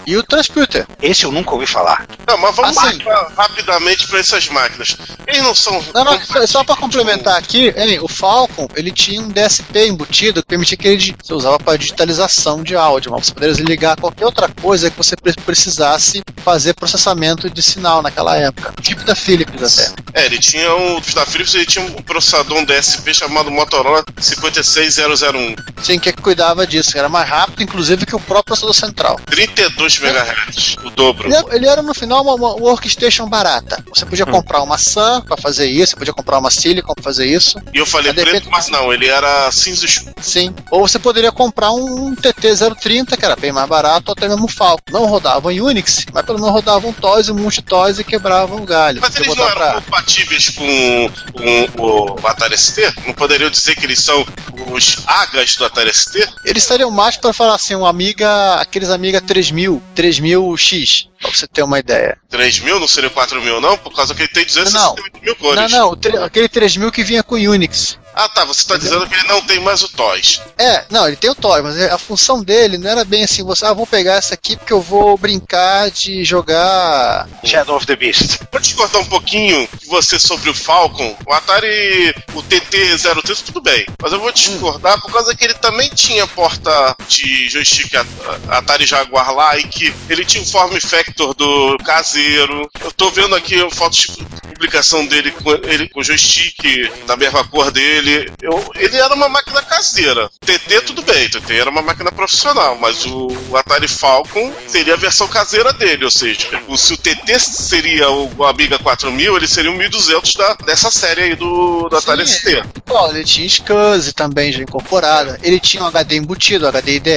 E 0.07 0.15
o 0.15 0.23
Transputer. 0.23 0.87
Esse 1.01 1.25
eu 1.25 1.31
nunca 1.33 1.51
ouvi 1.51 1.67
falar. 1.67 2.07
Não, 2.25 2.37
mas 2.37 2.55
vamos 2.55 2.77
Assim. 2.77 2.99
rapidamente 3.35 4.07
para 4.07 4.19
essas 4.19 4.47
máquinas. 4.47 4.95
Eles 5.27 5.43
não 5.43 5.53
são. 5.53 5.83
Não, 5.93 6.05
não, 6.05 6.21
só- 6.21 6.47
só 6.47 6.63
pra 6.63 6.77
complementar 6.77 7.35
aqui, 7.37 7.73
hein, 7.75 7.99
o 8.01 8.07
Falcon, 8.07 8.69
ele 8.75 8.89
tinha 8.91 9.21
um 9.21 9.27
DSP 9.27 9.85
embutido 9.87 10.41
que 10.41 10.47
permitia 10.47 10.77
que 10.77 10.87
ele 10.87 11.13
você 11.21 11.33
usava 11.33 11.59
para 11.59 11.77
digitalização 11.77 12.63
de 12.63 12.73
áudio, 12.75 13.11
mas 13.11 13.25
você 13.27 13.33
poderia 13.33 13.63
ligar 13.65 13.97
qualquer 13.99 14.25
outra 14.25 14.47
coisa 14.61 14.89
que 14.89 14.95
você 14.97 15.15
pre- 15.17 15.33
precisasse 15.45 16.21
fazer 16.41 16.73
processamento 16.73 17.49
de 17.49 17.61
sinal 17.61 18.01
naquela 18.01 18.37
época. 18.37 18.73
Tipo 18.81 19.03
da 19.03 19.13
Philips 19.13 19.61
até. 19.79 19.93
É, 20.21 20.25
ele 20.25 20.39
tinha 20.39 20.73
um. 20.73 21.01
Da 21.13 21.25
Philips 21.25 21.53
ele 21.53 21.65
tinha 21.65 21.83
um 21.83 21.91
processador 22.01 22.57
um 22.57 22.63
DSP 22.63 23.13
chamado 23.13 23.51
Motorola 23.51 24.03
56001. 24.21 25.55
Sim, 25.83 25.99
que 25.99 26.13
cuidava 26.13 26.65
disso, 26.65 26.91
que 26.91 26.97
era 26.99 27.09
mais 27.09 27.29
rápido, 27.29 27.61
inclusive, 27.61 28.05
que 28.05 28.15
o 28.15 28.19
próprio 28.19 28.45
processador 28.55 28.73
central. 28.73 29.19
32 29.25 29.96
MHz, 30.01 30.75
o 30.83 30.89
dobro. 30.89 31.27
Ele 31.27 31.35
era, 31.35 31.55
ele 31.55 31.67
era, 31.67 31.81
no 31.81 31.93
final 31.93 32.21
uma, 32.21 32.33
uma 32.35 32.49
workstation 32.55 33.27
barata. 33.27 33.83
Você 33.93 34.05
podia 34.05 34.25
comprar 34.25 34.61
uma 34.61 34.77
SAM 34.77 35.21
para 35.21 35.37
fazer 35.37 35.67
isso, 35.67 35.91
você 35.91 35.95
podia 35.97 36.13
comprar 36.13 36.37
uma 36.39 36.49
Silicon 36.51 36.93
para 36.93 37.03
fazer 37.03 37.25
isso. 37.25 37.59
E 37.73 37.77
eu 37.77 37.85
falei 37.85 38.13
preto, 38.13 38.25
repente- 38.27 38.49
mas 38.49 38.67
não, 38.69 38.91
ele 38.93 39.07
era 39.07 39.51
cinza 39.51 39.85
escuro. 39.85 40.13
Sim. 40.21 40.53
Ou 40.71 40.87
você 40.87 40.99
poderia 40.99 41.31
comprar 41.31 41.71
um 41.71 42.15
TT-030, 42.15 43.17
que 43.17 43.25
era 43.25 43.35
bem 43.35 43.51
mais 43.51 43.67
barato, 43.67 44.09
ou 44.09 44.13
até 44.13 44.27
mesmo 44.27 44.45
um 44.45 44.47
Falcon. 44.47 44.81
Não 44.91 45.05
rodavam 45.05 45.51
em 45.51 45.61
Unix, 45.61 46.05
mas 46.13 46.25
pelo 46.25 46.39
menos 46.39 46.53
rodavam 46.53 46.93
TOS 46.93 47.27
e 47.27 47.33
multi-TOS 47.33 47.99
e 47.99 48.03
quebravam 48.03 48.57
o 48.61 48.65
galho. 48.65 48.99
Mas 49.01 49.13
Você 49.13 49.23
eles 49.23 49.35
não 49.35 49.45
eram 49.45 49.55
pra- 49.55 49.73
compatíveis 49.81 50.49
com, 50.49 51.11
com 51.33 51.81
o 52.23 52.27
Atari 52.27 52.57
ST? 52.57 52.93
Não 53.05 53.13
poderiam 53.13 53.49
dizer 53.49 53.75
que 53.75 53.85
eles 53.85 53.99
são 53.99 54.25
os 54.71 54.97
AGAs 55.05 55.55
do 55.55 55.65
Atari 55.65 55.93
ST? 55.93 56.27
Eles 56.45 56.63
estariam 56.63 56.89
mais 56.91 57.17
para 57.17 57.33
falar 57.33 57.55
assim, 57.55 57.75
um 57.75 57.85
Amiga, 57.85 58.55
aqueles 58.55 58.89
Amiga 58.89 59.21
3000, 59.21 59.76
3000X, 59.95 61.07
pra 61.19 61.31
você 61.31 61.47
ter 61.47 61.63
uma 61.63 61.79
ideia. 61.79 62.17
3 62.29 62.59
mil, 62.59 62.79
não 62.79 62.87
seria 62.87 63.09
4 63.09 63.41
mil, 63.41 63.59
não? 63.61 63.77
Por 63.77 63.93
causa 63.93 64.13
que 64.13 64.21
ele 64.21 64.29
tem 64.29 64.45
268 64.45 65.23
mil 65.23 65.35
cores. 65.35 65.71
Não, 65.71 65.91
não, 65.91 66.23
aquele 66.23 66.49
3000 66.49 66.91
que 66.91 67.03
vinha 67.03 67.23
com 67.23 67.35
Unix. 67.35 67.97
Ah, 68.19 68.27
tá, 68.29 68.43
você 68.45 68.67
tá 68.67 68.77
dizendo 68.77 69.07
que 69.07 69.13
ele 69.13 69.27
não 69.27 69.41
tem 69.41 69.59
mais 69.59 69.83
o 69.83 69.89
TOS. 69.89 70.41
É, 70.57 70.85
não, 70.89 71.05
ele 71.07 71.15
tem 71.15 71.29
o 71.29 71.35
toy, 71.35 71.61
mas 71.61 71.79
a 71.79 71.99
função 71.99 72.43
dele 72.43 72.77
não 72.79 72.89
era 72.89 73.05
bem 73.05 73.23
assim, 73.23 73.43
você, 73.43 73.63
ah, 73.63 73.73
vou 73.73 73.85
pegar 73.85 74.15
essa 74.15 74.33
aqui 74.33 74.55
porque 74.57 74.73
eu 74.73 74.81
vou 74.81 75.15
brincar 75.17 75.91
de 75.91 76.23
jogar. 76.23 77.27
Shadow 77.43 77.75
of 77.77 77.85
the 77.85 77.95
Beast. 77.95 78.39
Vou 78.51 78.59
discordar 78.59 79.01
um 79.01 79.05
pouquinho 79.05 79.67
de 79.79 79.85
você 79.87 80.19
sobre 80.19 80.49
o 80.49 80.53
Falcon. 80.55 81.15
O 81.27 81.33
Atari, 81.33 82.15
o 82.33 82.41
TT-03, 82.41 83.43
tudo 83.45 83.61
bem. 83.61 83.85
Mas 84.01 84.11
eu 84.11 84.19
vou 84.19 84.31
discordar 84.31 84.99
por 84.99 85.11
causa 85.11 85.35
que 85.35 85.43
ele 85.43 85.53
também 85.55 85.89
tinha 85.89 86.25
porta 86.27 86.95
de 87.07 87.47
joystick 87.49 87.93
At- 87.95 88.07
Atari 88.49 88.85
Jaguar 88.87 89.31
Like. 89.33 89.93
Ele 90.09 90.25
tinha 90.25 90.41
o 90.43 90.45
form 90.47 90.75
factor 90.79 91.33
do 91.35 91.77
caseiro. 91.85 92.67
Eu 92.83 92.91
tô 92.91 93.09
vendo 93.11 93.35
aqui 93.35 93.55
fotos 93.71 94.07
de 94.07 94.25
publicação 94.53 95.05
dele 95.05 95.29
com 95.31 95.51
ele 95.51 95.87
com 95.89 96.01
joystick 96.03 96.57
da 97.05 97.15
mesma 97.15 97.43
cor 97.47 97.69
dele. 97.71 98.06
Eu- 98.41 98.71
ele 98.75 98.97
era 98.97 99.13
uma 99.13 99.27
máquina 99.29 99.61
caseira. 99.61 100.29
TT, 100.45 100.81
tudo 100.81 101.01
bem, 101.01 101.29
TT 101.29 101.53
era 101.59 101.69
uma 101.69 101.81
máquina 101.81 102.11
profissional, 102.11 102.77
mas 102.79 103.05
o 103.05 103.27
Atari 103.55 103.87
Falcon 103.87 104.53
seria 104.67 104.93
a 104.93 104.97
versão 104.97 105.27
caseira 105.27 105.73
dele, 105.73 106.05
ou 106.05 106.11
seja, 106.11 106.47
o, 106.67 106.77
se 106.77 106.93
o 106.93 106.97
TT 106.97 107.39
seria 107.39 108.09
o 108.09 108.45
Amiga 108.45 108.77
4000, 108.79 109.35
ele 109.37 109.47
seria 109.47 109.71
o 109.71 109.75
1200 109.75 110.33
da, 110.33 110.53
dessa 110.65 110.89
série 110.91 111.21
aí 111.21 111.35
do, 111.35 111.87
do 111.89 111.95
Atari 111.97 112.25
ST. 112.27 112.63
Ó, 112.89 113.09
ele 113.11 113.23
tinha 113.23 113.45
SCSI 113.47 114.13
também 114.13 114.51
já 114.51 114.61
incorporada, 114.61 115.39
ele 115.43 115.59
tinha 115.59 115.83
um 115.83 115.87
HD 115.87 116.15
embutido, 116.17 116.67
HD 116.67 116.95
IDE, 116.95 117.09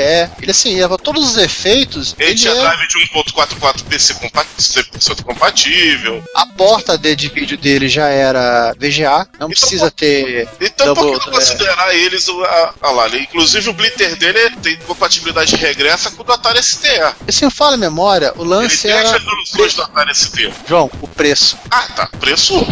ele 0.42 0.50
assim, 0.50 0.76
ia 0.76 0.88
todos 0.98 1.31
os 1.31 1.37
efeitos, 1.37 2.14
Ele 2.18 2.31
ele 2.31 2.38
tinha 2.38 2.53
é- 2.53 2.61
drive 2.61 2.88
de 2.88 2.98
1.44 2.98 3.85
PC 3.85 4.14
compa- 4.14 4.44
100% 4.59 5.22
compatível. 5.24 6.22
a 6.35 6.46
porta 6.46 6.98
de, 6.98 7.14
de 7.14 7.29
vídeo 7.29 7.57
dele 7.57 7.88
já 7.88 8.09
era 8.09 8.72
VGA, 8.79 9.26
não 9.38 9.48
Então, 9.48 9.48
precisa 9.50 9.90
ter. 9.90 10.48
Então, 10.61 10.80
por 10.85 10.95
Double- 10.95 11.19
que 11.21 11.27
não 11.27 11.33
considerar 11.35 11.95
eles 11.95 12.29
o. 12.29 12.45
A, 12.45 12.75
a 12.83 12.90
lá, 12.90 13.07
ele- 13.07 13.21
inclusive 13.21 13.71
o 13.71 13.73
Blitter 13.73 14.16
dele 14.16 14.51
tem 14.62 14.77
compatibilidade 14.79 15.57
regressa 15.57 16.11
com 16.11 16.23
o 16.23 16.25
do 16.25 16.33
Atari 16.33 16.62
ST. 16.62 16.87
E 17.27 17.33
se 17.33 17.43
não 17.43 17.51
fala 17.51 17.75
a 17.75 17.79
memória, 17.79 18.33
o 18.37 18.43
Ele 18.43 18.51
lance 18.51 18.90
as 18.90 19.09
era. 19.09 19.19
resoluções 19.19 19.75
do 19.75 19.83
Atari 19.83 20.14
ST. 20.14 20.53
João, 20.69 20.90
o 21.01 21.09
preço. 21.09 21.57
Ah, 21.71 21.87
tá. 21.95 22.09
Preço. 22.21 22.61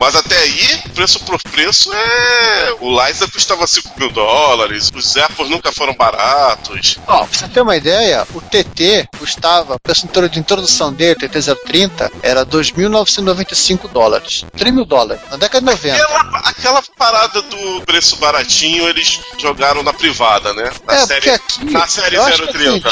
Mas 0.00 0.14
até 0.14 0.36
aí, 0.38 0.78
preço 0.94 1.18
por 1.24 1.42
preço 1.42 1.92
é. 1.92 2.74
O 2.80 2.88
Liza 3.04 3.26
custava 3.28 3.66
5 3.66 3.98
mil 3.98 4.10
dólares, 4.10 4.90
os 4.94 5.16
Apples 5.16 5.50
nunca 5.50 5.72
foram 5.72 5.92
baratos. 5.94 6.98
Ó, 7.06 7.24
pra 7.24 7.38
você 7.38 7.48
ter 7.48 7.60
uma 7.60 7.76
ideia, 7.76 8.26
o 8.32 8.40
TT 8.40 9.08
custava, 9.18 9.74
o 9.74 9.80
preço 9.80 10.06
de 10.30 10.38
introdução 10.38 10.92
dele, 10.92 11.14
o 11.14 11.28
TT030, 11.28 12.10
era 12.22 12.46
2.995 12.46 13.88
dólares. 13.88 14.44
3 14.56 14.72
mil 14.74 14.84
dólares, 14.84 15.20
na 15.30 15.36
década 15.36 15.60
de 15.60 15.66
90. 15.66 15.96
Aquela, 16.02 16.38
aquela 16.48 16.82
parada 16.96 17.42
do 17.42 17.82
preço 17.84 18.16
baratinho 18.16 18.88
eles 18.88 19.20
jogaram 19.38 19.82
na 19.82 19.92
privada, 19.92 20.52
né? 20.54 20.70
Na 20.86 20.94
É, 20.94 21.06
série, 21.06 21.30
aqui. 21.30 21.64
na 21.70 21.86
série 21.88 22.16
eu 22.16 22.22
acho 22.22 22.46
que 22.46 22.52
030. 22.52 22.88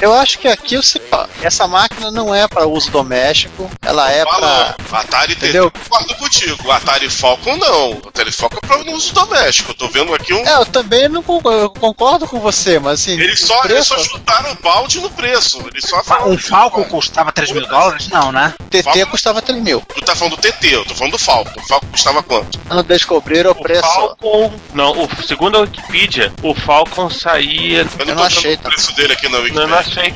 Eu 0.00 0.14
acho 0.14 0.38
que 0.38 0.46
aqui 0.46 0.76
você, 0.76 1.00
essa 1.42 1.66
máquina 1.66 2.08
não 2.08 2.32
é 2.32 2.46
para 2.46 2.68
uso 2.68 2.88
doméstico, 2.88 3.68
ela 3.82 4.08
é 4.12 4.22
Falou, 4.22 4.40
para 4.88 5.00
Atari 5.00 5.34
TT, 5.34 5.46
Entendeu? 5.46 5.72
concordo 5.72 6.14
contigo. 6.14 6.68
O 6.68 6.70
Atari 6.70 7.10
Falcon 7.10 7.56
não. 7.56 7.90
O 7.94 8.02
Atari 8.08 8.30
Falcon 8.30 8.58
é 8.62 8.66
para 8.66 8.92
uso 8.92 9.12
doméstico. 9.12 9.72
Eu 9.72 9.74
tô 9.74 9.88
vendo 9.88 10.14
aqui 10.14 10.32
um. 10.32 10.46
É, 10.46 10.54
eu 10.54 10.66
também 10.66 11.08
não 11.08 11.20
concordo, 11.20 11.58
eu 11.62 11.70
concordo 11.70 12.28
com 12.28 12.38
você, 12.38 12.78
mas 12.78 13.00
assim, 13.00 13.18
Eles 13.18 13.40
só, 13.40 13.54
eles 13.64 13.66
preço, 13.72 13.88
só 13.96 13.98
chutaram 14.04 14.52
o 14.52 14.62
balde 14.62 15.00
no 15.00 15.10
preço. 15.10 15.58
Eles 15.66 15.82
só 15.84 15.96
Fa- 15.96 16.04
falaram 16.04 16.30
Um 16.30 16.38
Falcon 16.38 16.84
custava 16.84 17.32
3 17.32 17.50
mil 17.50 17.66
dólares? 17.66 18.08
Não, 18.08 18.30
né? 18.30 18.54
TT 18.70 19.04
custava 19.06 19.42
3 19.42 19.60
mil. 19.60 19.80
Tu 19.92 20.00
tá 20.02 20.14
falando 20.14 20.36
do 20.36 20.40
TT, 20.40 20.76
eu 20.76 20.84
tô 20.84 20.94
falando 20.94 21.14
do 21.14 21.18
Falcon. 21.18 21.58
O 21.60 21.66
Falcon 21.66 21.86
custava 21.88 22.22
quanto? 22.22 22.56
Quando 22.68 22.84
descobriram 22.84 23.50
o 23.50 23.54
O 23.54 23.62
preço, 23.62 23.82
Falcon. 23.82 24.52
Não, 24.72 24.92
o, 24.92 25.08
segundo 25.26 25.56
a 25.56 25.60
Wikipedia, 25.62 26.32
o 26.40 26.54
Falcon 26.54 27.10
saía. 27.10 27.80
Eu 27.80 27.84
não, 27.84 27.98
Eu 27.98 28.06
não 28.06 28.16
tô 28.16 28.22
achei, 28.22 28.54
o 28.54 28.58
preço 28.58 28.94
dele 28.94 29.12
aqui 29.14 29.24
na 29.28 29.38
Não, 29.38 29.42
Wikipedia. 29.42 29.66
não 29.66 29.78
achei. 29.88 30.14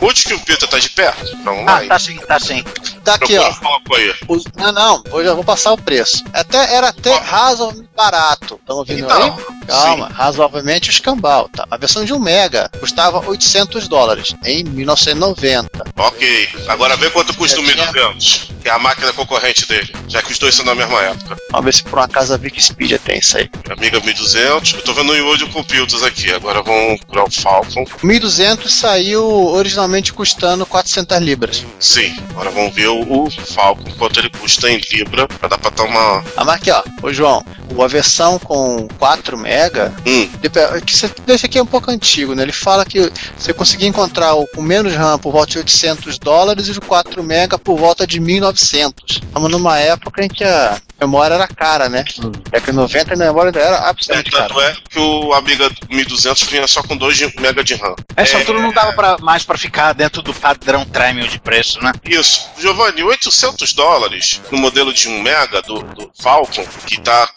Onde 0.00 0.24
que 0.24 0.34
o 0.34 0.40
Peter 0.40 0.68
tá 0.68 0.78
de 0.78 0.88
perto? 0.90 1.36
Vamos 1.44 1.66
Ah, 1.68 1.80
lá. 1.80 1.86
tá 1.88 1.98
sim, 1.98 2.16
tá 2.18 2.38
sim. 2.40 2.64
Tá 3.06 3.14
aqui, 3.14 3.38
ó. 3.38 3.52
Os- 4.28 4.44
não, 4.56 4.72
não, 4.72 5.02
vou, 5.10 5.24
já 5.24 5.32
vou 5.34 5.44
passar 5.44 5.72
o 5.72 5.78
preço. 5.78 6.22
Até, 6.32 6.74
era 6.74 6.88
até 6.88 7.16
razoavelmente 7.18 7.86
barato. 7.96 8.56
Estão 8.60 8.76
ouvindo 8.76 9.04
Então, 9.04 9.22
aí? 9.22 9.66
Calma, 9.66 10.08
razoavelmente 10.08 10.90
o 10.90 10.92
escambau. 10.92 11.48
Tá? 11.48 11.66
A 11.70 11.76
versão 11.78 12.04
de 12.04 12.12
1 12.12 12.18
mega 12.18 12.68
custava 12.78 13.26
800 13.26 13.88
dólares 13.88 14.34
em 14.44 14.62
1990. 14.64 15.84
Ok. 15.96 16.48
Agora 16.68 16.96
vê 16.96 17.08
quanto 17.10 17.34
custa 17.34 17.58
o 17.60 17.64
Eu 17.64 17.72
tinha- 17.72 17.84
1200, 17.92 18.50
que 18.62 18.68
é 18.68 18.72
a 18.72 18.78
máquina 18.78 19.12
concorrente 19.12 19.66
dele, 19.66 19.92
já 20.08 20.20
que 20.22 20.30
os 20.32 20.38
dois 20.38 20.54
são 20.54 20.64
da 20.64 20.74
mesma 20.74 21.00
época. 21.02 21.36
Vamos 21.50 21.64
ver 21.64 21.74
se 21.74 21.82
por 21.82 21.98
uma 21.98 22.08
casa 22.08 22.34
a 22.34 22.38
Wikipedia 22.38 22.98
tem 22.98 23.18
isso 23.18 23.36
aí. 23.38 23.48
Amiga 23.70 23.98
1200. 24.00 24.74
Eu 24.74 24.82
tô 24.82 24.92
vendo 24.92 25.12
o 25.12 25.28
Audio 25.28 25.48
Computers 25.50 26.02
aqui. 26.02 26.32
Agora 26.32 26.62
vamos 26.62 27.00
procurar 27.00 27.24
o 27.24 27.30
Falcon. 27.30 27.84
1200 28.02 28.72
saiu 28.72 29.24
originalmente 29.26 30.12
custando 30.12 30.66
400 30.66 31.18
libras. 31.18 31.64
Sim. 31.80 32.14
Agora 32.30 32.50
vamos 32.50 32.74
ver 32.74 32.88
o, 32.88 32.95
o 33.02 33.30
Falcon, 33.30 33.90
quanto 33.98 34.20
ele 34.20 34.30
custa 34.30 34.70
em 34.70 34.80
Libra, 34.92 35.26
pra 35.28 35.48
dar 35.48 35.58
pra 35.58 35.70
dar 35.70 35.84
uma. 35.84 36.24
A 36.36 36.44
marca 36.44 36.56
aqui, 36.56 36.70
ó. 36.70 37.06
Ô, 37.06 37.12
João, 37.12 37.44
a 37.82 37.86
versão 37.86 38.38
com 38.38 38.88
4 38.98 39.36
mega, 39.36 39.94
Hum, 40.06 40.28
esse 41.26 41.46
aqui 41.46 41.58
é 41.58 41.62
um 41.62 41.66
pouco 41.66 41.90
antigo, 41.90 42.34
né? 42.34 42.42
Ele 42.42 42.52
fala 42.52 42.84
que 42.84 43.10
você 43.36 43.52
conseguia 43.52 43.88
encontrar 43.88 44.34
o 44.34 44.46
com 44.46 44.62
menos 44.62 44.94
RAM 44.94 45.18
por 45.18 45.32
volta 45.32 45.52
de 45.52 45.58
800 45.58 46.18
dólares 46.18 46.68
e 46.68 46.72
o 46.72 46.80
4 46.80 47.22
mega 47.22 47.58
por 47.58 47.78
volta 47.78 48.06
de 48.06 48.20
1900. 48.20 49.20
Estamos 49.22 49.50
numa 49.50 49.78
época 49.78 50.24
em 50.24 50.28
que 50.28 50.44
a 50.44 50.80
memória 51.00 51.34
era 51.34 51.46
cara, 51.48 51.88
né? 51.88 52.04
Década 52.50 52.72
de 52.72 52.72
90 52.72 53.14
a 53.14 53.16
memória 53.16 53.48
era 53.58 53.76
é, 53.76 53.88
absolutamente 53.88 54.30
cara. 54.30 54.48
tanto 54.48 54.60
é 54.60 54.76
que 54.90 54.98
o 54.98 55.32
Amiga 55.34 55.70
1200 55.90 56.42
vinha 56.44 56.66
só 56.66 56.82
com 56.82 56.96
2 56.96 57.20
MB 57.22 57.64
de 57.64 57.74
RAM. 57.74 57.94
Essa 58.16 58.36
É, 58.36 58.40
altura 58.40 58.60
não 58.60 58.72
dava 58.72 58.92
pra, 58.92 59.18
mais 59.18 59.44
pra 59.44 59.58
ficar 59.58 59.92
dentro 59.92 60.22
do 60.22 60.32
padrão 60.34 60.84
Tremel 60.86 61.26
de 61.28 61.38
preço, 61.38 61.80
né? 61.82 61.92
Isso. 62.04 62.48
Giovanni, 62.58 63.02
800 63.02 63.72
dólares 63.72 64.40
no 64.50 64.58
modelo 64.58 64.92
de 64.92 65.08
1 65.08 65.22
mega 65.22 65.60
do, 65.62 65.82
do 65.82 66.10
Falcon, 66.20 66.64
que 66.86 67.00
tá, 67.00 67.28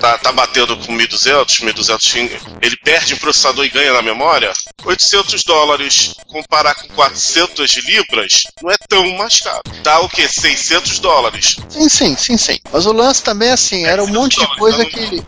tá, 0.00 0.18
tá 0.18 0.32
batendo 0.32 0.76
com 0.78 0.92
1200, 0.92 1.60
1200 1.60 2.12
ele 2.60 2.76
perde 2.76 3.14
em 3.14 3.16
processador 3.16 3.64
e 3.64 3.68
ganha 3.70 3.92
na 3.92 4.02
memória. 4.02 4.52
800 4.84 5.44
dólares 5.44 6.14
comparar 6.26 6.74
com 6.74 6.88
400 6.88 7.72
libras 7.84 8.42
não 8.62 8.70
é 8.70 8.76
tão 8.88 9.08
mais 9.16 9.38
caro. 9.40 9.62
Dá 9.82 10.00
o 10.00 10.08
quê? 10.08 10.28
600 10.28 10.98
dólares. 10.98 11.56
Sim, 11.68 11.88
sim, 11.88 12.16
sim, 12.16 12.36
sim. 12.36 12.58
Mas 12.72 12.81
o 12.86 12.92
lance 12.92 13.22
também 13.22 13.48
é 13.48 13.52
assim, 13.52 13.84
era 13.84 14.02
um 14.02 14.06
monte 14.06 14.38
de 14.38 14.56
coisa 14.56 14.84
que. 14.84 15.22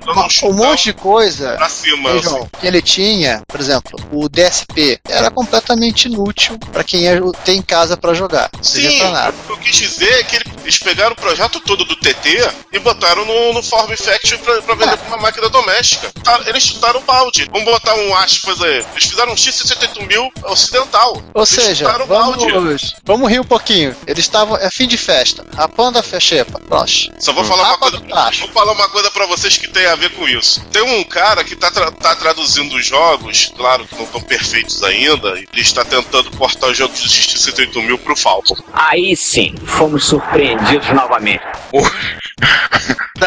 Um 0.45 0.53
monte 0.53 0.85
de 0.85 0.93
coisa 0.93 1.57
cima. 1.69 2.12
Assim. 2.12 2.49
Que 2.61 2.67
ele 2.67 2.83
tinha, 2.83 3.43
por 3.47 3.61
exemplo, 3.61 3.99
o 4.12 4.29
DSP 4.29 5.01
era 5.09 5.31
completamente 5.31 6.07
inútil 6.07 6.59
para 6.73 6.85
quem 6.85 7.03
ia 7.03 7.21
ter 7.45 7.55
em 7.55 7.62
casa 7.62 7.97
para 7.97 8.14
jogar. 8.14 8.51
Sim, 8.62 8.99
pra 8.99 9.11
nada. 9.11 9.35
o 9.37 9.47
que 9.47 9.53
eu 9.53 9.57
quis 9.59 9.77
dizer 9.77 10.12
é 10.21 10.25
que 10.25 10.37
ele 10.37 10.45
Eles 10.62 10.79
pegaram 10.79 11.12
o 11.12 11.17
projeto 11.17 11.61
todo 11.61 11.85
do 11.85 11.97
TT 11.97 12.51
e 12.73 12.79
botaram 12.79 13.25
no, 13.25 13.53
no 13.53 13.62
Form 13.62 13.90
Factory 13.97 14.38
pra, 14.38 14.62
pra 14.62 14.75
vender 14.75 14.97
pra 14.97 15.09
uma 15.09 15.19
máquina 15.19 15.49
doméstica. 15.49 16.11
Tá, 16.23 16.40
Eles 16.47 16.62
chutaram 16.62 17.01
o 17.01 17.03
balde. 17.03 17.49
Vamos 17.51 17.64
botar 17.64 17.95
um 17.95 18.14
aspas 18.17 18.61
aí. 18.62 18.85
Eles 18.93 19.05
fizeram 19.05 19.33
um 19.33 19.37
X68000 19.37 20.33
ocidental. 20.45 21.23
Ou 21.35 21.43
Eles 21.43 21.49
seja, 21.49 21.93
vamos, 22.07 22.95
vamos 23.05 23.31
rir 23.31 23.40
um 23.40 23.45
pouquinho. 23.45 23.95
Eles 24.07 24.25
estavam. 24.25 24.57
É 24.57 24.71
fim 24.71 24.87
de 24.87 24.97
festa. 24.97 25.45
A 25.57 25.69
panda 25.69 26.03
fechepa. 26.03 26.61
Pronto. 26.61 26.93
Só 27.19 27.33
vou 27.33 27.43
falar 27.44 27.62
uma 27.62 27.70
Mapa 27.70 27.90
coisa. 27.90 28.04
Vou 28.40 28.48
falar 28.52 28.72
uma 28.72 28.88
coisa 28.88 29.11
pra 29.11 29.26
vocês 29.26 29.57
que 29.57 29.68
tem 29.68 29.87
a 29.87 29.94
ver 29.94 30.11
com 30.11 30.28
isso. 30.28 30.64
Tem 30.66 30.83
um 30.83 31.04
cara 31.04 31.44
que 31.44 31.54
tá, 31.57 31.70
tra- 31.70 31.90
tá 31.92 32.14
traduzindo 32.16 32.74
os 32.76 32.87
jogos, 32.87 33.52
claro 33.57 33.87
que 33.87 33.94
não 33.96 34.04
estão 34.04 34.20
perfeitos 34.20 34.83
ainda, 34.83 35.38
e 35.38 35.46
ele 35.52 35.62
está 35.62 35.85
tentando 35.85 36.30
portar 36.33 36.70
os 36.70 36.76
jogos 36.78 37.00
do 37.00 37.09
X68000 37.09 37.98
pro 37.98 38.16
Falcon. 38.16 38.57
Aí 38.72 39.16
sim, 39.16 39.54
fomos 39.66 40.04
surpreendidos 40.07 40.88
novamente. 40.90 41.42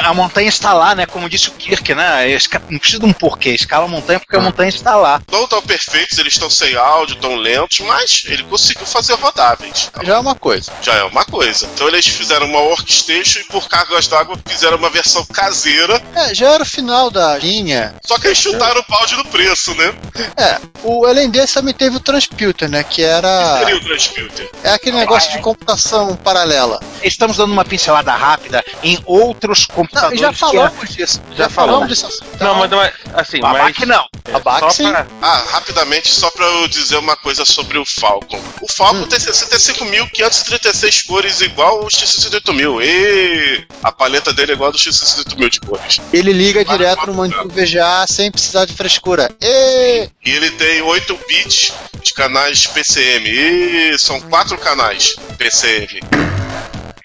A 0.03 0.13
montanha 0.13 0.47
está 0.49 0.73
lá, 0.73 0.93
né? 0.93 1.05
Como 1.05 1.29
disse 1.29 1.49
o 1.49 1.53
Kirk, 1.53 1.95
né? 1.95 2.29
Esca- 2.29 2.61
Não 2.69 2.77
precisa 2.77 2.99
de 2.99 3.05
um 3.05 3.13
porquê. 3.13 3.49
Escala 3.51 3.85
a 3.85 3.87
montanha 3.87 4.19
porque 4.19 4.35
a 4.35 4.39
montanha 4.39 4.69
está 4.69 4.95
lá. 4.95 5.21
Não 5.31 5.45
estão 5.45 5.61
perfeitos, 5.61 6.17
eles 6.19 6.33
estão 6.33 6.49
sem 6.49 6.75
áudio, 6.75 7.15
tão 7.15 7.35
lentos, 7.35 7.79
mas 7.79 8.23
ele 8.27 8.43
conseguiu 8.43 8.85
fazer 8.85 9.13
rodáveis. 9.15 9.89
Já 10.03 10.15
é 10.15 10.19
uma 10.19 10.35
coisa. 10.35 10.71
Já 10.81 10.93
é 10.93 11.03
uma 11.03 11.25
coisa. 11.25 11.65
Então 11.73 11.87
eles 11.87 12.05
fizeram 12.05 12.45
uma 12.47 12.59
workstation 12.59 13.39
e 13.39 13.43
por 13.45 13.67
cargas 13.67 14.06
d'água 14.07 14.37
fizeram 14.47 14.77
uma 14.77 14.89
versão 14.89 15.25
caseira, 15.25 16.01
É, 16.15 16.33
já 16.33 16.49
era 16.53 16.63
o 16.63 16.65
final 16.65 17.09
da 17.11 17.37
linha. 17.37 17.95
só 18.05 18.17
que 18.17 18.27
eles 18.27 18.37
chutaram 18.37 18.81
o 18.81 18.85
balde 18.91 19.15
no 19.15 19.25
preço, 19.25 19.73
né? 19.75 19.93
É, 20.35 20.59
o 20.83 21.05
além 21.05 21.29
desse 21.29 21.53
também 21.55 21.73
teve 21.73 21.97
o 21.97 21.99
Transputer, 21.99 22.69
né? 22.69 22.83
Que 22.83 23.03
era. 23.03 23.59
Seria 23.59 23.75
o 23.77 23.81
Transputer. 23.83 24.49
É 24.63 24.71
aquele 24.73 24.97
negócio 24.97 25.31
de 25.31 25.39
computação 25.39 26.15
paralela. 26.15 26.79
Estamos 27.03 27.37
dando 27.37 27.51
uma 27.53 27.65
pincelada 27.65 28.11
rápida 28.13 28.63
em 28.83 28.99
outros 29.05 29.67
Não, 29.67 29.75
computadores. 29.75 30.19
já 30.19 30.29
que 30.33 30.39
falamos 30.39 30.89
disso. 30.95 31.21
Já, 31.35 31.49
falamos 31.49 31.87
disso. 31.89 32.07
Não, 32.39 32.55
mas, 32.55 32.69
mas 32.71 32.93
assim, 33.15 33.37
A 33.39 33.47
mas. 33.49 33.61
BAC 33.63 33.85
não. 33.85 34.05
A 34.33 34.39
BAC, 34.39 34.59
só 34.59 34.69
sim. 34.69 34.89
pra- 34.89 35.07
Ah, 35.21 35.43
rapidamente, 35.51 36.09
só 36.09 36.29
pra 36.31 36.45
eu 36.45 36.67
dizer 36.67 36.97
uma 36.97 37.15
coisa 37.15 37.45
sobre 37.45 37.77
o 37.77 37.85
Falcon. 37.85 38.39
O 38.61 38.71
Falcon 38.71 39.03
tem 39.07 39.19
65.536 39.19 41.01
cores 41.05 41.41
igual 41.41 41.83
o 41.83 41.87
X68000. 41.87 42.81
E 42.83 43.67
a 43.83 43.91
paleta 43.97 44.31
dele 44.31 44.51
é 44.51 44.55
igual 44.55 44.69
a 44.69 44.71
do 44.71 44.77
X68000 44.77 45.49
de 45.49 45.59
cores. 45.61 46.01
Ele 46.13 46.31
liga 46.31 46.63
direto 46.63 47.07
no 47.07 47.13
monitor 47.13 47.47
VGA 47.47 48.05
sem 48.07 48.31
precisar 48.31 48.65
de 48.65 48.73
frescura. 48.73 49.29
E 49.41 50.09
E 50.25 50.29
ele 50.29 50.51
tem 50.51 50.81
8 50.81 51.19
bits 51.27 51.73
de 52.03 52.13
canais 52.13 52.67
PCM. 52.67 53.27
E 53.27 53.97
são 53.97 54.21
4 54.21 54.57
canais 54.57 55.15
PCM. 55.37 55.99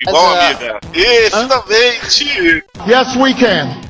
Igual 0.00 0.36
é, 0.36 0.46
amiga. 0.46 0.80
E 0.92 1.30
finalmente! 1.30 2.64
Yes, 2.88 3.14
we 3.16 3.32
can. 3.34 3.80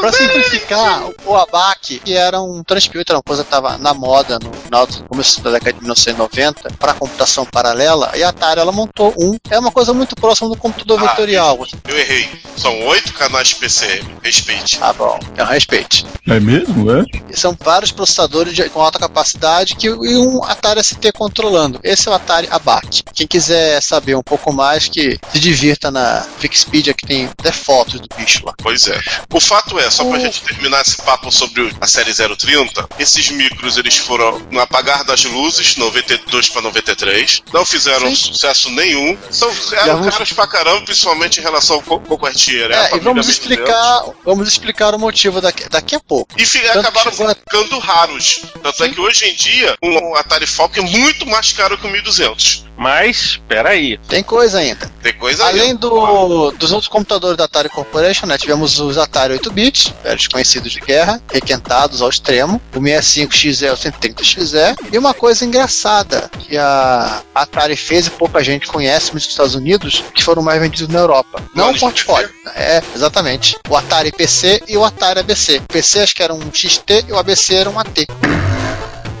Pra 0.00 0.12
simplificar, 0.12 1.02
o 1.24 1.36
ABAC, 1.36 1.98
que 2.00 2.14
era 2.14 2.40
um 2.40 2.62
transputer, 2.62 3.16
uma 3.16 3.22
coisa 3.22 3.42
que 3.42 3.48
estava 3.48 3.76
na 3.78 3.92
moda 3.94 4.38
no 4.38 4.52
final 4.52 4.86
do 4.86 5.04
começo 5.04 5.40
da 5.42 5.50
década 5.52 5.72
de 5.72 5.80
1990, 5.80 6.70
para 6.78 6.94
computação 6.94 7.44
paralela, 7.44 8.12
e 8.14 8.22
a 8.22 8.28
Atari 8.28 8.60
ela 8.60 8.72
montou 8.72 9.14
um. 9.18 9.36
É 9.50 9.58
uma 9.58 9.70
coisa 9.72 9.92
muito 9.92 10.14
próxima 10.16 10.48
do 10.48 10.56
computador 10.56 10.98
Ah, 11.02 11.08
vetorial. 11.10 11.58
Eu 11.88 11.98
errei. 11.98 12.28
São 12.56 12.78
8 12.86 13.12
canais 13.14 13.52
PCM. 13.52 14.16
Respeite. 14.22 14.78
Tá 14.78 14.92
bom, 14.92 15.18
é 15.36 15.42
um 15.42 15.46
respeite. 15.46 16.06
É 16.26 16.40
mesmo, 16.40 16.90
é? 16.90 17.04
E 17.30 17.36
São 17.38 17.56
vários 17.60 17.92
processadores 17.92 18.54
de- 18.54 18.68
com 18.70 18.80
alta 18.80 18.98
capacidade 18.98 19.74
que, 19.76 19.86
e 19.86 20.16
um 20.16 20.42
Atari 20.44 20.80
ST 20.82 21.12
controlando. 21.12 21.78
Esse 21.82 22.08
é 22.08 22.10
o 22.10 22.14
Atari 22.14 22.48
ABAC. 22.50 23.02
Quem 23.14 23.26
quiser 23.26 23.80
saber 23.80 24.16
um 24.16 24.22
pouco 24.22 24.52
mais, 24.52 24.88
que 24.88 25.18
se 25.32 25.38
divirta 25.40 25.90
na 25.90 26.24
Wikipedia, 26.42 26.94
que 26.94 27.06
tem 27.06 27.26
até 27.26 27.52
fotos 27.52 28.00
do 28.00 28.08
bicho 28.16 28.44
lá. 28.44 28.54
Pois 28.62 28.86
é. 28.88 28.98
O 29.32 29.40
fato 29.56 29.78
é, 29.78 29.90
só 29.90 30.04
pra 30.04 30.18
O- 30.18 30.20
gente 30.20 30.42
terminar 30.42 30.82
esse 30.82 30.96
papo 30.98 31.30
sobre 31.32 31.74
a 31.80 31.86
série 31.86 32.12
030, 32.14 32.86
esses 32.98 33.30
micros 33.30 33.76
eles 33.78 33.96
foram 33.96 34.38
no 34.50 34.60
apagar 34.60 35.02
das 35.04 35.24
luzes, 35.24 35.76
92 35.76 36.48
pra 36.50 36.60
93, 36.62 37.42
não 37.52 37.64
fizeram 37.64 38.08
Sim. 38.10 38.16
sucesso 38.16 38.70
nenhum, 38.70 39.16
são, 39.30 39.50
eram 39.72 39.98
vamos- 39.98 40.10
caros 40.14 40.32
pra 40.32 40.46
caramba, 40.46 40.82
principalmente 40.82 41.40
em 41.40 41.42
relação 41.42 41.76
ao 41.76 41.82
co- 41.82 42.00
concorrentier. 42.00 42.68
né? 42.68 42.76
É, 42.76 42.96
e 42.96 43.00
vamos 43.00 43.26
1200. 43.26 43.30
explicar, 43.30 44.04
vamos 44.24 44.48
explicar 44.48 44.94
o 44.94 44.98
motivo 44.98 45.40
daqui, 45.40 45.68
daqui 45.68 45.94
a 45.94 46.00
pouco. 46.00 46.34
E 46.38 46.44
fi- 46.44 46.66
acabaram 46.68 47.10
a- 47.10 47.34
ficando 47.34 47.78
raros. 47.78 48.40
Tanto 48.62 48.84
é 48.84 48.88
que 48.88 49.00
hoje 49.00 49.24
em 49.26 49.34
dia, 49.34 49.74
um 49.82 50.14
Atari 50.16 50.46
Falcon 50.46 50.80
é 50.80 50.82
muito 50.82 51.26
mais 51.26 51.52
caro 51.52 51.78
que 51.78 51.86
o 51.86 51.90
1200. 51.90 52.64
Mas, 52.76 53.40
peraí. 53.48 53.98
Tem 54.08 54.22
coisa 54.22 54.58
ainda. 54.58 54.90
Tem 55.02 55.12
coisa 55.14 55.44
aí. 55.46 55.60
Além 55.60 55.74
do, 55.74 56.50
dos 56.52 56.72
outros 56.72 56.88
computadores 56.88 57.36
da 57.36 57.44
Atari 57.44 57.68
Corporation, 57.68 58.26
né, 58.26 58.36
tivemos 58.36 58.78
os 58.78 58.98
Atari 58.98 59.34
8-bits, 59.38 59.94
velhos 60.02 60.28
conhecidos 60.28 60.72
de 60.72 60.80
guerra, 60.80 61.20
requentados 61.32 62.02
ao 62.02 62.08
extremo, 62.08 62.60
o 62.74 62.80
65XE, 62.80 63.72
o 63.72 63.76
130XE, 63.76 64.76
e 64.92 64.98
uma 64.98 65.14
coisa 65.14 65.44
engraçada 65.44 66.30
que 66.40 66.56
a 66.56 67.22
Atari 67.34 67.76
fez 67.76 68.06
e 68.06 68.10
pouca 68.10 68.42
gente 68.44 68.66
conhece, 68.66 69.10
mas 69.12 69.24
nos 69.24 69.32
Estados 69.32 69.54
Unidos, 69.54 70.04
que 70.14 70.22
foram 70.22 70.42
mais 70.42 70.60
vendidos 70.60 70.88
na 70.88 71.00
Europa. 71.00 71.42
Não 71.54 71.70
o 71.70 71.78
portfólio. 71.78 72.30
É, 72.54 72.82
exatamente. 72.94 73.56
O 73.68 73.76
Atari 73.76 74.12
PC 74.12 74.62
e 74.68 74.76
o 74.76 74.84
Atari 74.84 75.20
ABC. 75.20 75.58
O 75.58 75.72
PC 75.72 76.00
acho 76.00 76.14
que 76.14 76.22
era 76.22 76.34
um 76.34 76.52
XT 76.52 77.06
e 77.08 77.12
o 77.12 77.18
ABC 77.18 77.54
era 77.54 77.70
um 77.70 77.78
AT. 77.78 78.06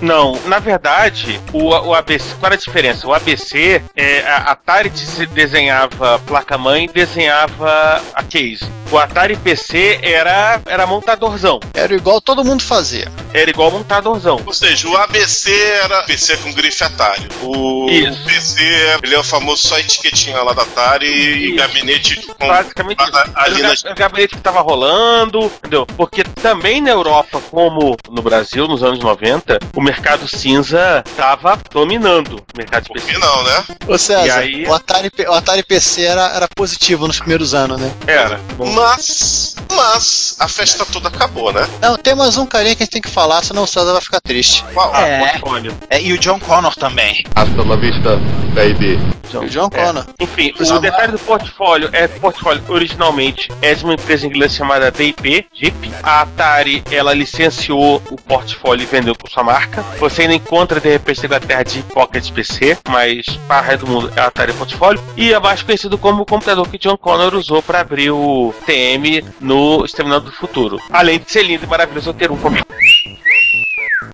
Não, 0.00 0.38
na 0.44 0.58
verdade, 0.58 1.40
o, 1.52 1.68
o 1.70 1.94
ABC, 1.94 2.26
qual 2.38 2.46
era 2.46 2.54
a 2.54 2.58
diferença? 2.58 3.06
O 3.06 3.14
ABC, 3.14 3.82
é, 3.96 4.20
a 4.26 4.36
Atari 4.52 4.90
des- 4.90 5.28
desenhava 5.30 6.18
placa-mãe 6.26 6.84
e 6.84 6.88
desenhava 6.88 8.02
a 8.14 8.22
case. 8.22 8.64
O 8.92 8.98
Atari 8.98 9.36
PC 9.36 9.98
era, 10.02 10.60
era 10.66 10.86
montadorzão. 10.86 11.58
Era 11.74 11.92
igual 11.94 12.20
todo 12.20 12.44
mundo 12.44 12.62
fazia. 12.62 13.10
Era 13.34 13.50
igual 13.50 13.70
montadorzão. 13.70 14.40
Ou 14.46 14.52
seja, 14.52 14.86
o 14.88 14.96
ABC 14.96 15.50
era 15.82 16.02
PC 16.04 16.36
com 16.36 16.52
grife 16.52 16.84
Atari. 16.84 17.26
O, 17.42 17.88
Isso. 17.90 18.20
o 18.22 18.24
PC, 18.24 18.62
ele 19.02 19.14
é 19.14 19.18
o 19.18 19.24
famoso 19.24 19.66
só 19.66 19.78
etiquetinha 19.78 20.40
lá 20.42 20.52
da 20.52 20.62
Atari 20.62 21.06
e 21.06 21.46
Isso. 21.48 21.56
gabinete 21.56 22.26
com 22.38 22.46
Basicamente, 22.46 23.02
a- 23.02 23.28
a- 23.34 23.42
ali 23.44 23.56
era 23.58 23.66
o 23.66 23.70
nas- 23.70 23.82
ga- 23.82 23.90
o 23.92 23.94
gabinete 23.96 24.36
que 24.36 24.40
tava 24.42 24.60
rolando, 24.60 25.40
entendeu? 25.46 25.84
Porque 25.96 26.22
também 26.22 26.80
na 26.80 26.90
Europa, 26.90 27.40
como 27.50 27.96
no 28.08 28.22
Brasil, 28.22 28.68
nos 28.68 28.82
anos 28.84 29.00
90, 29.00 29.58
o 29.74 29.80
mercado 29.86 30.26
cinza 30.28 31.02
tava 31.16 31.58
dominando 31.70 32.36
o 32.36 32.56
mercado 32.56 32.82
de 32.84 32.88
Por 32.88 32.94
PC. 33.00 33.12
que 33.12 33.18
não, 33.18 33.42
né? 33.44 33.64
Ô 33.86 33.96
César, 33.96 34.26
E 34.26 34.30
aí? 34.30 34.66
o, 34.66 34.74
Atari, 34.74 35.10
o 35.28 35.32
Atari 35.32 35.62
PC 35.62 36.02
era, 36.02 36.26
era 36.34 36.48
positivo 36.54 37.06
nos 37.06 37.18
primeiros 37.18 37.54
anos, 37.54 37.80
né? 37.80 37.90
Era. 38.06 38.40
Bom, 38.56 38.66
Mas, 38.72 39.54
mas, 39.72 40.36
a 40.38 40.48
festa 40.48 40.84
toda 40.84 41.08
acabou, 41.08 41.52
né? 41.52 41.66
Não, 41.80 41.96
tem 41.96 42.14
mais 42.14 42.36
um 42.36 42.44
carinha 42.46 42.74
que 42.74 42.82
a 42.82 42.84
gente 42.84 42.92
tem 42.92 43.02
que 43.02 43.10
falar, 43.10 43.42
senão 43.42 43.62
o 43.62 43.66
César 43.66 43.92
vai 43.92 44.00
ficar 44.02 44.20
triste. 44.20 44.64
Qual? 44.74 44.92
ah, 44.94 45.00
É. 45.06 45.18
portfólio. 45.30 45.76
É, 45.88 46.00
e 46.02 46.12
o 46.12 46.18
John 46.18 46.40
Connor 46.40 46.74
também. 46.74 47.24
Hasta 47.34 47.62
la 47.62 47.76
vista, 47.76 48.16
baby. 48.54 48.98
O 49.34 49.48
John 49.48 49.68
é. 49.72 49.84
Connor. 49.84 50.06
Enfim, 50.20 50.52
o 50.58 50.76
é. 50.76 50.80
detalhe 50.80 51.12
do 51.12 51.18
portfólio 51.18 51.88
é 51.92 52.08
que 52.08 52.16
o 52.16 52.20
portfólio 52.20 52.62
originalmente 52.68 53.48
é 53.62 53.74
de 53.74 53.84
uma 53.84 53.94
empresa 53.94 54.26
inglesa 54.26 54.54
chamada 54.54 54.90
DIP, 54.90 55.46
DIP. 55.54 55.92
A 56.02 56.22
Atari, 56.22 56.82
ela 56.90 57.12
licenciou 57.12 58.02
o 58.10 58.16
portfólio 58.16 58.82
e 58.82 58.86
vendeu 58.86 59.14
por 59.14 59.30
sua 59.30 59.42
marca. 59.44 59.75
Você 59.98 60.22
ainda 60.22 60.34
encontra, 60.34 60.80
de 60.80 60.88
repente, 60.88 61.20
na 61.20 61.26
Inglaterra 61.26 61.62
de 61.62 61.82
Pocket 61.82 62.30
PC, 62.30 62.78
mas 62.88 63.26
para 63.48 63.62
o 63.62 63.64
resto 63.64 63.86
do 63.86 63.92
mundo 63.92 64.12
é 64.16 64.20
a 64.20 64.26
Atari 64.26 64.52
Portfólio. 64.52 65.02
E 65.16 65.32
é 65.32 65.38
mais 65.38 65.62
conhecido 65.62 65.98
como 65.98 66.22
o 66.22 66.26
computador 66.26 66.68
que 66.68 66.78
John 66.78 66.96
Connor 66.96 67.34
usou 67.34 67.62
para 67.62 67.80
abrir 67.80 68.10
o 68.10 68.54
TM 68.64 69.24
no 69.40 69.84
Exterminador 69.84 70.30
do 70.30 70.36
Futuro. 70.36 70.80
Além 70.90 71.18
de 71.18 71.30
ser 71.30 71.42
lindo 71.42 71.64
e 71.64 71.68
maravilhoso, 71.68 72.12
ter 72.12 72.30
um 72.30 72.36
comigo. 72.36 72.66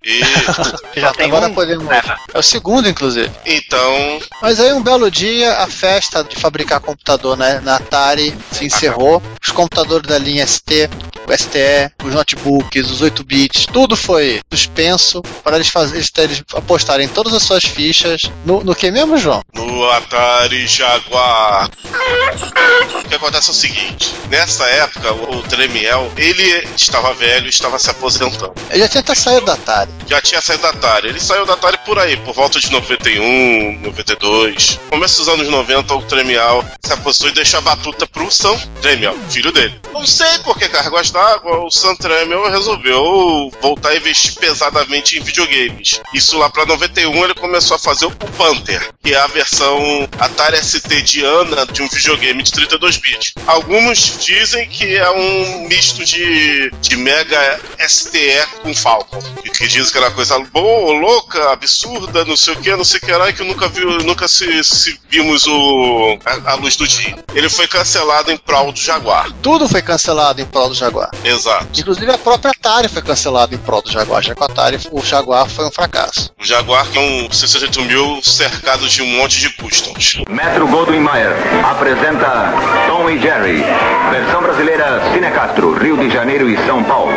E, 0.05 0.21
Já 1.01 1.13
tem 1.13 1.27
Agora 1.27 1.49
um. 1.49 1.55
podemos. 1.55 1.85
né? 1.87 2.01
É 2.33 2.39
o 2.39 2.43
segundo, 2.43 2.89
inclusive. 2.89 3.31
então, 3.45 4.21
Mas 4.41 4.59
aí, 4.61 4.73
um 4.73 4.83
belo 4.83 5.11
dia, 5.11 5.59
a 5.59 5.67
festa 5.67 6.23
de 6.25 6.37
fabricar 6.37 6.81
computador 6.81 7.37
né, 7.37 7.61
na 7.63 7.77
Atari 7.77 8.37
se 8.53 8.65
encerrou. 8.65 9.23
Os 9.43 9.51
computadores 9.51 10.07
da 10.07 10.19
linha 10.19 10.47
ST, 10.47 10.89
o 11.27 11.37
STE, 11.37 11.93
os 12.05 12.15
notebooks, 12.15 12.91
os 12.91 13.01
8 13.01 13.25
bits, 13.25 13.67
tudo 13.67 13.97
foi 13.97 14.41
suspenso 14.53 15.23
para 15.43 15.57
eles, 15.57 15.69
faz, 15.69 15.93
eles, 15.93 16.11
eles 16.19 16.43
apostarem 16.55 17.09
todas 17.09 17.33
as 17.35 17.43
suas 17.43 17.65
fichas 17.65 18.23
no, 18.45 18.63
no 18.65 18.75
que 18.75 18.91
mesmo, 18.91 19.17
João? 19.19 19.43
no 19.55 19.89
Atari 19.91 20.67
Jaguar. 20.67 21.69
O 23.05 23.09
que 23.09 23.15
acontece 23.15 23.49
é 23.49 23.53
o 23.53 23.55
seguinte: 23.55 24.15
nessa 24.31 24.65
época, 24.67 25.13
o 25.13 25.33
o 25.43 25.43
Tremiel 25.45 26.11
ele 26.17 26.69
estava 26.77 27.13
velho, 27.15 27.49
estava 27.49 27.79
se 27.79 27.91
aposentando. 27.91 28.53
Ele 28.71 28.79
já 28.81 28.89
tinha 28.89 29.01
até 29.01 29.15
saído 29.15 29.47
da 29.47 29.55
Atari. 29.55 29.91
Já 30.07 30.21
tinha 30.21 30.41
saído 30.41 30.63
da 30.63 30.71
Atari. 30.71 31.09
Ele 31.09 31.21
saiu 31.21 31.47
da 31.47 31.55
Atari 31.55 31.79
por 31.85 31.99
aí, 31.99 32.17
por 32.19 32.35
volta 32.35 32.61
de 32.61 32.71
91, 32.71 33.81
92. 33.81 34.79
Começo 34.91 35.19
dos 35.19 35.29
anos 35.29 35.49
90, 35.49 35.95
o 35.95 36.03
Tremial 36.03 36.65
se 36.85 36.93
aposentou 36.93 37.29
e 37.29 37.35
deixou 37.35 37.59
a 37.59 37.63
batuta 37.63 38.07
pro 38.07 38.31
Sam 38.31 38.57
Tremial, 38.81 39.17
filho 39.31 39.53
dele. 39.53 39.81
Não 39.93 40.07
sei 40.07 40.39
por 40.41 40.59
que 40.59 40.69
cargas 40.69 41.11
d'água, 41.11 41.65
o 41.65 41.71
Sam 41.71 41.95
Tremiel 41.97 42.51
resolveu 42.51 43.51
voltar 43.61 43.91
a 43.91 43.97
investir 43.97 44.35
pesadamente 44.35 45.19
em 45.19 45.23
videogames. 45.23 46.01
Isso 46.13 46.37
lá 46.39 46.51
pra 46.51 46.67
91 46.67 47.25
ele 47.25 47.35
começou 47.35 47.77
a 47.77 47.79
fazer 47.79 48.07
o 48.07 48.11
Panther, 48.11 48.91
que 49.03 49.15
é 49.15 49.19
a 49.19 49.27
versão 49.27 50.09
Atari 50.19 50.63
ST 50.63 51.03
de 51.03 51.25
Ana 51.25 51.67
de 51.67 51.83
um 51.83 51.89
videogame 51.89 52.43
de 52.43 52.53
32 52.53 52.97
bits. 52.97 53.33
Alguns 53.47 54.19
dizem 54.25 54.69
que 54.69 54.97
é 54.97 55.11
um 55.11 55.69
misto 55.69 56.05
de, 56.05 56.71
de 56.81 56.97
Mega 56.97 57.61
STE 57.87 58.47
com 58.63 58.75
Falcon. 58.75 59.21
Que 59.43 59.69
dizem 59.83 59.93
que 59.93 59.99
era 59.99 60.09
uma 60.09 60.15
coisa 60.15 60.39
boa, 60.53 60.93
louca, 60.99 61.53
absurda, 61.53 62.25
não 62.25 62.37
sei 62.37 62.55
o 62.55 62.57
que, 62.57 62.77
não 62.77 62.85
sei 62.85 62.99
o 62.99 63.03
que 63.03 63.13
lá, 63.13 63.29
e 63.29 63.33
que 63.33 63.45
nunca, 63.45 63.69
viu, 63.69 63.99
nunca 63.99 64.29
se, 64.29 64.63
se 64.65 64.99
vimos 65.09 65.47
o, 65.47 66.19
a, 66.25 66.53
a 66.53 66.55
luz 66.55 66.77
do 66.77 66.87
dia. 66.87 67.17
Ele 67.35 67.49
foi 67.49 67.67
cancelado 67.67 68.31
em 68.31 68.37
prol 68.37 68.73
do 68.73 68.79
Jaguar. 68.79 69.31
Tudo 69.43 69.69
foi 69.69 69.83
cancelado 69.83 70.41
em 70.41 70.47
prol 70.47 70.69
do 70.69 70.75
Jaguar. 70.75 71.11
Exato. 71.25 71.69
Inclusive 71.79 72.11
a 72.13 72.19
própria 72.19 72.51
Atari 72.51 72.89
foi 72.89 73.03
cancelada 73.03 73.55
em 73.55 73.59
prol 73.59 73.83
do 73.83 73.91
Jaguar, 73.91 74.23
já 74.23 74.35
que 74.35 74.41
o 74.41 74.45
Atari, 74.45 74.79
o 74.91 75.03
Jaguar 75.03 75.49
foi 75.49 75.67
um 75.67 75.71
fracasso. 75.71 76.33
O 76.41 76.45
Jaguar 76.45 76.87
que 76.91 76.99
é 76.99 77.01
um 77.01 77.31
68 77.31 77.83
mil 77.83 78.23
cercado 78.23 78.89
de 78.89 79.03
um 79.03 79.07
monte 79.07 79.39
de 79.39 79.51
customs. 79.51 80.23
Metro 80.29 80.67
Goldwyn 80.67 81.01
Mayer 81.01 81.35
apresenta 81.65 82.53
Tom 82.87 83.11
e 83.11 83.21
Jerry. 83.21 83.63
Versão 84.11 84.43
brasileira 84.43 85.13
Cinecastro, 85.13 85.75
Rio 85.75 85.97
de 85.97 86.11
Janeiro 86.11 86.49
e 86.49 86.57
São 86.67 86.83
Paulo. 86.85 87.13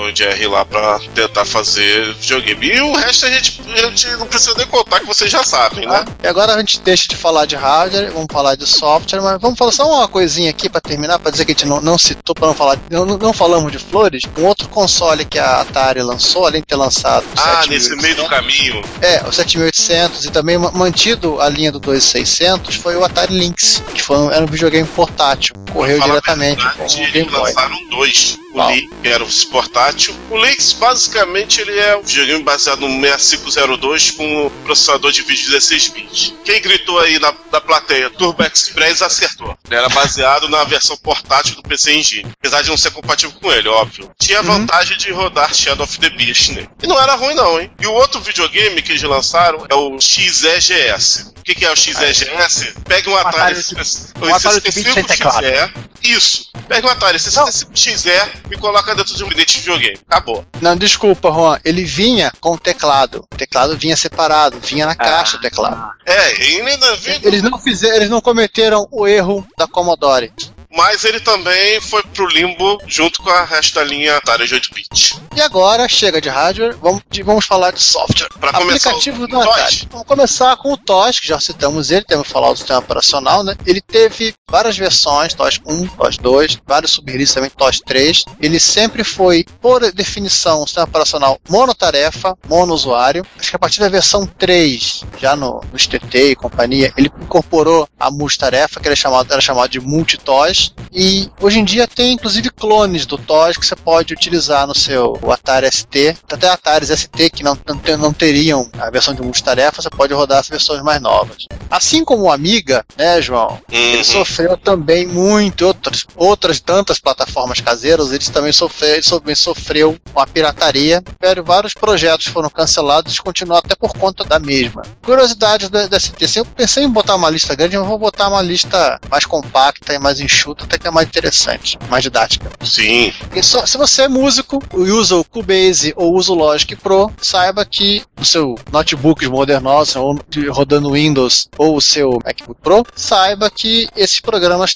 Tom 0.00 0.08
e 0.08 0.14
Jerry 0.16 0.46
lá 0.46 0.64
pra 0.64 0.98
tentar 1.14 1.44
fazer 1.44 2.14
videogame. 2.14 2.66
E 2.68 2.80
o 2.80 2.94
resto 2.96 3.26
a 3.26 3.30
gente, 3.30 3.60
a 3.74 3.78
gente 3.90 4.06
não 4.16 4.26
precisa 4.26 4.54
nem 4.56 4.66
contar 4.66 5.00
que 5.00 5.06
vocês 5.06 5.30
já 5.30 5.44
sabem, 5.44 5.86
né? 5.86 6.04
E 6.22 6.26
agora 6.26 6.54
a 6.54 6.58
gente 6.58 6.80
deixa 6.80 7.06
de 7.08 7.16
falar 7.16 7.44
de 7.44 7.54
hardware, 7.56 8.10
vamos 8.12 8.28
falar 8.32 8.54
de 8.54 8.66
software, 8.66 9.20
mas 9.20 9.40
vamos 9.40 9.58
falar 9.58 9.72
só 9.72 9.86
uma 9.86 10.08
coisinha 10.08 10.48
aqui 10.50 10.68
pra 10.70 10.80
terminar, 10.80 11.18
pra 11.18 11.30
dizer 11.30 11.44
que 11.44 11.52
a 11.52 11.54
gente 11.54 11.66
não, 11.66 11.80
não 11.80 11.98
citou, 11.98 12.34
pra 12.34 12.46
não 12.48 12.54
falar, 12.54 12.78
não, 12.90 13.04
não 13.04 13.32
falamos 13.32 13.70
de 13.70 13.78
flores. 13.78 14.22
Um 14.38 14.44
outro 14.46 14.68
console 14.68 15.24
que 15.24 15.38
a 15.38 15.60
Atari 15.60 16.02
lançou, 16.02 16.46
além 16.46 16.60
de 16.62 16.66
ter 16.66 16.76
lançado 16.76 17.24
o 17.24 17.28
Ah, 17.36 17.62
7800, 17.62 17.68
nesse 17.68 17.96
meio 18.02 18.16
do 18.16 18.24
caminho. 18.26 18.82
É, 19.02 19.22
o 19.28 19.32
7800 19.32 20.24
e 20.24 20.30
também 20.30 20.56
ma- 20.56 20.72
mantido 20.72 21.40
a 21.40 21.48
linha 21.48 21.70
do 21.70 21.78
2600 21.78 22.76
foi 22.76 22.96
o 22.96 23.04
Atari 23.04 23.34
Lynx, 23.38 23.82
que 23.94 24.02
foi 24.02 24.16
um, 24.16 24.30
era 24.30 24.42
um 24.42 24.46
videogame 24.48 24.88
portátil, 24.88 25.54
correu 25.72 26.00
diretamente 26.00 26.62
verdade, 26.64 26.76
com 26.78 26.84
o 26.84 27.02
eles 27.02 27.12
Game 27.12 27.30
Boy. 27.30 27.40
lançaram 27.42 27.88
dois. 27.90 28.38
O? 28.52 28.68
Lynx, 28.68 28.88
que 29.02 29.08
era 29.08 29.24
o 29.24 29.28
portátil. 29.50 30.14
O 30.30 30.36
Lynx, 30.36 30.72
basicamente, 30.72 31.60
ele 31.60 31.78
é 31.78 31.96
um 31.96 32.02
videogame 32.02 32.42
baseado 32.42 32.80
no 32.80 32.88
6502 33.00 34.10
com 34.12 34.46
um 34.46 34.50
processador 34.64 35.12
de 35.12 35.22
vídeo 35.22 35.50
16 35.50 35.88
bits. 35.88 36.34
Quem 36.44 36.60
gritou 36.60 36.98
aí 36.98 37.18
na, 37.18 37.32
na 37.52 37.60
plateia 37.60 38.10
Turbo 38.10 38.42
Express 38.42 39.02
acertou. 39.02 39.56
Ele 39.66 39.76
era 39.76 39.88
baseado 39.88 40.48
na 40.48 40.64
versão 40.64 40.96
portátil 40.96 41.54
do 41.56 41.62
PC 41.62 41.92
Engine. 41.94 42.32
Apesar 42.38 42.62
de 42.62 42.68
não 42.70 42.76
ser 42.76 42.90
compatível 42.90 43.34
com 43.40 43.52
ele, 43.52 43.68
óbvio. 43.68 44.10
Tinha 44.18 44.38
a 44.38 44.42
Uhum. 44.42 44.46
vantagem 44.60 44.96
de 44.98 45.12
rodar 45.12 45.54
Shadow 45.54 45.84
of 45.84 45.98
the 46.00 46.10
Beast 46.10 46.48
nele. 46.50 46.68
E 46.82 46.86
não 46.86 47.00
era 47.00 47.14
ruim 47.14 47.34
não, 47.34 47.60
hein? 47.60 47.70
E 47.80 47.86
o 47.86 47.92
outro 47.92 48.20
videogame 48.20 48.82
que 48.82 48.92
eles 48.92 49.02
lançaram 49.02 49.64
é 49.68 49.74
o 49.74 49.98
XEGS. 50.00 51.32
O 51.38 51.42
que, 51.42 51.54
que 51.54 51.64
é 51.64 51.72
o 51.72 51.76
XEGS? 51.76 52.74
Pega 52.86 53.10
um 53.10 53.16
Atari, 53.16 53.36
Atari- 53.36 53.62
65 53.62 54.26
um 54.26 54.34
Atari 54.34 54.60
8-bit 54.60 54.92
sem 54.92 55.04
teclado. 55.04 55.46
XE. 55.46 55.72
Isso. 56.02 56.50
Pega 56.68 56.86
um 56.86 56.90
Atari 56.90 57.18
65 57.18 57.70
XE 57.76 58.10
e 58.50 58.56
coloca 58.56 58.94
dentro 58.94 59.14
de 59.14 59.24
um 59.24 59.28
bilhete 59.28 59.54
de 59.54 59.60
videogame. 59.60 59.98
Acabou. 60.08 60.44
Não, 60.60 60.76
desculpa, 60.76 61.30
Juan, 61.32 61.58
ele 61.64 61.84
vinha 61.84 62.32
com 62.40 62.52
o 62.52 62.58
teclado. 62.58 63.26
O 63.32 63.36
teclado 63.36 63.76
vinha 63.76 63.96
separado, 63.96 64.58
vinha 64.60 64.86
na 64.86 64.94
caixa 64.94 65.36
o 65.36 65.40
teclado. 65.40 65.92
É, 66.06 66.42
e 66.42 66.60
ainda 66.60 66.96
vem 66.96 67.20
Eles 67.22 67.42
não 67.42 67.58
fizeram, 67.58 67.96
eles 67.96 68.10
não 68.10 68.20
cometeram 68.20 68.86
o 68.90 69.06
erro 69.06 69.46
da 69.56 69.66
Commodore. 69.66 70.32
Mas 70.76 71.04
ele 71.04 71.20
também 71.20 71.80
foi 71.80 72.02
pro 72.02 72.26
limbo 72.28 72.80
junto 72.86 73.22
com 73.22 73.30
a 73.30 73.44
resto 73.44 73.74
da 73.74 73.84
linha 73.84 74.16
Atari 74.16 74.46
de 74.46 74.54
8-bit. 74.54 75.20
E 75.36 75.40
agora, 75.40 75.88
chega 75.88 76.20
de 76.20 76.28
hardware, 76.28 76.76
vamos, 76.80 77.02
de- 77.10 77.22
vamos 77.22 77.44
falar 77.46 77.72
de 77.72 77.82
software. 77.82 78.28
Pra 78.40 78.52
começar, 78.52 78.90
Aplicativo 78.90 79.24
o- 79.24 79.28
do 79.28 79.40
Atari. 79.40 79.88
Vamos 79.90 80.06
começar 80.06 80.56
com 80.56 80.72
o 80.72 80.76
TOS, 80.76 81.20
que 81.20 81.28
já 81.28 81.40
citamos 81.40 81.90
ele, 81.90 82.04
temos 82.04 82.28
falado 82.28 82.52
do 82.52 82.58
sistema 82.58 82.78
operacional, 82.80 83.42
né? 83.44 83.54
Ele 83.66 83.80
teve 83.80 84.34
várias 84.50 84.76
versões, 84.76 85.34
TOS 85.34 85.60
1, 85.66 85.86
TOS 85.88 86.16
2, 86.18 86.58
vários 86.66 86.92
subreleases 86.92 87.34
também, 87.34 87.50
TOS 87.50 87.80
3. 87.80 88.24
Ele 88.40 88.58
sempre 88.58 89.04
foi, 89.04 89.44
por 89.60 89.80
definição, 89.92 90.62
um 90.62 90.66
sistema 90.66 90.86
operacional 90.86 91.38
monotarefa, 91.48 92.36
monousuário. 92.48 93.24
Acho 93.38 93.50
que 93.50 93.56
a 93.56 93.58
partir 93.58 93.80
da 93.80 93.88
versão 93.88 94.26
3, 94.26 95.04
já 95.18 95.36
no, 95.36 95.60
no 95.72 95.78
STT 95.78 96.30
e 96.32 96.36
companhia, 96.36 96.92
ele 96.96 97.10
incorporou 97.22 97.88
a 97.98 98.10
multitarefa, 98.10 98.80
que 98.80 98.88
era 98.88 98.96
chamado, 98.96 99.32
era 99.32 99.40
chamado 99.40 99.70
de 99.70 99.80
multi-TOS. 99.80 100.59
E 100.92 101.30
hoje 101.40 101.58
em 101.60 101.64
dia 101.64 101.86
tem 101.86 102.12
inclusive 102.12 102.50
clones 102.50 103.06
do 103.06 103.16
TOS 103.16 103.56
que 103.56 103.64
você 103.66 103.76
pode 103.76 104.12
utilizar 104.12 104.66
no 104.66 104.74
seu 104.74 105.18
Atari 105.30 105.70
ST, 105.70 106.16
até 106.30 106.48
Atari 106.48 106.84
ST 106.86 107.30
que 107.30 107.42
não, 107.44 107.56
não, 107.66 107.98
não 107.98 108.12
teriam 108.12 108.68
a 108.78 108.90
versão 108.90 109.14
de 109.14 109.22
multitarefa, 109.22 109.80
você 109.82 109.90
pode 109.90 110.12
rodar 110.12 110.38
as 110.38 110.48
versões 110.48 110.82
mais 110.82 111.00
novas. 111.00 111.44
Assim 111.70 112.04
como 112.04 112.24
o 112.24 112.32
Amiga, 112.32 112.84
né, 112.96 113.20
João? 113.22 113.58
Ele 113.70 113.98
Uhum. 113.98 114.04
sofreu 114.04 114.56
também 114.56 115.06
muito, 115.06 115.66
outras, 115.66 116.04
outras 116.16 116.58
tantas 116.60 116.98
plataformas 116.98 117.60
caseiras, 117.60 118.12
eles 118.12 118.28
também 118.28 118.52
sofreu, 118.52 118.94
ele 118.94 119.02
também 119.02 119.34
sofreu 119.34 119.96
com 120.12 120.20
a 120.20 120.26
pirataria. 120.26 121.02
Vários 121.44 121.74
projetos 121.74 122.26
foram 122.26 122.48
cancelados 122.50 123.14
e 123.14 123.20
continuam 123.22 123.58
até 123.58 123.74
por 123.74 123.92
conta 123.92 124.24
da 124.24 124.38
mesma. 124.38 124.82
Curiosidades 125.02 125.68
da, 125.68 125.86
da 125.86 125.98
ST. 126.00 126.16
Eu 126.36 126.44
pensei 126.44 126.84
em 126.84 126.88
botar 126.88 127.14
uma 127.14 127.30
lista 127.30 127.54
grande, 127.54 127.76
mas 127.78 127.86
vou 127.86 127.98
botar 127.98 128.28
uma 128.28 128.42
lista 128.42 128.98
mais 129.10 129.24
compacta 129.24 129.92
e 129.94 129.98
mais 129.98 130.18
enxuta, 130.20 130.49
até 130.58 130.78
que 130.78 130.86
é 130.86 130.90
mais 130.90 131.08
interessante, 131.08 131.78
mais 131.88 132.02
didática. 132.02 132.50
Sim. 132.62 133.12
E 133.34 133.42
só- 133.42 133.66
se 133.66 133.76
você 133.76 134.02
é 134.02 134.08
músico 134.08 134.62
e 134.74 134.90
usa 134.90 135.16
o 135.16 135.24
Cubase 135.24 135.92
ou 135.96 136.14
usa 136.14 136.32
o 136.32 136.34
Logic 136.34 136.74
Pro, 136.76 137.10
saiba 137.20 137.64
que 137.64 138.02
o 138.18 138.24
seu 138.24 138.56
notebook 138.72 139.26
modernoso, 139.28 140.00
ou 140.00 140.18
rodando 140.50 140.92
Windows 140.92 141.48
ou 141.56 141.76
o 141.76 141.80
seu 141.80 142.18
MacBook 142.24 142.60
Pro, 142.62 142.84
saiba 142.94 143.50
que 143.50 143.88
esses 143.96 144.20
programas 144.20 144.74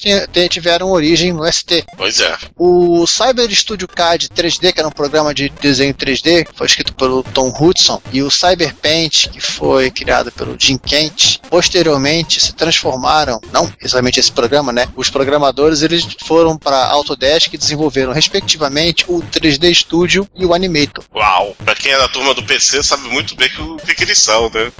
tiveram 0.49 0.91
origem 0.91 1.33
no 1.33 1.45
ST. 1.51 1.85
Pois 1.97 2.21
é. 2.21 2.37
O 2.57 3.07
Cyber 3.07 3.51
Studio 3.55 3.89
CAD 3.89 4.29
3D, 4.29 4.73
que 4.73 4.79
era 4.81 4.89
um 4.89 4.93
programa 4.93 5.35
de 5.35 5.49
desenho 5.61 5.95
3D, 5.95 6.47
foi 6.55 6.67
escrito 6.67 6.95
pelo 6.95 7.23
Tom 7.23 7.53
Hudson, 7.59 8.01
e 8.13 8.23
o 8.23 8.31
Cyber 8.31 8.75
Paint, 8.77 9.29
que 9.29 9.41
foi 9.41 9.91
criado 9.91 10.31
pelo 10.33 10.57
Jim 10.59 10.79
Kent, 10.79 11.39
posteriormente 11.51 12.41
se 12.41 12.53
transformaram, 12.55 13.41
não 13.53 13.71
exatamente 13.81 14.21
esse 14.21 14.31
programa, 14.33 14.73
né? 14.73 14.87
Os 14.97 15.11
programadores 15.11 15.64
eles 15.83 16.07
foram 16.25 16.57
para 16.57 16.87
Autodesk 16.87 17.53
e 17.53 17.59
desenvolveram 17.59 18.13
respectivamente 18.13 19.05
o 19.09 19.21
3D 19.21 19.75
Studio 19.75 20.29
e 20.35 20.45
o 20.45 20.55
Animator. 20.55 21.05
Uau. 21.15 21.57
Pra 21.65 21.75
quem 21.75 21.93
é 21.93 21.99
da 21.99 22.09
turma 22.09 22.35
do 22.35 22.43
PC 22.43 22.83
sabe 22.83 23.09
muito 23.09 23.35
bem 23.37 23.49
que 23.49 23.61
o 23.61 23.77
que, 23.77 23.95
que 23.95 24.05
eles 24.05 24.19
são, 24.19 24.51
né? 24.51 24.73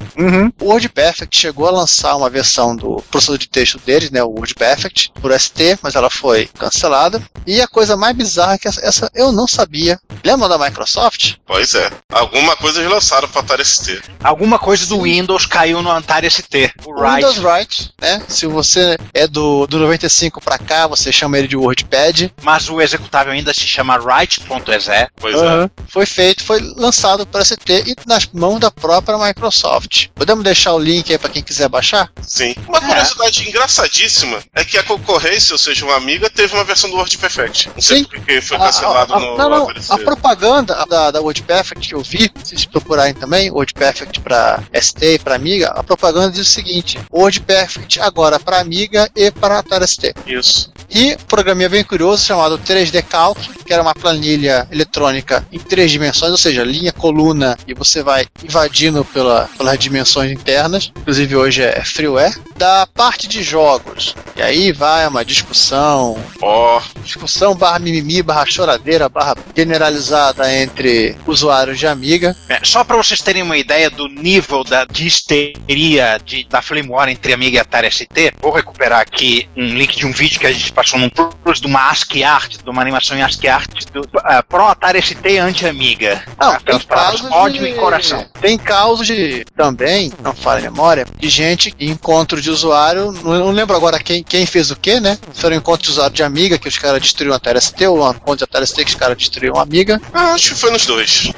O 0.59 0.65
WordPerfect 0.65 1.37
chegou 1.37 1.67
a 1.67 1.71
lançar 1.71 2.15
uma 2.15 2.29
versão 2.29 2.75
do 2.75 3.03
processador 3.09 3.37
de 3.37 3.47
texto 3.49 3.79
deles, 3.79 4.11
né, 4.11 4.23
o 4.23 4.29
WordPerfect, 4.29 5.11
por 5.21 5.37
ST, 5.39 5.79
mas 5.81 5.95
ela 5.95 6.09
foi 6.09 6.49
cancelada. 6.57 7.21
E 7.45 7.61
a 7.61 7.67
coisa 7.67 7.95
mais 7.95 8.15
bizarra 8.15 8.55
é 8.55 8.57
que 8.57 8.67
essa, 8.67 8.85
essa 8.85 9.11
eu 9.13 9.31
não 9.31 9.47
sabia. 9.47 9.99
Lembra 10.23 10.47
da 10.49 10.57
Microsoft? 10.57 11.35
Pois 11.45 11.73
é. 11.75 11.91
Alguma 12.11 12.55
coisa 12.55 12.79
eles 12.79 12.91
lançaram 12.91 13.27
pra 13.27 13.41
Atari 13.41 13.63
ST. 13.63 14.01
Alguma 14.23 14.57
coisa 14.57 14.85
do 14.87 15.01
Windows 15.01 15.45
caiu 15.45 15.81
no 15.81 15.91
Atari 15.91 16.29
ST. 16.29 16.73
O 16.85 16.91
O 16.91 17.03
Windows 17.07 17.37
Write. 17.37 17.91
Né? 18.01 18.23
Se 18.27 18.47
você 18.47 18.97
é 19.13 19.27
do, 19.27 19.67
do 19.67 19.77
95 19.79 20.41
pra 20.41 20.57
cá, 20.57 20.74
você 20.87 21.11
chama 21.11 21.37
ele 21.37 21.47
de 21.47 21.55
WordPad. 21.57 22.29
Mas 22.41 22.69
o 22.69 22.81
executável 22.81 23.33
ainda 23.33 23.53
se 23.53 23.61
chama 23.67 23.97
Write.exe. 23.97 25.07
Pois 25.15 25.35
é. 25.41 25.69
Foi 25.87 26.05
feito, 26.05 26.43
foi 26.43 26.59
lançado 26.75 27.25
para 27.25 27.43
ST 27.43 27.57
e 27.85 27.95
nas 28.05 28.27
mãos 28.33 28.59
da 28.59 28.69
própria 28.71 29.17
Microsoft. 29.17 30.07
Podemos 30.15 30.43
deixar 30.43 30.73
o 30.73 30.79
link 30.79 31.11
aí 31.11 31.17
para 31.17 31.29
quem 31.29 31.41
quiser 31.43 31.69
baixar? 31.69 32.09
Sim. 32.21 32.53
Uma 32.67 32.81
curiosidade 32.81 33.47
engraçadíssima 33.47 34.39
é 34.53 34.63
que 34.63 34.77
a 34.77 34.83
concorrência, 34.83 35.53
ou 35.53 35.57
seja, 35.59 35.85
uma 35.85 35.95
amiga, 35.95 36.29
teve 36.29 36.53
uma 36.53 36.63
versão 36.63 36.89
do 36.89 36.95
Word 36.97 37.17
Perfect. 37.17 37.69
Não 37.73 37.81
sei 37.81 37.99
Sim. 37.99 38.03
por 38.05 38.19
que 38.21 38.41
foi 38.41 38.57
A- 38.57 38.61
a- 38.61 38.65
cancelado 38.65 39.13
a- 39.13 39.19
no 39.19 39.37
não, 39.37 39.49
não, 39.49 39.69
a 39.89 39.97
propaganda 39.99 40.85
da, 40.87 41.11
da 41.11 41.21
WordPerfect 41.21 41.87
que 41.87 41.95
eu 41.95 42.01
vi, 42.01 42.31
se 42.43 42.49
vocês 42.49 42.65
procurarem 42.65 43.13
também, 43.13 43.51
WordPerfect 43.51 44.19
para 44.21 44.63
ST 44.73 45.15
e 45.15 45.19
para 45.19 45.35
Amiga, 45.35 45.67
a 45.69 45.83
propaganda 45.83 46.31
diz 46.31 46.41
o 46.47 46.51
seguinte: 46.51 46.97
WordPerfect 47.11 47.99
agora 47.99 48.39
para 48.39 48.59
Amiga 48.59 49.09
e 49.15 49.29
para 49.31 49.59
Atari 49.59 49.85
ST. 49.87 50.13
Isso. 50.25 50.64
E 50.89 51.13
um 51.13 51.25
programinha 51.27 51.69
bem 51.69 51.83
curioso 51.83 52.25
chamado 52.25 52.57
3D 52.59 53.03
Calc, 53.03 53.37
que 53.65 53.73
era 53.73 53.81
uma 53.81 53.93
planilha 53.93 54.67
eletrônica 54.71 55.45
em 55.51 55.59
três 55.59 55.91
dimensões, 55.91 56.31
ou 56.31 56.37
seja, 56.37 56.63
linha, 56.63 56.91
coluna, 56.91 57.57
e 57.67 57.73
você 57.73 58.03
vai 58.03 58.25
invadindo 58.43 59.03
pela, 59.05 59.49
pelas 59.57 59.77
dimensões 59.79 60.31
internas. 60.31 60.91
Inclusive 60.95 61.35
hoje 61.35 61.63
é 61.63 61.83
freeware. 61.83 62.35
Da 62.55 62.87
parte 62.87 63.27
de 63.27 63.43
jogos. 63.43 64.15
E 64.35 64.41
aí 64.41 64.71
vai 64.71 65.07
uma 65.07 65.25
discussão. 65.25 66.17
Ó, 66.41 66.81
Discussão 67.05 67.55
barra 67.55 67.79
mimimi, 67.79 68.21
barra 68.21 68.45
choradeira, 68.45 69.07
barra 69.07 69.35
generalizada 69.55 70.51
entre 70.53 71.15
usuários 71.25 71.77
de 71.77 71.87
Amiga. 71.87 72.35
É, 72.49 72.59
só 72.63 72.83
pra 72.83 72.97
vocês 72.97 73.21
terem 73.21 73.43
uma 73.43 73.57
ideia 73.57 73.89
do 73.89 74.07
nível 74.07 74.63
da 74.63 74.85
de 74.85 75.05
histeria 75.05 76.19
de, 76.23 76.43
da 76.45 76.61
Flame 76.61 76.89
War 76.89 77.09
entre 77.09 77.33
Amiga 77.33 77.57
e 77.57 77.59
Atari 77.59 77.91
ST, 77.91 78.33
vou 78.41 78.51
recuperar 78.51 79.01
aqui 79.01 79.47
um 79.55 79.67
link 79.67 79.95
de 79.95 80.05
um 80.05 80.11
vídeo 80.11 80.39
que 80.39 80.47
a 80.47 80.51
gente 80.57 80.71
passou 80.73 80.99
num 80.99 81.09
plus 81.09 81.59
de 81.61 81.67
uma 81.67 81.89
ASCII 81.89 82.23
art, 82.23 82.57
de 82.63 82.69
uma 82.69 82.81
animação 82.81 83.17
em 83.17 83.21
ASCII 83.21 83.47
art 83.49 83.69
do, 83.93 84.01
uh, 84.01 84.43
pro 84.47 84.65
Atari 84.65 85.01
ST 85.01 85.37
anti-Amiga. 85.39 86.23
Não, 86.39 86.51
Tá? 86.53 86.59
tem 86.65 86.79
palavras 86.79 87.21
casos 87.21 87.35
ódio 87.35 87.61
de... 87.63 87.69
e 87.69 87.73
coração. 87.75 88.25
Tem 88.41 88.57
casos 88.57 89.07
de 89.07 89.45
também, 89.55 90.11
não 90.21 90.33
fala 90.33 90.59
a 90.59 90.61
memória, 90.61 91.05
de 91.17 91.29
gente 91.29 91.73
em 91.79 91.89
encontro 91.91 92.41
de 92.41 92.49
usuário, 92.49 93.11
não, 93.23 93.33
não 93.39 93.51
lembro 93.51 93.75
agora 93.75 93.99
quem, 93.99 94.23
quem 94.23 94.45
fez 94.45 94.71
o 94.71 94.75
que, 94.75 94.99
né? 94.99 95.17
Se 95.33 95.45
era 95.45 95.55
um 95.55 95.57
encontro 95.57 95.83
de 95.83 95.89
usuário 95.91 96.13
de 96.15 96.23
Amiga, 96.23 96.57
que 96.57 96.67
os 96.67 96.77
caras 96.77 97.01
destruíram 97.01 97.33
a 97.33 97.37
Atari 97.37 97.61
ST, 97.61 97.87
ou 97.87 98.03
um 98.05 98.09
encontro 98.11 98.37
de 98.37 98.43
Atari 98.43 98.65
ST 98.67 98.83
que 98.83 98.91
os 98.91 98.95
caras 98.95 99.17
destruíram 99.17 99.57
a 99.57 99.63
Amiga. 99.63 100.01
ah, 100.13 100.33
acho 100.33 100.53
que 100.53 100.59
foi 100.59 100.71
nos 100.71 100.85
dois. 100.85 101.31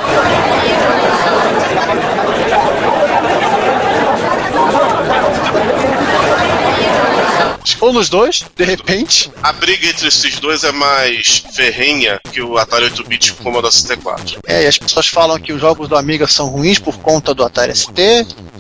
Ou 7.82 7.92
nos 7.92 8.10
dois, 8.10 8.44
de 8.56 8.64
repente. 8.64 9.32
A 9.44 9.52
briga 9.52 9.88
entre 9.88 10.08
esses 10.08 10.40
dois 10.40 10.64
é 10.64 10.72
mais 10.72 11.44
ferrenha 11.56 12.20
que 12.32 12.42
o 12.42 12.58
Atari 12.58 12.90
8-bit 12.90 13.34
com 13.34 13.42
o 13.42 13.44
Commodore 13.46 13.74
64. 13.74 14.40
É, 14.46 14.64
e 14.64 14.68
as 14.68 14.78
pessoas 14.78 15.08
falam 15.08 15.40
que 15.40 15.52
os 15.52 15.60
jogos 15.60 15.88
do 15.90 15.98
Amiga 15.98 16.28
são 16.28 16.48
ruins 16.48 16.80
por 16.80 16.98
conta 17.00 17.34
do 17.34 17.44
Atari 17.44 17.76
ST. 17.76 17.92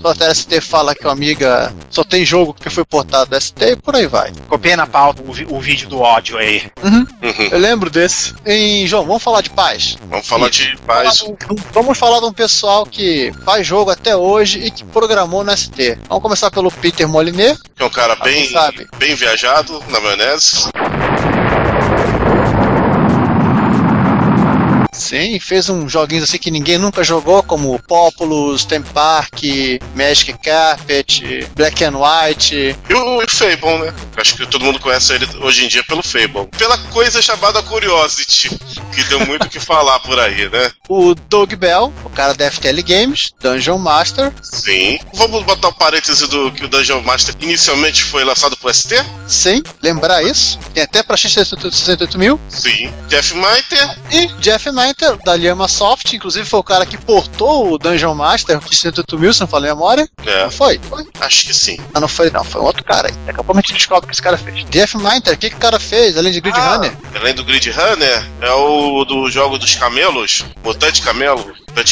O 0.04 0.08
Atari 0.08 0.36
ST 0.36 0.62
fala 0.62 0.94
que 0.96 1.06
o 1.06 1.10
Amiga 1.10 1.74
só 1.90 2.04
tem 2.04 2.26
jogo 2.26 2.54
que 2.54 2.70
foi 2.70 2.86
portado 2.86 3.32
do 3.32 3.42
ST 3.42 3.62
e 3.64 3.76
por 3.76 3.96
aí 3.96 4.08
vai. 4.08 4.32
Copiei 4.48 4.76
na 4.76 4.86
pauta 4.88 5.22
o, 5.22 5.56
o 5.56 5.60
vídeo 5.60 5.88
do 5.90 6.00
ódio 6.00 6.38
aí. 6.38 6.64
Uhum. 6.84 7.06
Eu 7.52 7.60
lembro 7.60 7.90
desse. 7.90 8.34
Em 8.46 8.86
João, 8.88 9.06
vamos 9.06 9.24
falar 9.24 9.42
de 9.42 9.50
paz. 9.50 9.98
Vamos 10.10 10.28
falar 10.28 10.50
de 10.50 10.78
paz. 10.86 11.20
Vamos 11.20 11.20
falar 11.20 11.36
de 11.36 11.54
um- 11.54 11.58
Vamos 11.74 11.98
falar 11.98 12.20
de 12.20 12.26
um 12.26 12.34
pessoal 12.34 12.86
que 12.86 13.32
faz 13.46 13.66
jogo 13.66 13.92
até 13.92 14.16
hoje 14.16 14.60
e 14.60 14.72
que 14.72 14.84
programou 14.84 15.44
no 15.44 15.52
ST. 15.56 15.98
Vamos 16.08 16.22
começar 16.24 16.50
pelo 16.52 16.72
Peter 16.72 17.08
Molyneux. 17.08 17.58
Que 17.76 17.84
é 17.84 17.86
um 17.86 17.90
cara 17.90 18.16
bem, 18.16 18.50
sabe. 18.50 18.88
Bem 18.98 19.16
viajado 19.16 19.84
na 19.90 20.00
maionese. 20.00 20.70
Sim, 24.98 25.40
fez 25.40 25.70
uns 25.70 25.92
joguinhos 25.92 26.24
assim 26.24 26.38
que 26.38 26.52
ninguém 26.52 26.78
nunca 26.78 27.04
jogou, 27.04 27.44
como 27.44 27.80
Populous, 27.84 28.66
Theme 28.66 28.86
Park, 28.94 29.44
Magic 29.96 30.34
Carpet, 30.44 31.48
Black 31.56 31.84
and 31.84 31.94
White. 31.98 32.76
E 32.90 32.94
o, 32.94 33.24
o 33.24 33.30
Fable, 33.30 33.86
né? 33.86 33.94
Acho 34.18 34.36
que 34.36 34.46
todo 34.48 34.66
mundo 34.66 34.80
conhece 34.80 35.14
ele 35.14 35.28
hoje 35.42 35.66
em 35.66 35.68
dia 35.68 35.84
pelo 35.84 36.02
Fable. 36.02 36.48
Pela 36.58 36.78
coisa 36.90 37.22
chamada 37.22 37.62
Curiosity, 37.64 38.50
que 38.94 39.04
deu 39.04 39.26
muito 39.26 39.46
o 39.46 39.50
que 39.50 39.60
falar 39.60 40.00
por 40.00 40.20
aí, 40.20 40.50
né? 40.50 40.72
O 40.90 41.14
Doug 41.14 41.54
Bell, 41.54 41.94
o 42.04 42.10
cara 42.10 42.34
da 42.34 42.50
FTL 42.50 42.82
Games, 42.82 43.34
Dungeon 43.40 43.78
Master. 43.78 44.34
Sim. 44.42 45.00
Vamos 45.14 45.44
botar 45.44 45.68
o 45.70 45.74
parêntese 45.74 46.26
do 46.28 46.52
que 46.52 46.66
o 46.66 46.68
Dungeon 46.68 47.02
Master 47.02 47.36
inicialmente 47.40 48.04
foi 48.04 48.24
lançado 48.24 48.58
pro 48.58 48.74
ST? 48.74 48.96
Sim, 49.28 49.62
lembrar 49.82 50.24
isso. 50.24 50.58
Tem 50.74 50.84
até 50.84 51.04
pra 51.04 51.16
X68 51.16 52.18
mil. 52.18 52.40
Sim. 52.50 52.92
Jeff 53.08 53.34
Miter. 53.36 54.00
E 54.12 54.28
Jeff 54.40 54.70
Miter, 54.88 55.18
da 55.24 55.36
Lhama 55.36 55.68
Soft, 55.68 56.14
inclusive 56.14 56.46
foi 56.46 56.60
o 56.60 56.64
cara 56.64 56.86
que 56.86 56.98
portou 56.98 57.74
o 57.74 57.78
Dungeon 57.78 58.14
Master 58.16 58.60
de 58.60 58.70
68 58.76 59.20
mil, 59.20 59.34
se 59.34 59.42
não 59.42 59.48
falei 59.48 59.70
a 59.72 59.76
memória. 59.76 60.08
É, 60.26 60.44
Não 60.44 60.52
foi? 60.52 60.80
Foi. 60.90 61.06
acho 61.20 61.46
que 61.46 61.54
sim. 61.54 61.78
Ah, 61.94 62.00
não 62.00 62.08
foi 62.08 62.30
não, 62.30 62.44
foi 62.44 62.62
um 62.62 62.66
outro 62.66 62.84
cara 62.84 63.08
aí. 63.10 63.14
Daqui 63.26 63.40
a 63.40 63.44
pouco 63.44 63.58
a 63.60 63.62
gente 63.62 63.74
descobre 63.74 64.06
o 64.06 64.08
que 64.08 64.14
esse 64.14 64.22
cara 64.22 64.38
fez. 64.38 64.64
Jeff 64.70 64.98
Miter, 64.98 65.34
o 65.34 65.38
que, 65.38 65.50
que 65.50 65.56
o 65.56 65.60
cara 65.60 65.80
fez, 65.80 66.18
além 66.18 66.32
de 66.32 66.42
Grid 66.42 66.58
Ah, 66.58 66.76
Runner? 66.76 66.98
Além 67.16 67.34
do 67.34 67.44
Grid 67.44 67.70
Runner, 67.72 68.30
é 68.42 68.52
o 68.52 69.04
do 69.06 69.30
jogo 69.30 69.58
dos 69.58 69.76
camelos. 69.76 70.44
Mutante 70.64 71.02
Camelo. 71.02 71.46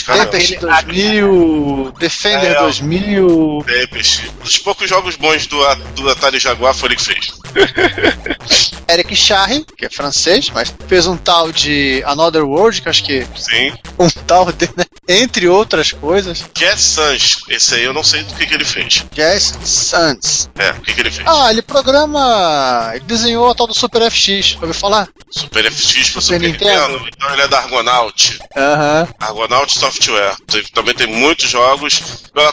Camelo. 0.04 0.30
Tempest 0.30 0.60
2000, 0.60 1.94
Defender 2.00 2.52
É, 2.52 2.60
2000. 2.60 3.64
Tempest. 3.66 4.32
Dos 4.44 4.58
poucos 4.58 4.90
jogos 4.90 5.16
bons 5.16 5.48
do, 5.48 5.58
do 5.96 6.10
Atari 6.10 6.40
Jaguar 6.40 6.74
foi 6.74 6.90
ele 6.90 6.96
que 6.96 7.04
fez. 7.04 7.34
Eric 8.88 9.16
Charry, 9.16 9.66
que 9.78 9.86
é 9.86 9.90
francês, 9.90 10.50
mas 10.54 10.74
fez 10.88 11.08
um 11.08 11.18
tal 11.18 11.52
de 11.52 12.04
Another 12.06 12.44
World, 12.46 12.82
que 12.82 12.90
acho 12.90 13.04
que 13.04 13.26
Sim. 13.36 13.74
um 13.98 14.10
tal 14.10 14.52
de, 14.52 14.70
né? 14.78 14.86
Entre 15.08 15.48
outras 15.48 15.92
coisas. 15.92 16.44
Jazz 16.54 16.82
Sanz. 16.82 17.38
Esse 17.50 17.76
aí 17.76 17.84
eu 17.84 17.94
não 17.94 18.04
sei 18.04 18.24
do 18.24 18.34
que, 18.34 18.46
que 18.46 18.54
ele 18.54 18.66
fez. 18.66 19.06
Jazz 19.14 19.54
Suns. 19.64 20.50
É, 20.58 20.72
o 20.72 20.82
que, 20.82 20.94
que 20.94 21.00
ele 21.00 21.12
fez? 21.12 21.28
Ah, 21.28 21.52
ele 21.52 21.62
programa. 21.62 22.92
Ele 22.94 23.04
desenhou 23.06 23.50
a 23.50 23.56
tal 23.56 23.68
do 23.68 23.74
Super 23.74 24.10
FX. 24.12 24.56
Ouviu 24.56 24.74
falar? 24.74 25.08
Super 25.30 25.72
FX 25.72 26.10
pro 26.10 26.22
Super 26.22 26.22
Super 26.22 26.40
Nintendo. 26.42 26.88
Nintendo. 26.94 27.10
Então 27.16 27.34
ele 27.34 27.42
é 27.42 27.48
da 27.48 27.58
Argonaut. 27.60 28.40
Aham. 28.56 29.08
Argonaut 29.20 29.75
Software. 29.80 30.36
Tem- 30.48 30.64
também 30.74 30.94
tem 30.96 31.08
muitos 31.08 31.50
jogos. 31.50 32.02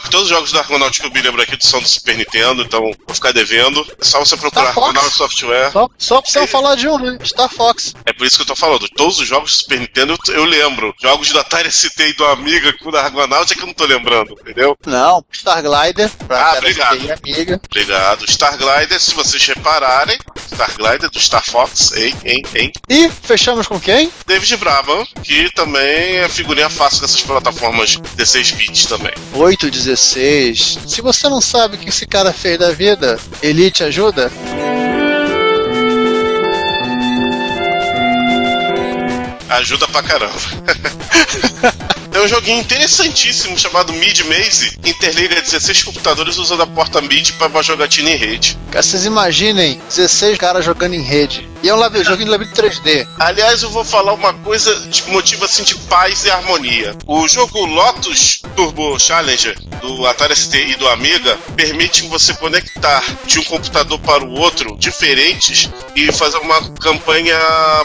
Todos 0.09 0.23
os 0.23 0.29
jogos 0.29 0.51
da 0.51 0.59
Argonaut 0.59 0.99
que 0.99 1.05
eu 1.07 1.11
me 1.11 1.21
lembro 1.21 1.41
aqui 1.41 1.57
são 1.59 1.81
do 1.81 1.87
Super 1.87 2.15
Nintendo, 2.17 2.61
então 2.61 2.81
vou 2.81 3.15
ficar 3.15 3.31
devendo. 3.31 3.85
É 3.99 4.03
só 4.05 4.19
você 4.19 4.37
procurar. 4.37 4.67
Argonaut 4.69 5.09
Software. 5.11 5.71
Só, 5.71 5.89
só 5.97 6.21
precisamos 6.21 6.51
falar 6.51 6.75
de 6.75 6.87
um, 6.87 6.97
né? 6.97 7.17
Star 7.23 7.49
Fox. 7.49 7.93
É 8.05 8.13
por 8.13 8.25
isso 8.25 8.37
que 8.37 8.43
eu 8.43 8.47
tô 8.47 8.55
falando. 8.55 8.87
Todos 8.89 9.19
os 9.19 9.27
jogos 9.27 9.51
do 9.51 9.57
Super 9.57 9.79
Nintendo 9.79 10.17
eu, 10.27 10.35
eu 10.35 10.45
lembro. 10.45 10.93
Jogos 11.01 11.29
do 11.31 11.39
Atari 11.39 11.71
ST 11.71 12.01
e 12.01 12.13
do 12.13 12.25
Amiga 12.25 12.71
com 12.77 12.89
o 12.89 12.91
da 12.91 13.01
Argonaut 13.03 13.51
é 13.51 13.55
que 13.55 13.61
eu 13.61 13.67
não 13.67 13.73
tô 13.73 13.85
lembrando, 13.85 14.33
entendeu? 14.41 14.77
Não, 14.85 15.23
Star 15.33 15.61
Glider. 15.61 16.09
Pra 16.27 16.51
Ah, 16.51 16.57
obrigado. 16.57 16.95
ST 16.97 17.07
e 17.07 17.11
amiga. 17.11 17.61
Obrigado. 17.65 18.31
Star 18.31 18.57
Glider, 18.57 18.99
se 18.99 19.13
vocês 19.13 19.45
repararem, 19.45 20.17
Star 20.53 20.71
Glider 20.75 21.09
do 21.09 21.19
Star 21.19 21.43
Fox, 21.43 21.91
hein, 21.93 22.15
hein, 22.25 22.43
hein. 22.55 22.71
E 22.89 23.09
fechamos 23.09 23.67
com 23.67 23.79
quem? 23.79 24.11
David 24.25 24.55
Brabham, 24.57 25.05
que 25.23 25.51
também 25.53 26.17
é 26.17 26.29
figurinha 26.29 26.69
fácil 26.69 27.03
dessas 27.13 27.21
plataformas 27.21 27.97
16 28.15 28.51
bits 28.53 28.85
também. 28.85 29.13
816. 29.33 30.79
Se 30.87 31.01
você 31.01 31.29
não 31.29 31.39
sabe 31.39 31.75
o 31.75 31.79
que 31.79 31.89
esse 31.89 32.05
cara 32.05 32.33
fez 32.33 32.57
da 32.57 32.71
vida, 32.71 33.19
Elite 33.41 33.83
ajuda? 33.83 34.31
Ajuda 39.49 39.87
pra 39.87 40.01
caramba. 40.01 40.33
Tem 42.13 42.21
um 42.21 42.27
joguinho 42.27 42.59
interessantíssimo 42.59 43.57
chamado 43.57 43.91
Mid 43.91 44.19
Maze, 44.25 44.77
interliga 44.85 45.41
16 45.41 45.81
computadores 45.81 46.37
usando 46.37 46.61
a 46.61 46.67
porta 46.67 47.01
Mid 47.01 47.31
para 47.31 47.63
jogatina 47.63 48.11
em 48.11 48.15
rede. 48.15 48.55
Cara, 48.69 48.83
vocês 48.83 49.03
imaginem 49.03 49.81
16 49.89 50.37
caras 50.37 50.63
jogando 50.63 50.93
em 50.93 51.01
rede. 51.01 51.49
E 51.63 51.69
é 51.69 51.73
um 51.73 51.77
labirinto, 51.77 52.09
jogo 52.09 52.21
em 52.21 52.25
labirinto 52.25 52.61
3D. 52.61 53.07
Aliás, 53.17 53.63
eu 53.63 53.69
vou 53.69 53.85
falar 53.85 54.13
uma 54.13 54.33
coisa 54.33 54.75
de 54.89 55.09
motivo 55.09 55.45
assim 55.45 55.63
de 55.63 55.75
paz 55.75 56.25
e 56.25 56.29
harmonia. 56.29 56.93
O 57.07 57.25
jogo 57.27 57.65
Lotus 57.65 58.41
Turbo 58.53 58.99
Challenger 58.99 59.57
do 59.81 60.05
Atari 60.05 60.35
ST 60.35 60.57
e 60.57 60.75
do 60.75 60.87
Amiga 60.89 61.37
permite 61.55 62.05
você 62.07 62.33
conectar 62.33 63.01
de 63.25 63.39
um 63.39 63.43
computador 63.45 63.97
para 63.99 64.25
o 64.25 64.31
outro 64.33 64.75
diferentes 64.77 65.69
e 65.95 66.11
fazer 66.11 66.37
uma 66.37 66.69
campanha 66.73 67.37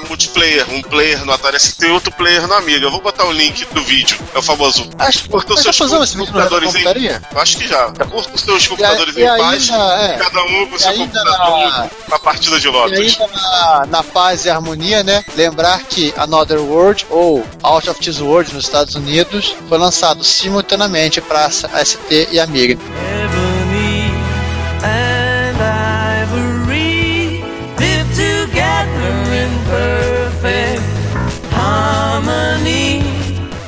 multiplayer, 0.09 0.69
um 0.71 0.83
player 0.83 1.25
no 1.25 1.33
Atari 1.33 1.61
ST 1.61 1.87
e 1.87 1.91
outro 1.91 2.11
player 2.13 2.49
no 2.49 2.55
Amiga. 2.55 2.87
Eu 2.87 2.91
vou 2.91 3.01
botar 3.01 3.27
o 3.27 3.33
link 3.33 3.65
do 3.67 3.83
vídeo, 3.85 4.18
é 4.35 4.39
o 4.39 4.43
famoso. 4.43 4.89
Acho 4.99 5.29
Curta 5.29 5.55
os 5.55 5.65
Mas 5.65 5.77
já 5.77 5.87
seus 5.87 6.15
computadores 6.15 6.75
em? 6.75 6.85
Eu 6.85 7.41
Acho 7.41 7.59
que 7.59 7.69
já. 7.69 7.87
Curta 7.91 8.31
os 8.35 8.41
seus 8.41 8.67
computadores 8.67 9.17
e 9.17 9.23
em 9.23 9.27
paz, 9.39 9.71
ainda, 9.71 10.03
é. 10.03 10.17
cada 10.19 10.43
um 10.45 10.67
com 10.67 10.73
o 10.75 10.77
E 10.77 10.81
seu 10.81 10.91
ainda 10.91 11.05
computador 11.21 11.59
na- 11.71 11.91
na 12.09 12.19
partida 12.19 12.61
de 12.61 12.67
E 12.67 12.71
Lotus. 12.71 12.99
ainda 12.99 13.27
na, 13.37 13.87
na 13.89 14.03
paz 14.03 14.45
e 14.45 14.51
harmonia, 14.51 15.03
né? 15.03 15.25
Lembrar 15.37 15.83
que 15.85 16.13
Another 16.17 16.61
World 16.61 17.07
ou 17.11 17.45
Out 17.63 17.91
of 17.91 18.01
This 18.01 18.21
World 18.21 18.55
nos 18.55 18.65
Estados 18.65 18.95
Unidos 18.95 19.55
foi 19.69 19.79
lançado 19.79 20.23
simultaneamente 20.25 21.21
para 21.21 21.49
ST 21.51 22.29
e 22.31 22.39
Amiga. 22.41 22.79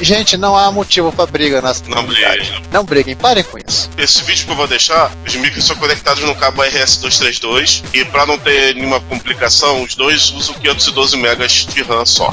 Gente, 0.01 0.37
não 0.37 0.57
há 0.57 0.73
motivo 0.73 1.13
para 1.13 1.27
briga 1.27 1.61
nessa 1.61 1.85
Não 1.87 2.05
briguem. 2.05 2.63
Não 2.73 2.85
briguem, 2.85 3.15
parem 3.15 3.45
com 3.45 3.59
isso. 3.59 3.91
Esse 3.99 4.23
vídeo 4.25 4.47
que 4.47 4.53
eu 4.53 4.57
vou 4.57 4.67
deixar, 4.67 5.13
os 5.27 5.35
micros 5.37 5.65
são 5.65 5.77
conectados 5.77 6.23
no 6.25 6.35
cabo 6.35 6.63
RS232 6.63 7.85
e 7.93 8.05
para 8.05 8.27
não 8.27 8.39
ter 8.39 8.75
nenhuma 8.75 9.01
complicação, 9.01 9.83
os 9.83 9.95
dois 9.95 10.31
usam 10.31 10.55
512 10.55 11.17
megas 11.17 11.67
de 11.67 11.83
RAM 11.83 12.07
só. 12.07 12.33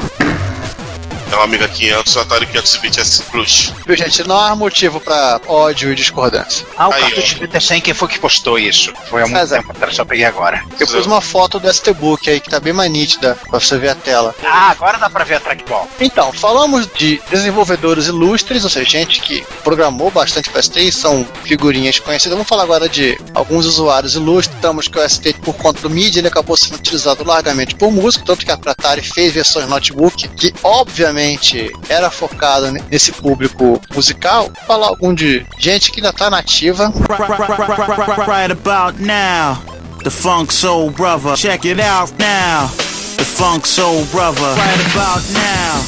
É 1.31 1.35
uma 1.35 1.43
Amiga 1.43 1.67
500, 1.67 2.15
o 2.15 2.19
Atari 2.19 2.45
520 2.45 2.99
S 2.99 3.21
Plus. 3.23 3.73
Viu, 3.85 3.95
gente? 3.95 4.27
Não 4.27 4.37
há 4.37 4.55
motivo 4.55 4.99
pra 4.99 5.39
ódio 5.47 5.91
e 5.91 5.95
discordância. 5.95 6.65
Ah, 6.77 6.89
o 6.89 6.93
Aí, 6.93 7.01
cartucho 7.01 7.35
de 7.35 7.47
31 7.47 7.81
quem 7.81 7.93
foi 7.93 8.07
que 8.07 8.19
postou 8.19 8.57
isso? 8.57 8.93
Foi 9.09 9.21
há 9.21 9.27
muito 9.27 9.49
tempo 9.49 9.71
atrás, 9.71 9.95
só 9.95 10.05
peguei 10.05 10.25
agora. 10.25 10.63
Eu 10.79 10.87
pus 10.87 11.05
uma 11.05 11.21
foto 11.21 11.59
do 11.59 11.71
ST-Book 11.71 12.29
aí 12.29 12.39
que 12.39 12.49
tá 12.49 12.59
bem 12.59 12.73
mais 12.73 12.89
nítida 12.91 13.37
pra 13.49 13.59
você 13.59 13.77
ver 13.77 13.89
a 13.89 13.95
tela. 13.95 14.33
Ah, 14.43 14.71
agora 14.71 14.97
dá 14.97 15.09
pra 15.09 15.23
ver 15.23 15.35
a 15.35 15.39
trackball. 15.39 15.87
Então, 15.99 16.31
falamos 16.31 16.87
de 16.95 17.21
desenvolvedores 17.29 18.07
ilustres, 18.07 18.63
ou 18.63 18.69
seja, 18.69 18.89
gente 18.89 19.21
que 19.21 19.45
programou 19.63 20.09
bastante 20.09 20.49
para 20.49 20.61
ST 20.61 20.79
e 20.79 20.91
são 20.91 21.25
figurinhas 21.43 21.99
conhecidas. 21.99 22.33
Vamos 22.35 22.47
falar 22.47 22.63
agora 22.63 22.87
de 22.87 23.19
alguns 23.33 23.65
usuários 23.65 24.15
ilustres. 24.15 24.55
Estamos 24.55 24.87
que 24.87 24.97
o 24.97 25.09
ST, 25.09 25.33
por 25.41 25.55
conta 25.55 25.81
do 25.81 25.89
MIDI, 25.89 26.19
ele 26.19 26.27
acabou 26.27 26.55
sendo 26.55 26.75
utilizado 26.75 27.23
largamente 27.23 27.75
por 27.75 27.91
músico, 27.91 28.25
tanto 28.25 28.45
que 28.45 28.51
a 28.51 28.55
Atari 28.55 29.01
fez 29.01 29.33
versões 29.33 29.67
notebook, 29.67 30.27
que 30.29 30.53
obviamente 30.63 31.16
era 31.89 32.09
focado 32.09 32.71
ne- 32.71 32.83
nesse 32.89 33.11
público 33.11 33.81
musical. 33.95 34.49
Falar 34.67 34.87
algum 34.87 35.13
de 35.13 35.45
gente 35.59 35.91
que 35.91 35.99
ainda 35.99 36.13
tá 36.13 36.29
nativa. 36.29 36.91
Right 38.27 38.51
about 38.51 39.01
now, 39.01 39.57
the 40.03 40.09
Funk 40.09 40.53
Soul 40.53 40.91
Brother. 40.91 41.35
Check 41.35 41.65
it 41.65 41.81
out 41.81 42.11
now, 42.19 42.69
the 43.17 43.23
Funk 43.23 43.67
Soul 43.67 44.05
Brother. 44.05 44.53
Right 44.55 44.85
about 44.95 45.23
now, 45.33 45.83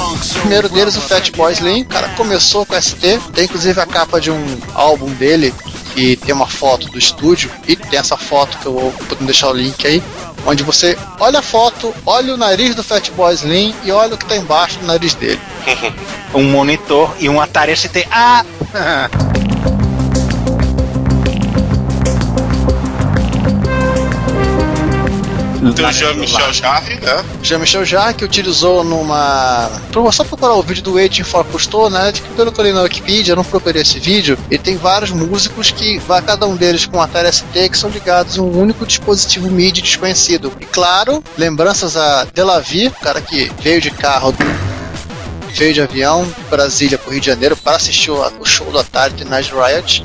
O 0.00 0.38
primeiro 0.40 0.68
deles, 0.68 0.96
o 0.96 1.00
Fatboy 1.00 1.52
Slim, 1.52 1.82
o 1.82 1.86
cara 1.86 2.08
começou 2.10 2.64
com 2.66 2.80
ST, 2.80 3.18
tem 3.34 3.44
inclusive 3.44 3.80
a 3.80 3.86
capa 3.86 4.20
de 4.20 4.30
um 4.30 4.58
álbum 4.74 5.10
dele 5.14 5.52
que 5.94 6.16
tem 6.16 6.34
uma 6.34 6.46
foto 6.46 6.88
do 6.88 6.98
estúdio 6.98 7.50
e 7.66 7.74
tem 7.76 7.98
essa 7.98 8.16
foto 8.16 8.56
que 8.58 8.66
eu 8.66 8.72
vou 8.72 8.94
deixar 9.20 9.48
o 9.48 9.52
link 9.52 9.84
aí, 9.86 10.02
onde 10.46 10.62
você 10.62 10.96
olha 11.18 11.38
a 11.38 11.42
foto, 11.42 11.94
olha 12.04 12.34
o 12.34 12.36
nariz 12.36 12.74
do 12.74 12.82
Fatboy 12.82 13.34
Slim 13.34 13.74
e 13.84 13.92
olha 13.92 14.14
o 14.14 14.18
que 14.18 14.26
tá 14.26 14.36
embaixo 14.36 14.78
do 14.78 14.86
nariz 14.86 15.14
dele. 15.14 15.40
Um 16.32 16.44
monitor 16.44 17.12
e 17.18 17.28
um 17.28 17.40
Atari 17.40 17.76
ST. 17.76 18.06
Ah! 18.08 18.44
Tem 25.74 25.84
o 25.84 25.92
Jean-Michel 25.92 26.52
Jarre, 26.54 26.94
né? 27.00 27.24
Jean-Michel 27.42 27.84
Jarre 27.84 28.14
que 28.14 28.24
utilizou 28.24 28.82
numa. 28.82 29.70
Só 30.10 30.24
procurar 30.24 30.54
o 30.54 30.62
vídeo 30.62 30.82
do 30.82 30.94
Waiting 30.94 31.22
for 31.22 31.44
Cousteau, 31.44 31.90
né? 31.90 32.10
De 32.10 32.22
que 32.22 32.28
pelo 32.30 32.50
que 32.50 32.60
eu 32.60 32.64
li 32.64 32.72
na 32.72 32.82
Wikipedia, 32.82 33.32
eu 33.32 33.36
não 33.36 33.44
procurei 33.44 33.82
esse 33.82 33.98
vídeo. 33.98 34.38
Ele 34.50 34.62
tem 34.62 34.76
vários 34.76 35.10
músicos 35.10 35.70
que 35.70 35.98
vai 35.98 36.22
cada 36.22 36.46
um 36.46 36.56
deles 36.56 36.86
com 36.86 36.96
um 36.96 37.00
Atari 37.00 37.30
ST 37.30 37.68
que 37.68 37.76
são 37.76 37.90
ligados 37.90 38.38
a 38.38 38.42
um 38.42 38.58
único 38.58 38.86
dispositivo 38.86 39.50
MIDI 39.50 39.82
desconhecido. 39.82 40.52
E 40.60 40.64
claro, 40.64 41.22
lembranças 41.36 41.96
a 41.96 42.24
Delavi, 42.24 42.88
o 42.88 42.92
cara 42.92 43.20
que 43.20 43.52
veio 43.60 43.80
de 43.80 43.90
carro 43.90 44.34
veio 45.54 45.74
de 45.74 45.82
avião 45.82 46.24
de 46.24 46.44
Brasília 46.48 46.96
para 46.96 47.08
o 47.08 47.12
Rio 47.12 47.20
de 47.20 47.26
Janeiro 47.26 47.56
para 47.56 47.76
assistir 47.76 48.10
o, 48.10 48.20
o 48.40 48.46
show 48.46 48.70
do 48.70 48.78
Atari 48.78 49.14
de 49.14 49.24
Night 49.24 49.52
Riot. 49.52 50.04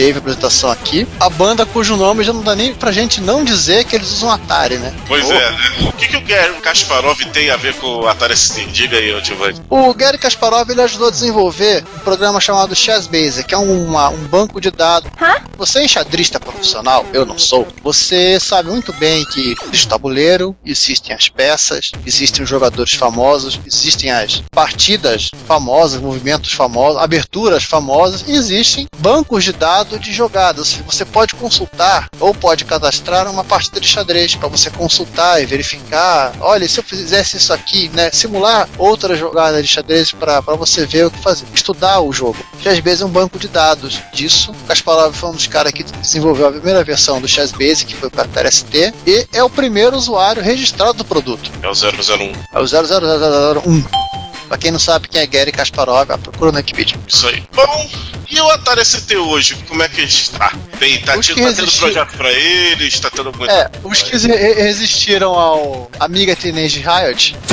Teve 0.00 0.18
apresentação 0.18 0.70
aqui. 0.70 1.06
A 1.20 1.28
banda 1.28 1.66
cujo 1.66 1.94
nome 1.94 2.24
já 2.24 2.32
não 2.32 2.40
dá 2.42 2.56
nem 2.56 2.74
pra 2.74 2.90
gente 2.90 3.20
não 3.20 3.44
dizer 3.44 3.84
que 3.84 3.94
eles 3.94 4.10
usam 4.12 4.30
Atari, 4.30 4.78
né? 4.78 4.94
Pois 5.06 5.26
Oh. 5.28 5.32
é, 5.34 5.50
né? 5.50 5.58
O 5.88 5.92
que, 5.92 6.08
que 6.08 6.16
o 6.16 6.22
Gary 6.22 6.54
Kasparov 6.62 7.18
tem 7.34 7.50
a 7.50 7.56
ver 7.58 7.74
com 7.74 7.86
o 7.86 8.08
Atari 8.08 8.34
ST? 8.34 8.64
Diga 8.72 8.96
aí, 8.96 9.12
ô 9.12 9.20
Giovanni. 9.22 9.60
O 9.68 9.92
Gary 9.92 10.16
Kasparov 10.16 10.70
ele 10.70 10.80
ajudou 10.80 11.08
a 11.08 11.10
desenvolver 11.10 11.84
um 11.96 11.98
programa 11.98 12.40
chamado 12.40 12.74
Chessbase, 12.74 13.44
que 13.44 13.52
é 13.54 13.58
um, 13.58 13.88
uma- 13.88 14.08
um 14.08 14.24
banco 14.26 14.58
de 14.58 14.70
dados. 14.70 15.10
Você 15.58 15.80
é 15.80 15.84
enxadrista 15.84 16.40
profissional, 16.40 17.04
eu 17.12 17.26
não 17.26 17.38
sou. 17.38 17.68
Você 17.82 18.40
sabe 18.40 18.70
muito 18.70 18.94
bem 18.94 19.22
que 19.26 19.54
existe 19.68 19.84
o 19.84 19.90
tabuleiro, 19.90 20.56
existem 20.64 21.14
as 21.14 21.28
peças, 21.28 21.90
existem 22.06 22.42
os 22.42 22.48
jogadores 22.48 22.94
famosos, 22.94 23.60
existem 23.66 24.10
as 24.10 24.42
partidas 24.50 25.28
famosas, 25.46 26.00
movimentos 26.00 26.54
famosos, 26.54 27.02
aberturas 27.02 27.64
famosas, 27.64 28.24
e 28.26 28.32
existem 28.32 28.86
bancos 28.96 29.44
de 29.44 29.52
dados 29.52 29.89
de 29.98 30.12
jogadas. 30.12 30.74
Você 30.86 31.04
pode 31.04 31.34
consultar 31.34 32.08
ou 32.18 32.34
pode 32.34 32.64
cadastrar 32.64 33.30
uma 33.30 33.44
partida 33.44 33.80
de 33.80 33.88
xadrez 33.88 34.34
para 34.34 34.48
você 34.48 34.70
consultar 34.70 35.42
e 35.42 35.46
verificar. 35.46 36.32
Olha, 36.40 36.68
se 36.68 36.78
eu 36.78 36.84
fizesse 36.84 37.36
isso 37.36 37.52
aqui, 37.52 37.88
né, 37.90 38.10
simular 38.12 38.68
outra 38.78 39.16
jogada 39.16 39.62
de 39.62 39.68
xadrez 39.68 40.12
para 40.12 40.40
você 40.40 40.86
ver 40.86 41.06
o 41.06 41.10
que 41.10 41.18
fazer, 41.18 41.46
estudar 41.54 42.00
o 42.00 42.12
jogo. 42.12 42.38
Chessbase 42.62 43.02
é 43.02 43.06
um 43.06 43.10
banco 43.10 43.38
de 43.38 43.48
dados 43.48 44.00
disso. 44.12 44.52
Kasparov 44.68 45.14
foi 45.14 45.30
um 45.30 45.34
dos 45.34 45.46
caras 45.46 45.72
que 45.72 45.82
desenvolveu 45.82 46.48
a 46.48 46.52
primeira 46.52 46.84
versão 46.84 47.20
do 47.20 47.28
Chessbase, 47.28 47.84
que 47.84 47.94
foi 47.94 48.10
para 48.10 48.48
a 48.48 48.50
ST, 48.50 48.92
e 49.06 49.26
é 49.32 49.42
o 49.42 49.50
primeiro 49.50 49.96
usuário 49.96 50.42
registrado 50.42 50.94
do 50.94 51.04
produto. 51.04 51.50
É 51.62 51.68
o 51.68 51.72
001. 51.72 52.32
É 52.52 52.60
o 52.60 52.64
00001. 52.64 54.19
Pra 54.50 54.58
quem 54.58 54.72
não 54.72 54.80
sabe 54.80 55.06
quem 55.06 55.20
é 55.20 55.26
Gary 55.28 55.52
Kasparov, 55.52 56.08
procura 56.24 56.50
na 56.50 56.58
Wikipedia. 56.58 56.98
Isso 57.06 57.28
aí. 57.28 57.40
Bom, 57.54 57.88
e 58.28 58.40
o 58.40 58.50
Atari 58.50 58.84
ST 58.84 59.16
hoje, 59.16 59.54
como 59.68 59.80
é 59.80 59.88
que 59.88 60.00
está? 60.02 60.52
Bem, 60.76 61.00
tá, 61.02 61.16
Os 61.16 61.24
que 61.28 61.40
tá 61.40 61.52
tendo 61.52 61.70
projeto 61.70 62.16
pra 62.16 62.32
eles, 62.32 62.98
tá 62.98 63.08
tendo 63.10 63.32
muito. 63.32 63.48
É, 63.48 63.70
os 63.84 64.02
que 64.02 64.16
re- 64.16 64.54
resistiram 64.54 65.34
ao 65.38 65.88
Amiga 66.00 66.34
Teenage 66.34 66.80
Riot 66.80 67.36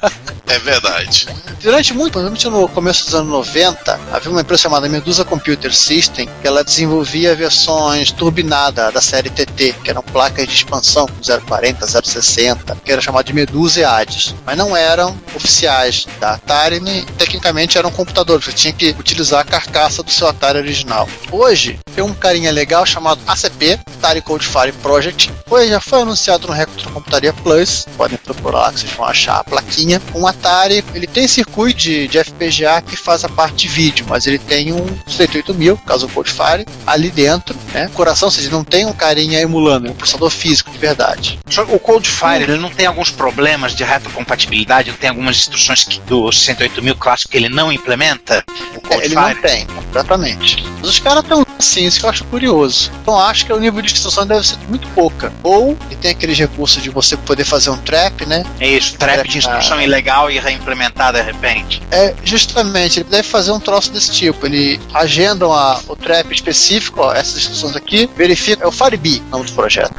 É 0.46 0.58
verdade. 0.58 1.26
Durante 1.62 1.94
muito, 1.94 2.12
principalmente 2.12 2.48
no 2.48 2.68
começo 2.68 3.04
dos 3.04 3.14
anos 3.14 3.30
90, 3.30 4.00
havia 4.12 4.30
uma 4.30 4.42
empresa 4.42 4.62
chamada 4.62 4.88
Medusa 4.88 5.24
Computer 5.24 5.74
System, 5.74 6.28
que 6.40 6.46
ela 6.46 6.62
desenvolvia 6.62 7.34
versões 7.34 8.10
turbinadas 8.10 8.92
da 8.92 9.00
série 9.00 9.30
TT, 9.30 9.74
que 9.82 9.90
eram 9.90 10.02
placas 10.02 10.46
de 10.46 10.54
expansão 10.54 11.08
040, 11.46 11.86
060, 11.86 12.76
que 12.84 12.92
era 12.92 13.00
chamado 13.00 13.24
de 13.24 13.32
Medusa 13.32 13.80
e 13.80 13.84
Hades. 13.84 14.34
Mas 14.44 14.56
não 14.56 14.76
eram 14.76 15.18
oficiais 15.34 16.06
da 16.20 16.34
Atari, 16.34 16.80
nem 16.80 17.04
tecnicamente 17.04 17.78
eram 17.78 17.90
computadores, 17.90 18.44
você 18.44 18.52
tinha 18.52 18.72
que 18.72 18.94
utilizar 18.98 19.40
a 19.40 19.44
carcaça 19.44 20.02
do 20.02 20.10
seu 20.10 20.28
Atari 20.28 20.58
original. 20.58 21.08
Hoje, 21.32 21.78
tem 21.94 22.04
um 22.04 22.12
carinha 22.12 22.50
legal 22.50 22.84
chamado 22.84 23.20
ACP, 23.26 23.78
Atari 23.98 24.20
Code 24.20 24.46
Fire 24.46 24.72
Project, 24.82 25.32
foi, 25.46 25.68
já 25.68 25.80
foi 25.80 26.02
anunciado 26.02 26.48
no 26.48 26.52
Retrocomputaria 26.52 27.32
Plus, 27.32 27.86
podem 27.96 28.18
procurar 28.18 28.72
que 28.72 28.80
vocês 28.80 28.92
vão 28.92 29.06
achar 29.06 29.38
a 29.38 29.44
plaquinha. 29.44 30.02
Um 30.14 30.26
Atari, 30.34 30.84
ele 30.94 31.06
tem 31.06 31.26
circuito 31.26 31.78
de, 31.78 32.08
de 32.08 32.22
FPGA 32.22 32.82
que 32.82 32.96
faz 32.96 33.24
a 33.24 33.28
parte 33.28 33.56
de 33.56 33.68
vídeo, 33.68 34.06
mas 34.08 34.26
ele 34.26 34.38
tem 34.38 34.72
um 34.72 34.86
68000, 35.06 35.76
caso 35.78 36.06
o 36.06 36.08
Code 36.08 36.30
Fire, 36.30 36.66
ali 36.86 37.10
dentro, 37.10 37.56
né? 37.72 37.90
Coração, 37.94 38.28
ou 38.28 38.32
seja, 38.32 38.50
não 38.50 38.64
tem 38.64 38.86
um 38.86 38.92
carinha 38.92 39.40
emulando, 39.40 39.88
é 39.88 39.90
um 39.90 39.94
processador 39.94 40.30
físico 40.30 40.70
de 40.70 40.78
verdade. 40.78 41.38
O 41.68 41.78
Coldfire, 41.78 42.44
ele 42.44 42.56
não 42.56 42.70
tem 42.70 42.86
alguns 42.86 43.10
problemas 43.10 43.74
de 43.74 43.84
retrocompatibilidade? 43.84 44.90
Ele 44.90 44.96
tem 44.96 45.10
algumas 45.10 45.36
instruções 45.36 45.84
que, 45.84 46.00
do 46.00 46.30
68000 46.30 46.96
clássico 46.96 47.30
que 47.30 47.36
ele 47.36 47.48
não 47.48 47.72
implementa? 47.72 48.44
O 48.76 48.94
É, 48.94 49.04
ele 49.04 49.14
não 49.14 49.34
tem, 49.34 49.66
exatamente. 49.90 50.64
Mas 50.80 50.90
os 50.90 50.98
caras 50.98 51.22
estão 51.22 51.44
assim, 51.58 51.86
isso 51.86 52.00
que 52.00 52.06
eu 52.06 52.10
acho 52.10 52.24
curioso. 52.24 52.90
Então 53.02 53.18
acho 53.18 53.46
que 53.46 53.52
o 53.52 53.58
nível 53.58 53.80
de 53.82 53.92
instrução 53.92 54.26
deve 54.26 54.46
ser 54.46 54.58
muito 54.68 54.88
pouca. 54.88 55.32
Ou 55.42 55.76
ele 55.86 55.96
tem 55.96 56.10
aqueles 56.10 56.38
recursos 56.38 56.82
de 56.82 56.90
você 56.90 57.16
poder 57.16 57.44
fazer 57.44 57.70
um 57.70 57.78
trap, 57.78 58.26
né? 58.26 58.44
É 58.60 58.68
isso, 58.68 58.96
trap 58.98 59.26
de 59.28 59.38
instrução 59.38 59.80
ilegal 59.80 60.23
e 60.30 60.38
reimplementar 60.38 61.12
de 61.12 61.20
repente. 61.22 61.82
É, 61.90 62.14
justamente, 62.24 63.00
ele 63.00 63.08
deve 63.08 63.22
fazer 63.28 63.52
um 63.52 63.60
troço 63.60 63.92
desse 63.92 64.10
tipo. 64.12 64.46
Ele 64.46 64.80
agenda 64.92 65.46
uma- 65.46 65.80
o 65.88 65.96
trap 65.96 66.32
específico, 66.32 67.00
ó, 67.00 67.12
essas 67.14 67.36
instruções 67.38 67.76
aqui, 67.76 68.08
verifica, 68.16 68.64
é 68.64 68.66
o 68.66 68.72
FireBee, 68.72 69.22
nome 69.30 69.44
do 69.44 69.52
projeto. 69.52 69.94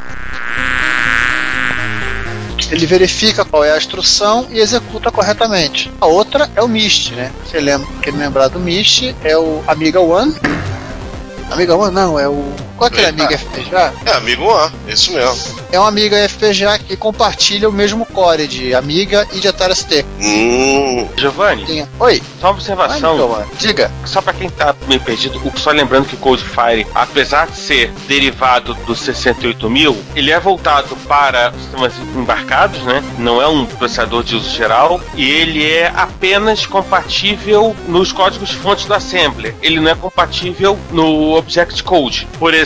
Ele 2.71 2.86
verifica 2.88 3.45
qual 3.45 3.63
é 3.63 3.71
a 3.73 3.78
instrução 3.78 4.47
e 4.49 4.59
executa 4.59 5.11
corretamente. 5.11 5.91
A 6.01 6.07
outra 6.07 6.49
é 6.55 6.61
o 6.63 6.67
MIST, 6.67 7.11
né? 7.13 7.32
Você 7.45 7.59
lembra, 7.59 7.88
quem 8.01 8.11
lembrar 8.13 8.47
do 8.47 8.59
MIST 8.59 9.15
é 9.23 9.38
o 9.38 9.63
Amiga 9.67 9.99
One. 10.01 10.34
Amiga 11.51 11.76
One 11.76 11.93
não, 11.93 12.19
é 12.19 12.28
o. 12.28 12.51
Qual 12.78 12.89
é 12.89 12.93
aquele 12.93 13.07
Eita. 13.07 13.23
Amiga 13.23 13.38
FPGA? 13.38 13.93
É, 14.05 14.11
amigo 14.13 14.43
One, 14.45 14.71
isso 14.88 15.13
mesmo. 15.13 15.59
É 15.71 15.80
um 15.80 15.86
Amiga 15.86 16.17
FPGA 16.30 16.78
que 16.80 16.95
compartilha 16.97 17.69
o 17.69 17.71
mesmo 17.71 18.05
core 18.05 18.47
de 18.47 18.73
Amiga 18.76 19.28
e 19.34 19.39
de 19.39 19.47
Atari 19.47 19.76
ST. 19.76 20.05
Hum. 20.21 21.07
Giovanni, 21.17 21.65
Tinha- 21.65 21.89
Oi, 21.99 22.21
só 22.39 22.47
uma 22.47 22.53
observação. 22.53 23.32
One. 23.32 23.45
Diga. 23.57 23.91
Só 24.05 24.21
pra 24.21 24.34
quem 24.34 24.49
tá 24.49 24.76
meio 24.88 24.99
perdido, 25.01 25.41
só 25.57 25.71
lembrando 25.71 26.05
que 26.07 26.15
o 26.15 26.17
Coldfire, 26.17 26.86
apesar 26.93 27.47
de 27.47 27.57
ser 27.57 27.91
derivado 28.07 28.73
do 28.86 28.95
68000, 28.95 29.95
ele 30.15 30.32
é 30.32 30.39
voltado 30.39 30.95
para 31.07 31.51
sistemas 31.53 31.93
embarcados, 32.15 32.82
né? 32.84 33.03
Não 33.17 33.41
é 33.41 33.47
um 33.47 33.65
processador 33.65 34.23
de 34.23 34.36
uso 34.36 34.49
geral 34.55 34.99
e 35.15 35.30
ele 35.30 35.65
é 35.65 35.88
apenas 35.95 36.65
compatível 36.65 37.76
nos 37.88 38.11
códigos 38.11 38.51
fontes 38.51 38.86
do 38.86 38.93
assembler. 38.93 39.55
Ele 39.61 39.80
não 39.80 39.91
é 39.91 39.95
compatível 39.95 40.78
no 40.91 41.34
Object 41.38 41.84
Code. 41.84 42.28
Por 42.39 42.53
exemplo, 42.53 42.64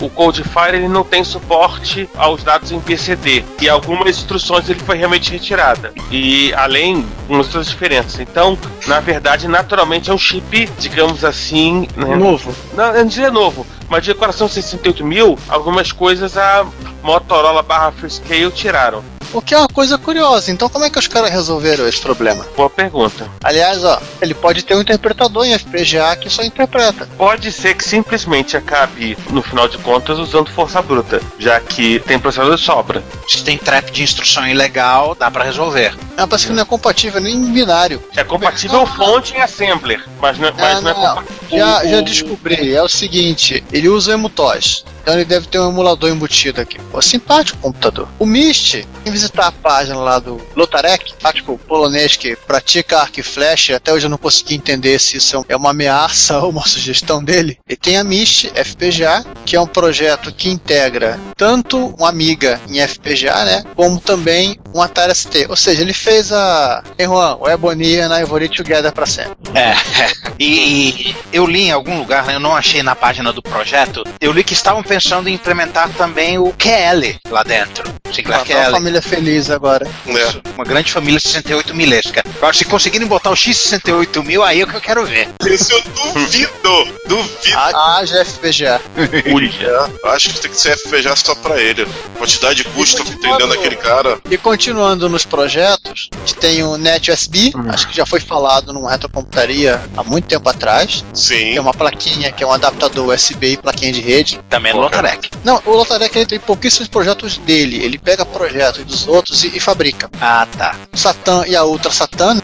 o 0.00 0.08
Codefire 0.10 0.76
ele 0.76 0.88
não 0.88 1.04
tem 1.04 1.24
suporte 1.24 2.08
aos 2.16 2.42
dados 2.42 2.72
em 2.72 2.80
PCD 2.80 3.44
e 3.60 3.68
algumas 3.68 4.16
instruções 4.18 4.68
ele 4.68 4.80
foi 4.80 4.96
realmente 4.96 5.30
retirada. 5.30 5.92
E 6.10 6.52
além, 6.54 7.04
umas 7.28 7.46
outras 7.46 7.68
diferenças. 7.68 8.20
Então, 8.20 8.58
na 8.86 9.00
verdade, 9.00 9.48
naturalmente 9.48 10.10
é 10.10 10.14
um 10.14 10.18
chip, 10.18 10.68
digamos 10.78 11.24
assim. 11.24 11.88
né? 11.96 12.16
Novo. 12.16 12.54
Não, 12.74 12.92
não 12.92 13.06
diria 13.06 13.30
novo, 13.30 13.66
mas 13.88 14.02
de 14.04 14.12
decoração 14.12 14.48
68 14.48 15.04
mil, 15.04 15.38
algumas 15.48 15.92
coisas 15.92 16.36
a 16.36 16.66
Motorola 17.02 17.62
barra 17.62 17.92
Freescale 17.92 18.50
tiraram. 18.50 19.04
O 19.32 19.40
que 19.42 19.54
é 19.54 19.58
uma 19.58 19.68
coisa 19.68 19.98
curiosa. 19.98 20.50
Então, 20.50 20.68
como 20.68 20.84
é 20.84 20.90
que 20.90 20.98
os 20.98 21.08
caras 21.08 21.30
resolveram 21.30 21.86
esse 21.88 22.00
problema? 22.00 22.46
Boa 22.56 22.70
pergunta. 22.70 23.28
Aliás, 23.42 23.84
ó, 23.84 24.00
ele 24.20 24.34
pode 24.34 24.62
ter 24.64 24.74
um 24.76 24.80
interpretador 24.80 25.44
em 25.44 25.52
FPGA 25.58 26.16
que 26.16 26.30
só 26.30 26.42
interpreta. 26.42 27.08
Pode 27.16 27.50
ser 27.52 27.74
que 27.74 27.84
simplesmente 27.84 28.56
acabe, 28.56 29.16
no 29.30 29.42
final 29.42 29.66
de 29.68 29.78
contas, 29.78 30.18
usando 30.18 30.50
força 30.50 30.80
bruta, 30.82 31.20
já 31.38 31.58
que 31.60 31.98
tem 32.00 32.18
processador 32.18 32.56
de 32.56 32.62
sobra. 32.62 33.02
Se 33.28 33.42
tem 33.42 33.56
trap 33.58 33.90
de 33.90 34.02
instrução 34.02 34.46
ilegal, 34.46 35.14
dá 35.14 35.30
pra 35.30 35.44
resolver. 35.44 35.94
É, 36.16 36.26
parece 36.26 36.46
que 36.46 36.52
não 36.52 36.62
é 36.62 36.66
compatível 36.66 37.20
nem 37.20 37.34
em 37.34 37.52
binário. 37.52 38.02
É 38.16 38.22
compatível 38.24 38.86
fonte 38.86 39.34
em 39.34 39.40
assembler, 39.40 40.04
mas 40.20 40.38
não, 40.38 40.52
mas 40.56 40.78
Ah, 40.78 40.80
não 40.80 40.90
é 40.90 40.94
não. 40.94 41.14
compatível. 41.16 41.58
Já, 41.58 41.82
o- 41.84 41.88
já 41.88 42.00
descobri, 42.00 42.74
é 42.74 42.82
o 42.82 42.88
seguinte, 42.88 43.64
ele 43.72 43.88
usa 43.88 44.12
o 44.12 44.14
EmuTOS. 44.14 44.84
Então 45.04 45.12
ele 45.12 45.26
deve 45.26 45.46
ter 45.46 45.58
um 45.58 45.68
emulador 45.68 46.08
embutido 46.08 46.62
aqui. 46.62 46.78
Pô, 46.90 47.02
simpático 47.02 47.58
o 47.58 47.60
computador. 47.60 48.08
O 48.18 48.24
Mist, 48.24 48.88
em 49.04 49.10
visitar 49.10 49.48
a 49.48 49.52
página 49.52 49.98
lá 49.98 50.18
do 50.18 50.40
Lotarek, 50.56 51.12
tático 51.16 51.60
polonês 51.68 52.16
que 52.16 52.34
pratica 52.34 53.00
arco 53.00 53.20
e 53.20 53.22
flecha, 53.22 53.76
até 53.76 53.92
hoje 53.92 54.06
eu 54.06 54.10
não 54.10 54.16
consegui 54.16 54.54
entender 54.54 54.98
se 54.98 55.18
isso 55.18 55.44
é 55.46 55.54
uma 55.54 55.72
ameaça 55.72 56.38
ou 56.42 56.48
uma 56.48 56.66
sugestão 56.66 57.22
dele. 57.22 57.58
Ele 57.68 57.76
tem 57.76 57.98
a 57.98 58.04
Mist 58.04 58.50
FPGA, 58.54 59.26
que 59.44 59.54
é 59.54 59.60
um 59.60 59.66
projeto 59.66 60.32
que 60.32 60.48
integra 60.48 61.20
tanto 61.36 61.94
um 62.00 62.06
Amiga 62.06 62.58
em 62.68 62.80
FPGA, 62.80 63.44
né, 63.44 63.64
como 63.74 64.00
também 64.00 64.58
um 64.74 64.80
Atari 64.80 65.14
ST. 65.14 65.46
Ou 65.50 65.56
seja, 65.56 65.82
ele 65.82 65.92
fez 65.92 66.32
a... 66.32 66.82
Hey 66.98 67.06
Juan, 67.06 67.36
o 67.40 67.48
Ebony 67.48 68.00
and 68.00 68.18
Ivory 68.20 68.48
Together 68.48 68.92
pra 68.92 69.04
sempre. 69.04 69.34
É, 69.54 69.74
e, 70.38 71.08
e 71.10 71.16
eu 71.30 71.46
li 71.46 71.64
em 71.64 71.72
algum 71.72 71.98
lugar, 71.98 72.24
né, 72.24 72.36
eu 72.36 72.40
não 72.40 72.56
achei 72.56 72.82
na 72.82 72.94
página 72.94 73.32
do 73.32 73.42
projeto, 73.42 74.02
eu 74.20 74.32
li 74.32 74.42
que 74.42 74.54
estavam 74.54 74.82
pensando 74.94 75.28
em 75.28 75.34
implementar 75.34 75.90
também 75.94 76.38
o 76.38 76.52
QL 76.52 77.18
lá 77.28 77.42
dentro. 77.42 77.92
Sigla 78.12 78.36
uma 78.36 78.44
QL. 78.44 78.70
família 78.70 79.02
feliz 79.02 79.50
agora. 79.50 79.90
É. 80.06 80.50
Uma 80.54 80.64
grande 80.64 80.92
família 80.92 81.18
68 81.18 81.74
milesca. 81.74 82.22
Agora, 82.36 82.52
se 82.52 82.64
conseguirem 82.64 83.08
botar 83.08 83.30
o 83.30 83.34
X68 83.34 84.24
mil, 84.24 84.44
aí 84.44 84.60
é 84.60 84.64
o 84.64 84.68
que 84.68 84.76
eu 84.76 84.80
quero 84.80 85.04
ver. 85.04 85.28
Esse 85.44 85.72
eu 85.72 85.82
duvido, 85.82 86.52
duvido. 87.08 87.58
Haja 87.58 88.24
FPGA. 88.24 88.80
É, 88.96 90.06
acho 90.14 90.28
que 90.30 90.40
tem 90.40 90.50
que 90.52 90.56
ser 90.56 90.76
FPGA 90.76 91.16
só 91.16 91.34
pra 91.34 91.60
ele. 91.60 91.88
Quantidade 92.16 92.62
de 92.62 92.64
custo 92.70 93.02
que 93.02 93.16
tem 93.16 93.32
dentro 93.32 93.48
daquele 93.48 93.76
cara. 93.76 94.20
E 94.30 94.38
continuando 94.38 95.08
nos 95.08 95.24
projetos, 95.24 96.08
a 96.14 96.18
gente 96.20 96.34
tem 96.36 96.62
o 96.62 96.76
Net 96.76 97.10
USB, 97.10 97.52
acho 97.68 97.88
que 97.88 97.96
já 97.96 98.06
foi 98.06 98.20
falado 98.20 98.72
numa 98.72 98.92
retrocomputaria 98.92 99.82
há 99.96 100.04
muito 100.04 100.28
tempo 100.28 100.48
atrás. 100.48 101.04
Sim. 101.12 101.56
É 101.56 101.60
uma 101.60 101.74
plaquinha, 101.74 102.30
que 102.30 102.44
é 102.44 102.46
um 102.46 102.52
adaptador 102.52 103.12
USB 103.12 103.52
e 103.52 103.56
plaquinha 103.56 103.92
de 103.92 104.00
rede. 104.00 104.40
Também 104.48 104.70
é 104.70 104.74
Lotarek. 104.84 105.30
Não, 105.44 105.60
o 105.64 105.70
Lotarek 105.72 106.16
ele 106.18 106.26
tem 106.26 106.40
pouquíssimos 106.40 106.88
projetos 106.88 107.38
dele. 107.38 107.82
Ele 107.82 107.98
pega 107.98 108.24
projetos 108.24 108.84
dos 108.84 109.08
outros 109.08 109.44
e, 109.44 109.56
e 109.56 109.60
fabrica. 109.60 110.10
Ah, 110.20 110.46
tá. 110.56 110.76
O 110.92 110.96
Satan 110.96 111.44
e 111.46 111.56
a 111.56 111.64
Ultra 111.64 111.90
Satan 111.90 112.40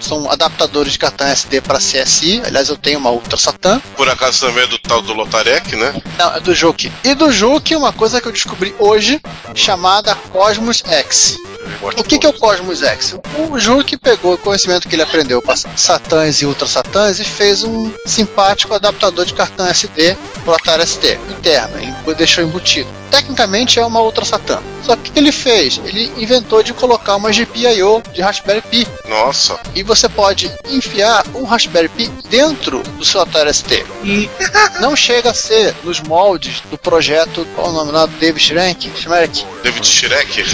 são 0.00 0.30
adaptadores 0.30 0.92
de 0.92 0.98
cartão 0.98 1.26
SD 1.26 1.60
para 1.60 1.78
CSI. 1.78 2.42
Aliás, 2.44 2.68
eu 2.68 2.76
tenho 2.76 2.98
uma 2.98 3.10
Ultra 3.10 3.36
Satan. 3.36 3.80
Por 3.96 4.08
acaso 4.08 4.46
também 4.46 4.64
é 4.64 4.66
do 4.66 4.78
tal 4.78 5.02
do 5.02 5.12
Lotarek, 5.12 5.76
né? 5.76 5.94
Não, 6.18 6.34
é 6.34 6.40
do 6.40 6.54
Juke. 6.54 6.92
E 7.04 7.14
do 7.14 7.30
Juke, 7.30 7.76
uma 7.76 7.92
coisa 7.92 8.20
que 8.20 8.28
eu 8.28 8.32
descobri 8.32 8.74
hoje, 8.78 9.20
chamada 9.54 10.14
Cosmos 10.14 10.82
X. 10.86 11.36
O 11.82 12.04
que, 12.04 12.18
que 12.18 12.26
é 12.26 12.28
o 12.28 12.32
Cosmos 12.32 12.82
X? 12.82 13.16
O 13.38 13.58
Juke 13.58 13.96
pegou 13.96 14.34
o 14.34 14.38
conhecimento 14.38 14.88
que 14.88 14.94
ele 14.94 15.02
aprendeu 15.02 15.42
com 15.42 15.50
as 15.50 15.66
Satãs 15.76 16.40
e 16.40 16.46
Ultra 16.46 16.66
Satãs 16.66 17.18
e 17.18 17.24
fez 17.24 17.64
um 17.64 17.92
simpático 18.06 18.74
adaptador 18.74 19.24
de 19.24 19.34
cartão 19.34 19.66
SD 19.66 20.16
para 20.44 20.54
Atari 20.54 20.86
ST 20.86 21.18
interno, 21.28 21.78
ele 21.78 22.14
deixou 22.14 22.44
embutido. 22.44 22.88
Tecnicamente 23.10 23.78
é 23.78 23.86
uma 23.86 24.00
Ultra 24.00 24.24
Satan. 24.24 24.62
Só 24.82 24.94
que 24.96 25.10
o 25.10 25.12
que 25.12 25.18
ele 25.18 25.32
fez? 25.32 25.80
Ele 25.84 26.12
inventou 26.16 26.62
de 26.62 26.72
colocar 26.72 27.16
uma 27.16 27.30
GPIO 27.30 28.02
de 28.12 28.20
Raspberry 28.20 28.62
Pi. 28.62 28.86
Nossa. 29.08 29.58
E 29.74 29.82
você 29.82 29.95
pode 30.08 30.50
enfiar 30.68 31.24
um 31.34 31.44
Raspberry 31.44 31.88
Pi 31.88 32.08
dentro 32.28 32.82
do 32.82 33.04
seu 33.04 33.20
Atari 33.22 33.52
ST. 33.54 33.84
E 34.04 34.28
não 34.80 34.94
chega 34.94 35.30
a 35.30 35.34
ser 35.34 35.74
nos 35.82 36.00
moldes 36.00 36.60
do 36.70 36.76
projeto, 36.76 37.46
qual 37.54 37.68
o 37.68 37.72
nome 37.72 37.92
lá? 37.92 38.06
David 38.06 38.42
Schrenk? 38.44 38.92
Schmerk? 39.00 39.44
David 39.62 39.86
Shrek? 39.86 40.44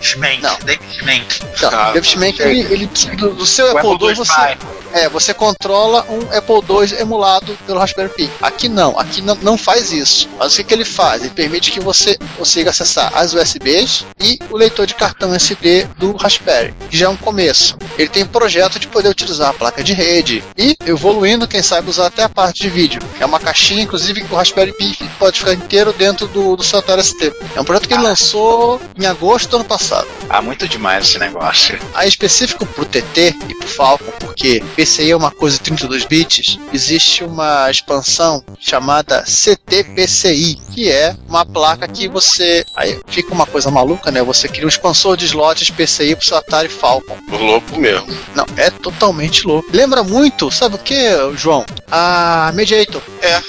Schmenk. 0.00 0.42
Não. 0.42 0.58
David 0.64 0.84
Schmenk. 0.94 1.40
Não, 1.62 1.70
Ah, 1.72 1.92
David 1.92 2.08
Schmenk, 2.08 2.40
ele, 2.42 2.60
ele 2.72 2.86
do, 3.16 3.34
do 3.34 3.46
seu 3.46 3.66
Apple 3.76 3.92
Apple 3.92 4.06
II 4.06 4.08
II 4.10 4.14
você, 4.16 4.32
pai. 4.32 4.58
é, 4.92 5.08
você 5.08 5.32
controla 5.34 6.04
um 6.08 6.20
Apple 6.36 6.62
II 6.68 7.00
emulado 7.00 7.56
pelo 7.66 7.78
Raspberry 7.78 8.08
Pi. 8.10 8.30
Aqui 8.40 8.68
não, 8.68 8.98
aqui 8.98 9.20
não, 9.22 9.34
não 9.36 9.56
faz 9.58 9.92
isso. 9.92 10.28
Mas 10.38 10.52
o 10.52 10.56
que, 10.56 10.64
que 10.64 10.74
ele 10.74 10.84
faz? 10.84 11.22
Ele 11.22 11.30
permite 11.30 11.70
que 11.70 11.80
você 11.80 12.16
consiga 12.36 12.70
acessar 12.70 13.10
as 13.14 13.32
USBs 13.34 14.04
e 14.20 14.38
o 14.50 14.56
leitor 14.56 14.86
de 14.86 14.94
cartão 14.94 15.34
SD 15.34 15.86
do 15.96 16.16
Raspberry, 16.16 16.74
que 16.90 16.96
já 16.96 17.06
é 17.06 17.08
um 17.08 17.16
começo. 17.16 17.76
Ele 17.98 18.08
tem 18.08 18.24
projeto 18.24 18.78
de 18.78 18.88
poder 18.88 19.08
utilizar 19.08 19.50
a 19.50 19.52
placa 19.52 19.82
de 19.82 19.92
rede 19.92 20.42
e 20.56 20.76
evoluindo, 20.86 21.48
quem 21.48 21.62
sabe, 21.62 21.90
usar 21.90 22.06
até 22.06 22.22
a 22.22 22.28
parte 22.28 22.62
de 22.62 22.70
vídeo. 22.70 23.02
É 23.20 23.26
uma 23.26 23.38
caixinha, 23.38 23.82
inclusive, 23.82 24.22
que 24.22 24.32
o 24.32 24.36
Raspberry 24.36 24.72
Pi 24.72 24.96
pode 25.18 25.38
ficar 25.38 25.54
inteiro 25.54 25.92
dentro 25.92 26.26
do, 26.28 26.56
do 26.56 26.62
seu 26.62 26.78
Atari 26.78 27.02
ST. 27.02 27.32
É 27.54 27.60
um 27.60 27.64
projeto 27.64 27.88
que 27.88 27.94
ele 27.94 28.02
lançou 28.02 28.80
em 28.98 29.06
agosto 29.06 29.50
do 29.50 29.56
ano 29.56 29.64
passado. 29.64 30.08
Ah, 30.28 30.40
muito 30.40 30.66
demais 30.66 31.08
esse 31.08 31.18
negócio. 31.18 31.78
A 31.94 32.06
específico 32.06 32.66
pro 32.66 32.84
TT 32.84 33.34
e 33.48 33.54
pro 33.62 33.68
Falcon, 33.68 34.12
porque 34.18 34.62
PCI 34.76 35.10
é 35.10 35.16
uma 35.16 35.30
coisa 35.30 35.56
de 35.56 35.62
32 35.62 36.04
bits, 36.04 36.58
existe 36.72 37.24
uma 37.24 37.70
expansão 37.70 38.44
chamada 38.58 39.24
CTPCI, 39.26 40.58
que 40.72 40.90
é 40.90 41.16
uma 41.28 41.44
placa 41.44 41.86
que 41.88 42.08
você. 42.08 42.64
Aí 42.76 43.00
fica 43.06 43.32
uma 43.32 43.46
coisa 43.46 43.70
maluca, 43.70 44.10
né? 44.10 44.22
Você 44.22 44.48
cria 44.48 44.64
um 44.64 44.68
expansor 44.68 45.16
de 45.16 45.24
slots 45.26 45.70
PCI 45.70 46.16
pro 46.16 46.24
seu 46.24 46.36
Atari 46.36 46.68
Falcon. 46.68 47.16
Louco 47.28 47.78
mesmo. 47.78 48.06
Não, 48.34 48.46
é 48.56 48.70
totalmente 48.70 49.46
louco. 49.46 49.68
Lembra 49.72 50.02
muito, 50.02 50.50
sabe 50.50 50.76
o 50.76 50.78
que, 50.78 50.96
João? 51.36 51.64
A 51.90 52.50
Mediator. 52.54 53.02
É, 53.20 53.40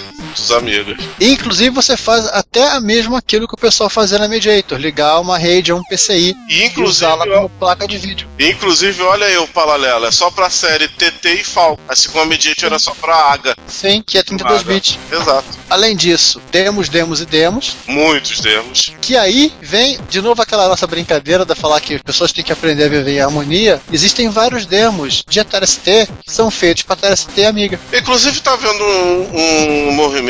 amigos. 0.51 0.97
Inclusive 1.19 1.69
você 1.69 1.95
faz 1.97 2.25
até 2.27 2.67
a 2.69 2.79
mesmo 2.79 3.15
aquilo 3.15 3.47
que 3.47 3.53
o 3.55 3.57
pessoal 3.57 3.89
fazia 3.89 4.17
na 4.19 4.27
Mediator, 4.27 4.77
ligar 4.77 5.19
uma 5.19 5.37
rede 5.37 5.71
a 5.71 5.75
um 5.75 5.83
PCI 5.83 6.35
E 6.49 6.63
e 6.75 6.81
usá-la 6.81 7.25
como 7.27 7.49
placa 7.49 7.87
de 7.87 7.97
vídeo. 7.97 8.27
inclusive, 8.39 9.01
olha 9.03 9.25
aí 9.25 9.37
o 9.37 9.47
paralelo. 9.47 10.05
É 10.05 10.11
só 10.11 10.29
pra 10.31 10.49
série 10.49 10.87
TT 10.87 11.33
e 11.33 11.43
FAL. 11.43 11.79
Assim 11.87 12.09
como 12.09 12.23
a 12.23 12.25
Mediator 12.25 12.65
era 12.65 12.79
só 12.79 12.91
pra 12.93 13.15
AGA. 13.33 13.55
Sim, 13.67 14.03
que 14.05 14.17
é 14.17 14.23
32 14.23 14.61
AGA. 14.61 14.73
bits. 14.73 14.99
Exato. 15.11 15.47
Além 15.69 15.95
disso, 15.95 16.41
demos, 16.51 16.89
demos 16.89 17.21
e 17.21 17.25
demos. 17.25 17.75
Muitos 17.87 18.39
demos. 18.41 18.91
Que 19.01 19.17
aí 19.17 19.51
vem 19.61 19.99
de 20.09 20.21
novo 20.21 20.41
aquela 20.41 20.67
nossa 20.67 20.85
brincadeira 20.87 21.43
da 21.45 21.55
falar 21.55 21.79
que 21.81 21.95
as 21.95 22.01
pessoas 22.01 22.31
têm 22.31 22.43
que 22.43 22.51
aprender 22.53 22.85
a 22.85 22.89
viver 22.89 23.13
em 23.17 23.21
harmonia. 23.21 23.81
Existem 23.91 24.29
vários 24.29 24.65
demos 24.65 25.23
de 25.27 25.39
Atari 25.39 25.67
ST 25.67 26.07
que 26.25 26.31
são 26.33 26.49
feitos 26.51 26.83
para 26.83 26.93
Atari 26.93 27.17
ST 27.17 27.45
Amiga. 27.45 27.79
Inclusive 27.93 28.39
tá 28.41 28.55
vendo 28.55 28.83
um, 28.83 29.89
um 29.89 29.91
movimento, 29.93 30.22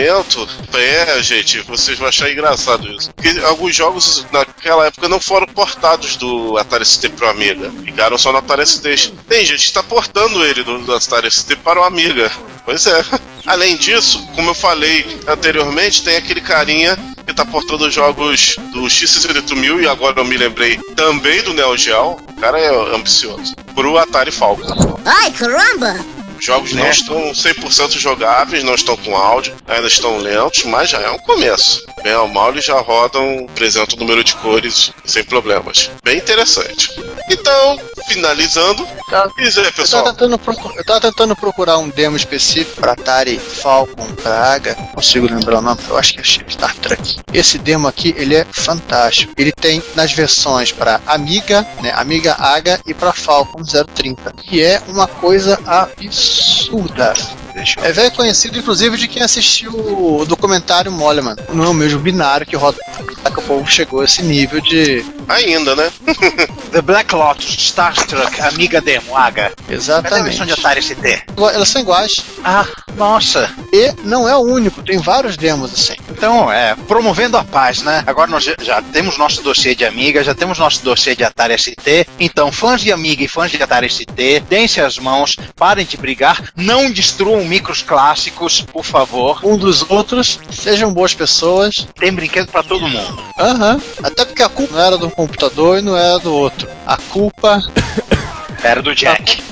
é, 0.74 1.22
gente, 1.22 1.60
vocês 1.62 1.98
vão 1.98 2.08
achar 2.08 2.32
engraçado 2.32 2.88
isso. 2.92 3.12
Que 3.22 3.40
alguns 3.40 3.76
jogos 3.76 4.26
naquela 4.32 4.88
época 4.88 5.08
não 5.08 5.20
foram 5.20 5.48
portados 5.48 6.16
do 6.18 6.58
Atari 6.58 6.86
ST 6.86 7.10
pro 7.10 7.30
Amiga. 7.30 7.72
Ficaram 7.84 8.18
só 8.18 8.32
no 8.32 8.40
Atari 8.40 8.66
ST. 8.66 9.14
Tem 9.28 9.46
gente 9.46 9.68
que 9.68 9.74
tá 9.74 9.84
portando 9.84 10.44
ele 10.46 10.64
do, 10.64 10.80
do 10.80 10.94
Atari 10.94 11.30
ST 11.32 11.56
para 11.58 11.80
o 11.80 11.84
Amiga. 11.84 12.32
Pois 12.66 12.86
é. 12.86 13.06
Além 13.46 13.76
disso, 13.76 14.26
como 14.36 14.52
eu 14.52 14.56
falei 14.56 15.20
anteriormente, 15.28 16.04
tem 16.04 16.16
aquele 16.16 16.42
carinha 16.42 16.98
que 17.26 17.34
tá 17.34 17.46
portando 17.46 17.90
jogos 17.90 18.58
do 18.72 18.82
X68000 18.82 19.84
e 19.84 19.88
agora 19.88 20.20
eu 20.20 20.26
me 20.26 20.38
lembrei 20.38 20.78
também 20.96 21.42
do 21.42 21.54
Neo 21.54 21.78
Geo. 21.78 22.12
O 22.12 22.34
cara 22.40 22.60
é 22.60 22.96
ambicioso. 22.96 23.56
Pro 23.76 23.98
Atari 23.98 24.32
Falcon. 24.32 25.00
Ai, 25.06 25.32
caramba! 25.32 26.23
Os 26.38 26.46
jogos 26.46 26.74
não 26.74 26.88
estão 26.90 27.32
100% 27.32 27.98
jogáveis, 27.98 28.64
não 28.64 28.76
estão 28.76 28.98
com 28.98 29.16
áudio, 29.16 29.56
ainda 29.68 29.88
estão 29.88 30.18
lentos, 30.18 30.64
mas 30.66 30.90
já 30.90 31.00
é 31.00 31.10
um 31.10 31.20
começo. 31.20 31.86
Bem 32.04 32.14
ao 32.14 32.28
mal, 32.28 32.50
eles 32.52 32.66
já 32.66 32.80
rodam, 32.80 33.46
apresentam 33.50 33.96
o 33.96 34.00
número 34.00 34.24
de 34.24 34.36
cores 34.36 34.92
sem 35.06 35.24
problemas. 35.24 35.90
Bem 36.04 36.18
interessante. 36.18 36.90
Então, 37.30 37.80
finalizando, 38.08 38.86
diz 39.38 39.58
aí, 39.58 39.66
Eu 39.66 39.74
pessoal. 39.74 40.04
tava, 40.04 40.16
tentando 40.16 40.38
procurar, 40.38 40.76
eu 40.76 40.86
tava 40.86 41.02
tentando 41.02 41.36
procurar 41.36 41.78
um 41.78 41.90
demo 41.90 42.18
específico 42.18 42.80
para 42.82 42.92
Atari 42.94 43.38
Falcon 43.40 44.08
Praga. 44.16 44.76
Não 44.78 44.88
consigo 44.88 45.28
lembrar 45.28 45.60
o 45.60 45.62
nome, 45.62 45.80
eu 45.88 45.98
acho 45.98 46.14
que 46.14 46.20
é 46.20 46.24
Star 46.24 46.76
Trek. 46.78 47.18
Esse 47.34 47.58
demo 47.58 47.88
aqui, 47.88 48.14
ele 48.18 48.36
é 48.36 48.46
fantástico. 48.52 49.34
Ele 49.38 49.52
tem 49.52 49.82
nas 49.96 50.12
versões 50.12 50.72
para 50.72 51.02
Amiga, 51.06 51.66
né, 51.82 51.92
Amiga 51.96 52.36
AGA 52.38 52.80
e 52.86 52.94
para 52.94 53.14
Falcon 53.14 53.64
030. 53.64 54.34
Que 54.44 54.62
é 54.62 54.82
uma 54.88 55.08
coisa 55.08 55.60
absurda 55.66 56.33
absurda 56.34 57.14
Deixa 57.54 57.80
eu... 57.80 57.86
É 57.86 57.92
velho 57.92 58.12
conhecido, 58.12 58.58
inclusive, 58.58 58.98
de 58.98 59.08
quem 59.08 59.22
assistiu 59.22 59.72
o 59.74 60.26
documentário 60.26 60.92
Moleman. 60.92 61.36
Não 61.54 61.66
é 61.66 61.70
o 61.70 61.74
mesmo 61.74 62.00
binário 62.00 62.46
que 62.46 62.56
roda 62.56 62.78
que 63.34 63.40
o 63.40 63.44
povo 63.44 63.70
chegou 63.70 64.02
a 64.02 64.06
esse 64.06 64.22
nível 64.22 64.62
de. 64.62 65.04
Ainda, 65.28 65.76
né? 65.76 65.92
The 66.72 66.82
Black 66.82 67.14
Lotus, 67.14 67.56
Starstruck, 67.56 68.42
Amiga 68.42 68.82
Demo, 68.82 69.16
Aga. 69.16 69.52
Cadê 69.56 69.74
a 69.74 69.76
Exatamente. 69.76 70.24
versão 70.24 70.46
de 70.46 70.54
Atari 70.54 70.82
ST? 70.82 71.24
Elas 71.38 71.70
são 71.70 71.82
iguais. 71.82 72.16
Ah, 72.44 72.66
nossa. 72.96 73.52
E 73.72 73.94
não 74.04 74.28
é 74.28 74.36
o 74.36 74.42
único, 74.42 74.84
tem 74.84 74.98
vários 74.98 75.38
demos 75.38 75.74
assim. 75.74 75.96
Então, 76.10 76.52
é, 76.52 76.76
promovendo 76.88 77.38
a 77.38 77.44
paz, 77.44 77.82
né? 77.82 78.04
Agora 78.06 78.30
nós 78.30 78.44
já, 78.44 78.56
já 78.62 78.82
temos 78.82 79.18
nosso 79.18 79.42
dossiê 79.42 79.76
de 79.76 79.86
Amiga, 79.86 80.24
já 80.24 80.36
temos 80.36 80.60
nosso 80.60 80.84
dossiê 80.84 81.16
de 81.16 81.24
Atari 81.24 81.58
ST. 81.58 82.08
Então, 82.20 82.52
fãs 82.52 82.82
de 82.82 82.92
Amiga 82.92 83.24
e 83.24 83.28
fãs 83.28 83.52
de 83.52 83.62
Atari 83.62 83.90
ST, 83.90 84.44
deem-se 84.50 84.82
as 84.82 84.98
mãos, 84.98 85.38
parem 85.56 85.86
de 85.86 85.98
brigar, 85.98 86.52
não 86.56 86.92
destruam 86.92 87.43
micros 87.46 87.82
clássicos, 87.82 88.62
por 88.62 88.84
favor. 88.84 89.40
Um 89.44 89.58
dos 89.58 89.90
outros, 89.90 90.40
sejam 90.52 90.94
boas 90.94 91.14
pessoas. 91.14 91.88
Tem 92.00 92.14
brinquedo 92.14 92.48
pra 92.52 92.64
todo 92.64 92.88
mundo. 92.88 93.24
Aham. 93.40 93.82
Até 94.02 94.26
porque 94.26 94.44
a 94.44 94.50
culpa 94.50 94.74
não 94.76 94.82
era 94.82 94.98
do 94.98 95.10
computador 95.10 95.80
e 95.80 95.82
não 95.82 95.96
era 95.98 96.20
do 96.20 96.34
outro. 96.34 96.68
A 96.86 96.98
culpa 96.98 97.62
Era 98.64 98.82
do 98.82 98.96
Jack. 98.96 99.44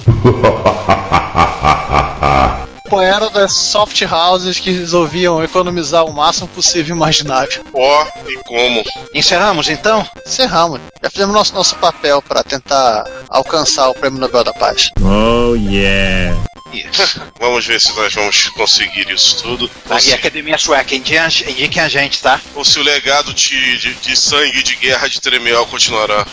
era 3.01 3.29
das 3.29 3.53
soft 3.53 4.01
houses 4.01 4.59
que 4.59 4.71
resolviam 4.71 5.43
economizar 5.43 6.05
o 6.05 6.13
máximo 6.13 6.47
possível 6.49 6.95
imaginável. 6.95 7.63
Ó, 7.73 8.05
e 8.27 8.37
como? 8.43 8.83
Encerramos 9.13 9.69
então? 9.69 10.05
Encerramos. 10.25 10.79
Já 11.01 11.09
fizemos 11.09 11.33
nosso, 11.33 11.53
nosso 11.53 11.75
papel 11.77 12.21
para 12.21 12.43
tentar 12.43 13.05
alcançar 13.29 13.89
o 13.89 13.93
Prêmio 13.93 14.19
Nobel 14.19 14.43
da 14.43 14.53
Paz. 14.53 14.91
Oh, 15.01 15.55
yeah. 15.55 16.37
Vamos 17.39 17.65
ver 17.65 17.79
se 17.81 17.95
nós 17.95 18.13
vamos 18.13 18.49
conseguir 18.49 19.09
isso 19.09 19.41
tudo. 19.43 19.69
Ah, 19.89 19.97
e 19.97 20.01
se, 20.01 20.13
a 20.13 20.15
Academia 20.15 20.57
Sueca, 20.57 20.95
indiquem 20.95 21.81
a 21.81 21.89
gente, 21.89 22.21
tá? 22.21 22.39
ou 22.55 22.63
se 22.63 22.79
o 22.79 22.83
legado 22.83 23.33
de, 23.33 23.77
de, 23.77 23.93
de 23.95 24.15
sangue 24.15 24.59
e 24.59 24.63
de 24.63 24.75
guerra 24.75 25.07
de 25.07 25.19
Tremiel 25.19 25.65
continuará. 25.67 26.25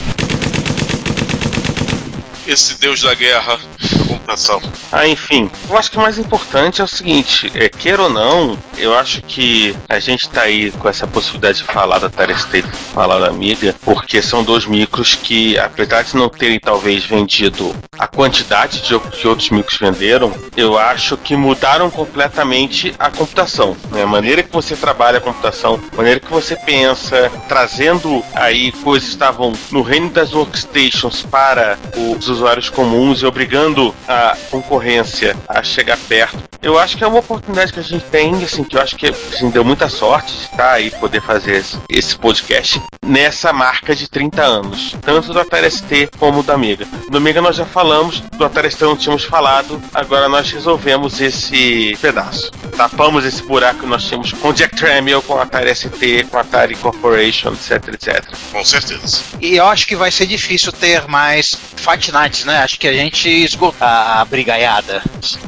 Esse 2.48 2.80
deus 2.80 3.02
da 3.02 3.12
guerra 3.12 3.58
da 3.78 4.06
computação. 4.06 4.62
Ah, 4.90 5.06
enfim, 5.06 5.50
eu 5.68 5.76
acho 5.76 5.90
que 5.90 5.98
o 5.98 6.00
mais 6.00 6.16
importante 6.16 6.80
é 6.80 6.84
o 6.84 6.88
seguinte, 6.88 7.52
é, 7.54 7.68
queira 7.68 8.04
ou 8.04 8.08
não, 8.08 8.58
eu 8.78 8.96
acho 8.96 9.20
que 9.20 9.76
a 9.86 9.98
gente 9.98 10.26
tá 10.30 10.42
aí 10.42 10.70
com 10.70 10.88
essa 10.88 11.06
possibilidade 11.06 11.58
de 11.58 11.64
falar 11.64 11.98
da 11.98 12.06
Atari 12.06 12.34
ST, 12.34 12.62
falar 12.94 13.18
da 13.18 13.28
Amiga, 13.28 13.74
porque 13.84 14.22
são 14.22 14.42
dois 14.42 14.64
micros 14.64 15.14
que, 15.14 15.58
apesar 15.58 16.04
de 16.04 16.16
não 16.16 16.30
terem 16.30 16.58
talvez 16.58 17.04
vendido 17.04 17.76
a 17.98 18.06
quantidade 18.06 18.80
de 18.80 18.98
que 18.98 19.28
outros 19.28 19.50
micros 19.50 19.78
venderam, 19.78 20.32
eu 20.56 20.78
acho 20.78 21.18
que 21.18 21.36
mudaram 21.36 21.90
completamente 21.90 22.94
a 22.98 23.10
computação, 23.10 23.76
né? 23.90 24.04
A 24.04 24.06
maneira 24.06 24.42
que 24.42 24.52
você 24.52 24.74
trabalha 24.74 25.18
a 25.18 25.20
computação, 25.20 25.78
a 25.92 25.96
maneira 25.96 26.18
que 26.20 26.30
você 26.30 26.56
pensa, 26.56 27.30
trazendo 27.46 28.24
aí 28.34 28.72
coisas 28.72 29.08
que 29.08 29.14
estavam 29.14 29.52
no 29.70 29.82
reino 29.82 30.08
das 30.10 30.32
workstations 30.32 31.22
para 31.22 31.78
os 31.96 32.37
usuários 32.38 32.70
comuns 32.70 33.22
e 33.22 33.26
obrigando 33.26 33.94
a 34.06 34.36
concorrência 34.50 35.36
a 35.48 35.62
chegar 35.62 35.98
perto. 36.08 36.38
Eu 36.60 36.78
acho 36.78 36.96
que 36.96 37.04
é 37.04 37.06
uma 37.06 37.20
oportunidade 37.20 37.72
que 37.72 37.78
a 37.78 37.82
gente 37.82 38.04
tem, 38.06 38.34
assim, 38.42 38.64
que 38.64 38.76
eu 38.76 38.80
acho 38.80 38.96
que 38.96 39.06
a 39.06 39.12
gente 39.12 39.52
deu 39.52 39.64
muita 39.64 39.88
sorte 39.88 40.32
de 40.32 40.42
estar 40.44 40.72
aí 40.72 40.90
poder 40.90 41.20
fazer 41.20 41.56
esse, 41.56 41.78
esse 41.88 42.16
podcast 42.16 42.82
nessa 43.04 43.52
marca 43.52 43.94
de 43.94 44.08
30 44.08 44.42
anos, 44.42 44.96
tanto 45.00 45.32
do 45.32 45.40
Atari 45.40 45.70
ST 45.70 46.10
como 46.18 46.42
do 46.42 46.52
Amiga. 46.52 46.86
Do 47.08 47.16
Amiga 47.16 47.40
nós 47.40 47.56
já 47.56 47.64
falamos, 47.64 48.20
do 48.20 48.44
Atari 48.44 48.70
ST 48.70 48.82
não 48.82 48.96
tínhamos 48.96 49.24
falado, 49.24 49.80
agora 49.94 50.28
nós 50.28 50.50
resolvemos 50.50 51.20
esse 51.20 51.96
pedaço. 52.00 52.50
Tapamos 52.76 53.24
esse 53.24 53.42
buraco 53.42 53.80
que 53.80 53.86
nós 53.86 54.04
tínhamos 54.04 54.32
com 54.32 54.48
o 54.48 54.52
Jack 54.52 54.76
Tramiel, 54.76 55.22
com 55.22 55.34
o 55.34 55.40
Atari 55.40 55.74
ST, 55.74 56.26
com 56.30 56.38
a 56.38 56.40
Atari 56.40 56.74
Corporation, 56.74 57.52
etc, 57.52 57.88
etc. 57.94 58.24
Com 58.52 58.64
certeza. 58.64 59.22
E 59.40 59.56
eu 59.56 59.66
acho 59.66 59.86
que 59.86 59.94
vai 59.94 60.10
ser 60.10 60.26
difícil 60.26 60.72
ter 60.72 61.06
mais 61.06 61.56
Fight 61.76 62.10
Nights, 62.28 62.44
né? 62.44 62.58
Acho 62.58 62.78
que 62.78 62.86
a 62.86 62.92
gente 62.92 63.28
esgotou 63.28 63.86
a 63.86 64.24
brigaiada. 64.24 65.02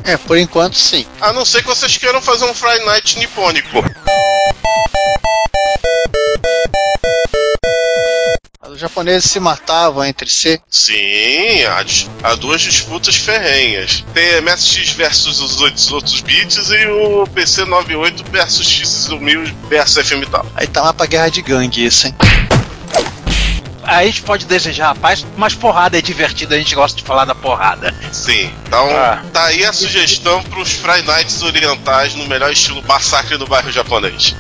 É, 0.05 0.17
por 0.17 0.39
enquanto 0.39 0.77
sim. 0.77 1.07
A 1.21 1.33
não 1.33 1.45
ser 1.45 1.63
que 1.63 1.69
vocês 1.69 1.97
queiram 1.97 2.23
fazer 2.23 2.47
um 2.47 2.55
Friday 2.55 2.85
Night 2.87 3.19
nipônico. 3.19 3.85
Os 8.67 8.79
japoneses 8.79 9.31
se 9.31 9.39
matavam 9.39 10.05
entre 10.05 10.31
si. 10.31 10.59
Sim, 10.71 11.65
há, 11.65 11.85
há 12.31 12.35
duas 12.37 12.63
disputas 12.63 13.17
ferrenhas. 13.17 14.05
Tem 14.15 14.37
a 14.37 14.41
MSX 14.41 14.91
versus 14.93 15.41
os 15.41 15.61
oito 15.61 15.95
outros 15.95 16.21
bits 16.21 16.71
e 16.71 16.87
o 16.87 17.27
PC 17.27 17.65
98 17.65 18.25
versus 18.31 18.67
X1000 18.67 19.53
versus 19.69 20.09
FM 20.09 20.25
tal. 20.31 20.47
Aí 20.55 20.67
tá 20.67 20.83
lá 20.83 20.95
pra 20.95 21.05
guerra 21.07 21.29
de 21.29 21.43
gangue 21.43 21.85
isso, 21.85 22.07
hein? 22.07 22.15
A 23.91 24.05
gente 24.05 24.23
pode 24.23 24.47
desejar 24.47 24.91
a 24.91 24.95
paz, 24.95 25.27
mas 25.37 25.55
porrada 25.55 25.99
é 25.99 26.03
divertido, 26.03 26.55
a 26.55 26.59
gente 26.59 26.75
gosta 26.75 26.97
de 26.97 27.03
falar 27.03 27.25
da 27.25 27.35
porrada. 27.35 27.93
Sim, 28.13 28.51
então 28.67 28.89
Ah. 28.91 29.23
tá 29.33 29.45
aí 29.47 29.65
a 29.65 29.73
sugestão 29.73 30.43
pros 30.45 30.71
Friday 30.73 31.03
Nights 31.03 31.43
orientais 31.43 32.15
no 32.15 32.27
melhor 32.27 32.53
estilo 32.53 32.83
massacre 32.87 33.37
do 33.37 33.47
bairro 33.47 33.71
japonês. 33.73 34.35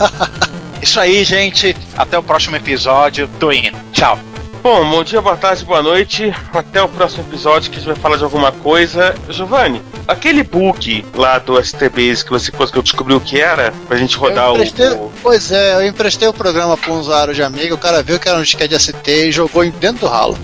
Isso 0.80 0.98
aí, 0.98 1.22
gente. 1.24 1.76
Até 1.96 2.16
o 2.18 2.22
próximo 2.22 2.56
episódio. 2.56 3.28
Tô 3.38 3.52
indo. 3.52 3.76
Tchau. 3.92 4.18
Bom, 4.62 4.90
bom 4.90 5.02
dia, 5.02 5.20
boa 5.22 5.36
tarde, 5.36 5.64
boa 5.64 5.82
noite. 5.82 6.34
Até 6.52 6.82
o 6.82 6.88
próximo 6.88 7.24
episódio 7.26 7.70
que 7.70 7.76
a 7.76 7.80
gente 7.80 7.86
vai 7.88 7.96
falar 7.96 8.16
de 8.18 8.24
alguma 8.24 8.52
coisa. 8.52 9.14
Giovanni, 9.30 9.80
aquele 10.06 10.42
bug 10.42 11.04
lá 11.14 11.38
do 11.38 11.58
STBase 11.62 12.22
que 12.24 12.30
você 12.30 12.52
conseguiu 12.52 12.82
descobrir 12.82 13.14
o 13.14 13.20
que 13.20 13.40
era, 13.40 13.72
pra 13.88 13.96
gente 13.96 14.16
rodar 14.18 14.52
o, 14.52 14.56
o- 14.96 15.12
Pois 15.22 15.50
é, 15.50 15.74
eu 15.76 15.86
emprestei 15.86 16.28
o 16.28 16.32
programa 16.34 16.76
pra 16.76 16.92
um 16.92 16.98
usuário 17.00 17.32
de 17.34 17.42
amigo, 17.42 17.74
o 17.74 17.78
cara 17.78 18.02
viu 18.02 18.18
que 18.18 18.28
era 18.28 18.38
um 18.38 18.42
disquete 18.42 18.68
de 18.76 18.82
ST 18.82 19.10
e 19.28 19.32
jogou 19.32 19.64
em- 19.64 19.70
dentro 19.70 20.00
do 20.00 20.06
ralo. 20.08 20.36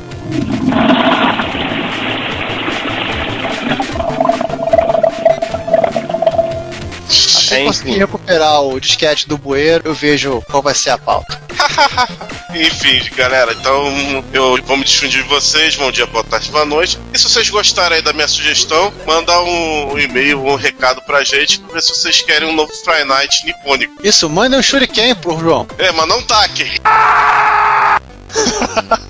Se 7.09 7.64
conseguir 7.64 7.99
recuperar 7.99 8.61
o 8.62 8.81
disquete 8.81 9.29
do 9.29 9.39
bueiro, 9.39 9.83
eu 9.87 9.95
vejo 9.95 10.43
qual 10.51 10.62
vai 10.62 10.75
ser 10.75 10.91
a 10.91 10.99
pauta. 10.99 11.41
Enfim, 12.55 13.03
galera, 13.14 13.53
então 13.53 14.24
eu 14.32 14.62
vou 14.62 14.76
me 14.76 14.84
despedir 14.84 15.22
de 15.22 15.28
vocês. 15.28 15.74
Bom 15.76 15.90
dia, 15.90 16.07
boa 16.07 16.24
tarde, 16.24 16.51
boa 16.51 16.64
noite. 16.64 16.99
E 17.12 17.18
se 17.18 17.28
vocês 17.28 17.51
gostaram 17.51 17.97
aí 17.97 18.03
da 18.03 18.12
minha 18.12 18.28
sugestão, 18.28 18.92
manda 19.07 19.38
um 19.42 19.99
e-mail, 19.99 20.44
um 20.44 20.55
recado 20.55 21.03
pra 21.03 21.24
gente 21.24 21.59
pra 21.61 21.74
ver 21.74 21.82
se 21.82 21.88
vocês 21.88 22.22
querem 22.22 22.49
um 22.49 22.55
novo 22.55 22.72
Friday 22.72 23.05
Night 23.05 23.44
nipônico. 23.44 23.94
Isso, 24.03 24.28
manda 24.30 24.57
um 24.57 24.62
shuriken 24.62 25.14
pro 25.16 25.38
João. 25.38 25.66
É, 25.78 25.90
mas 25.92 26.09
não 26.09 26.22
taque. 26.22 26.80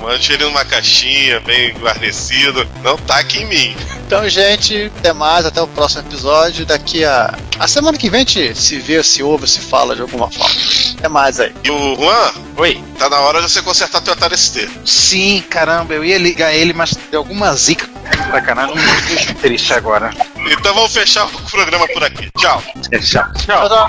Mande 0.00 0.32
ele 0.32 0.44
numa 0.44 0.64
caixinha, 0.64 1.40
bem 1.40 1.72
guarnecido. 1.74 2.66
Não 2.82 2.96
taque 2.96 3.38
em 3.38 3.46
mim. 3.46 3.76
Então, 4.06 4.28
gente, 4.28 4.90
até 4.98 5.12
mais, 5.12 5.46
até 5.46 5.60
o 5.62 5.66
próximo 5.66 6.02
episódio. 6.02 6.66
Daqui 6.66 7.04
a. 7.04 7.34
A 7.58 7.68
semana 7.68 7.96
que 7.96 8.10
vem 8.10 8.22
a 8.22 8.24
gente 8.24 8.54
se 8.58 8.78
vê, 8.78 9.02
se 9.02 9.22
ouve, 9.22 9.46
se 9.48 9.60
fala 9.60 9.94
de 9.94 10.02
alguma 10.02 10.30
forma. 10.30 10.54
Até 10.98 11.08
mais 11.08 11.40
aí. 11.40 11.54
E 11.64 11.70
o 11.70 11.96
Juan, 11.96 12.32
Oi. 12.56 12.82
tá 12.98 13.08
na 13.08 13.18
hora 13.20 13.40
de 13.40 13.50
você 13.50 13.62
consertar 13.62 14.00
teu 14.00 14.12
Atari 14.12 14.36
ST. 14.36 14.68
Sim, 14.84 15.42
caramba, 15.48 15.94
eu 15.94 16.04
ia 16.04 16.18
ligar 16.18 16.52
ele, 16.54 16.72
mas 16.72 16.94
deu 17.10 17.20
alguma 17.20 17.54
zica. 17.54 17.88
Sacanagem, 18.30 18.74
não 18.74 18.82
me 18.82 19.02
deixa 19.02 19.34
triste 19.34 19.72
agora. 19.72 20.10
Então 20.50 20.74
vamos 20.74 20.92
fechar 20.92 21.26
o 21.26 21.50
programa 21.50 21.86
por 21.88 22.02
aqui. 22.04 22.30
Tchau. 22.36 22.62
Tchau. 23.00 23.32
Tchau. 23.34 23.88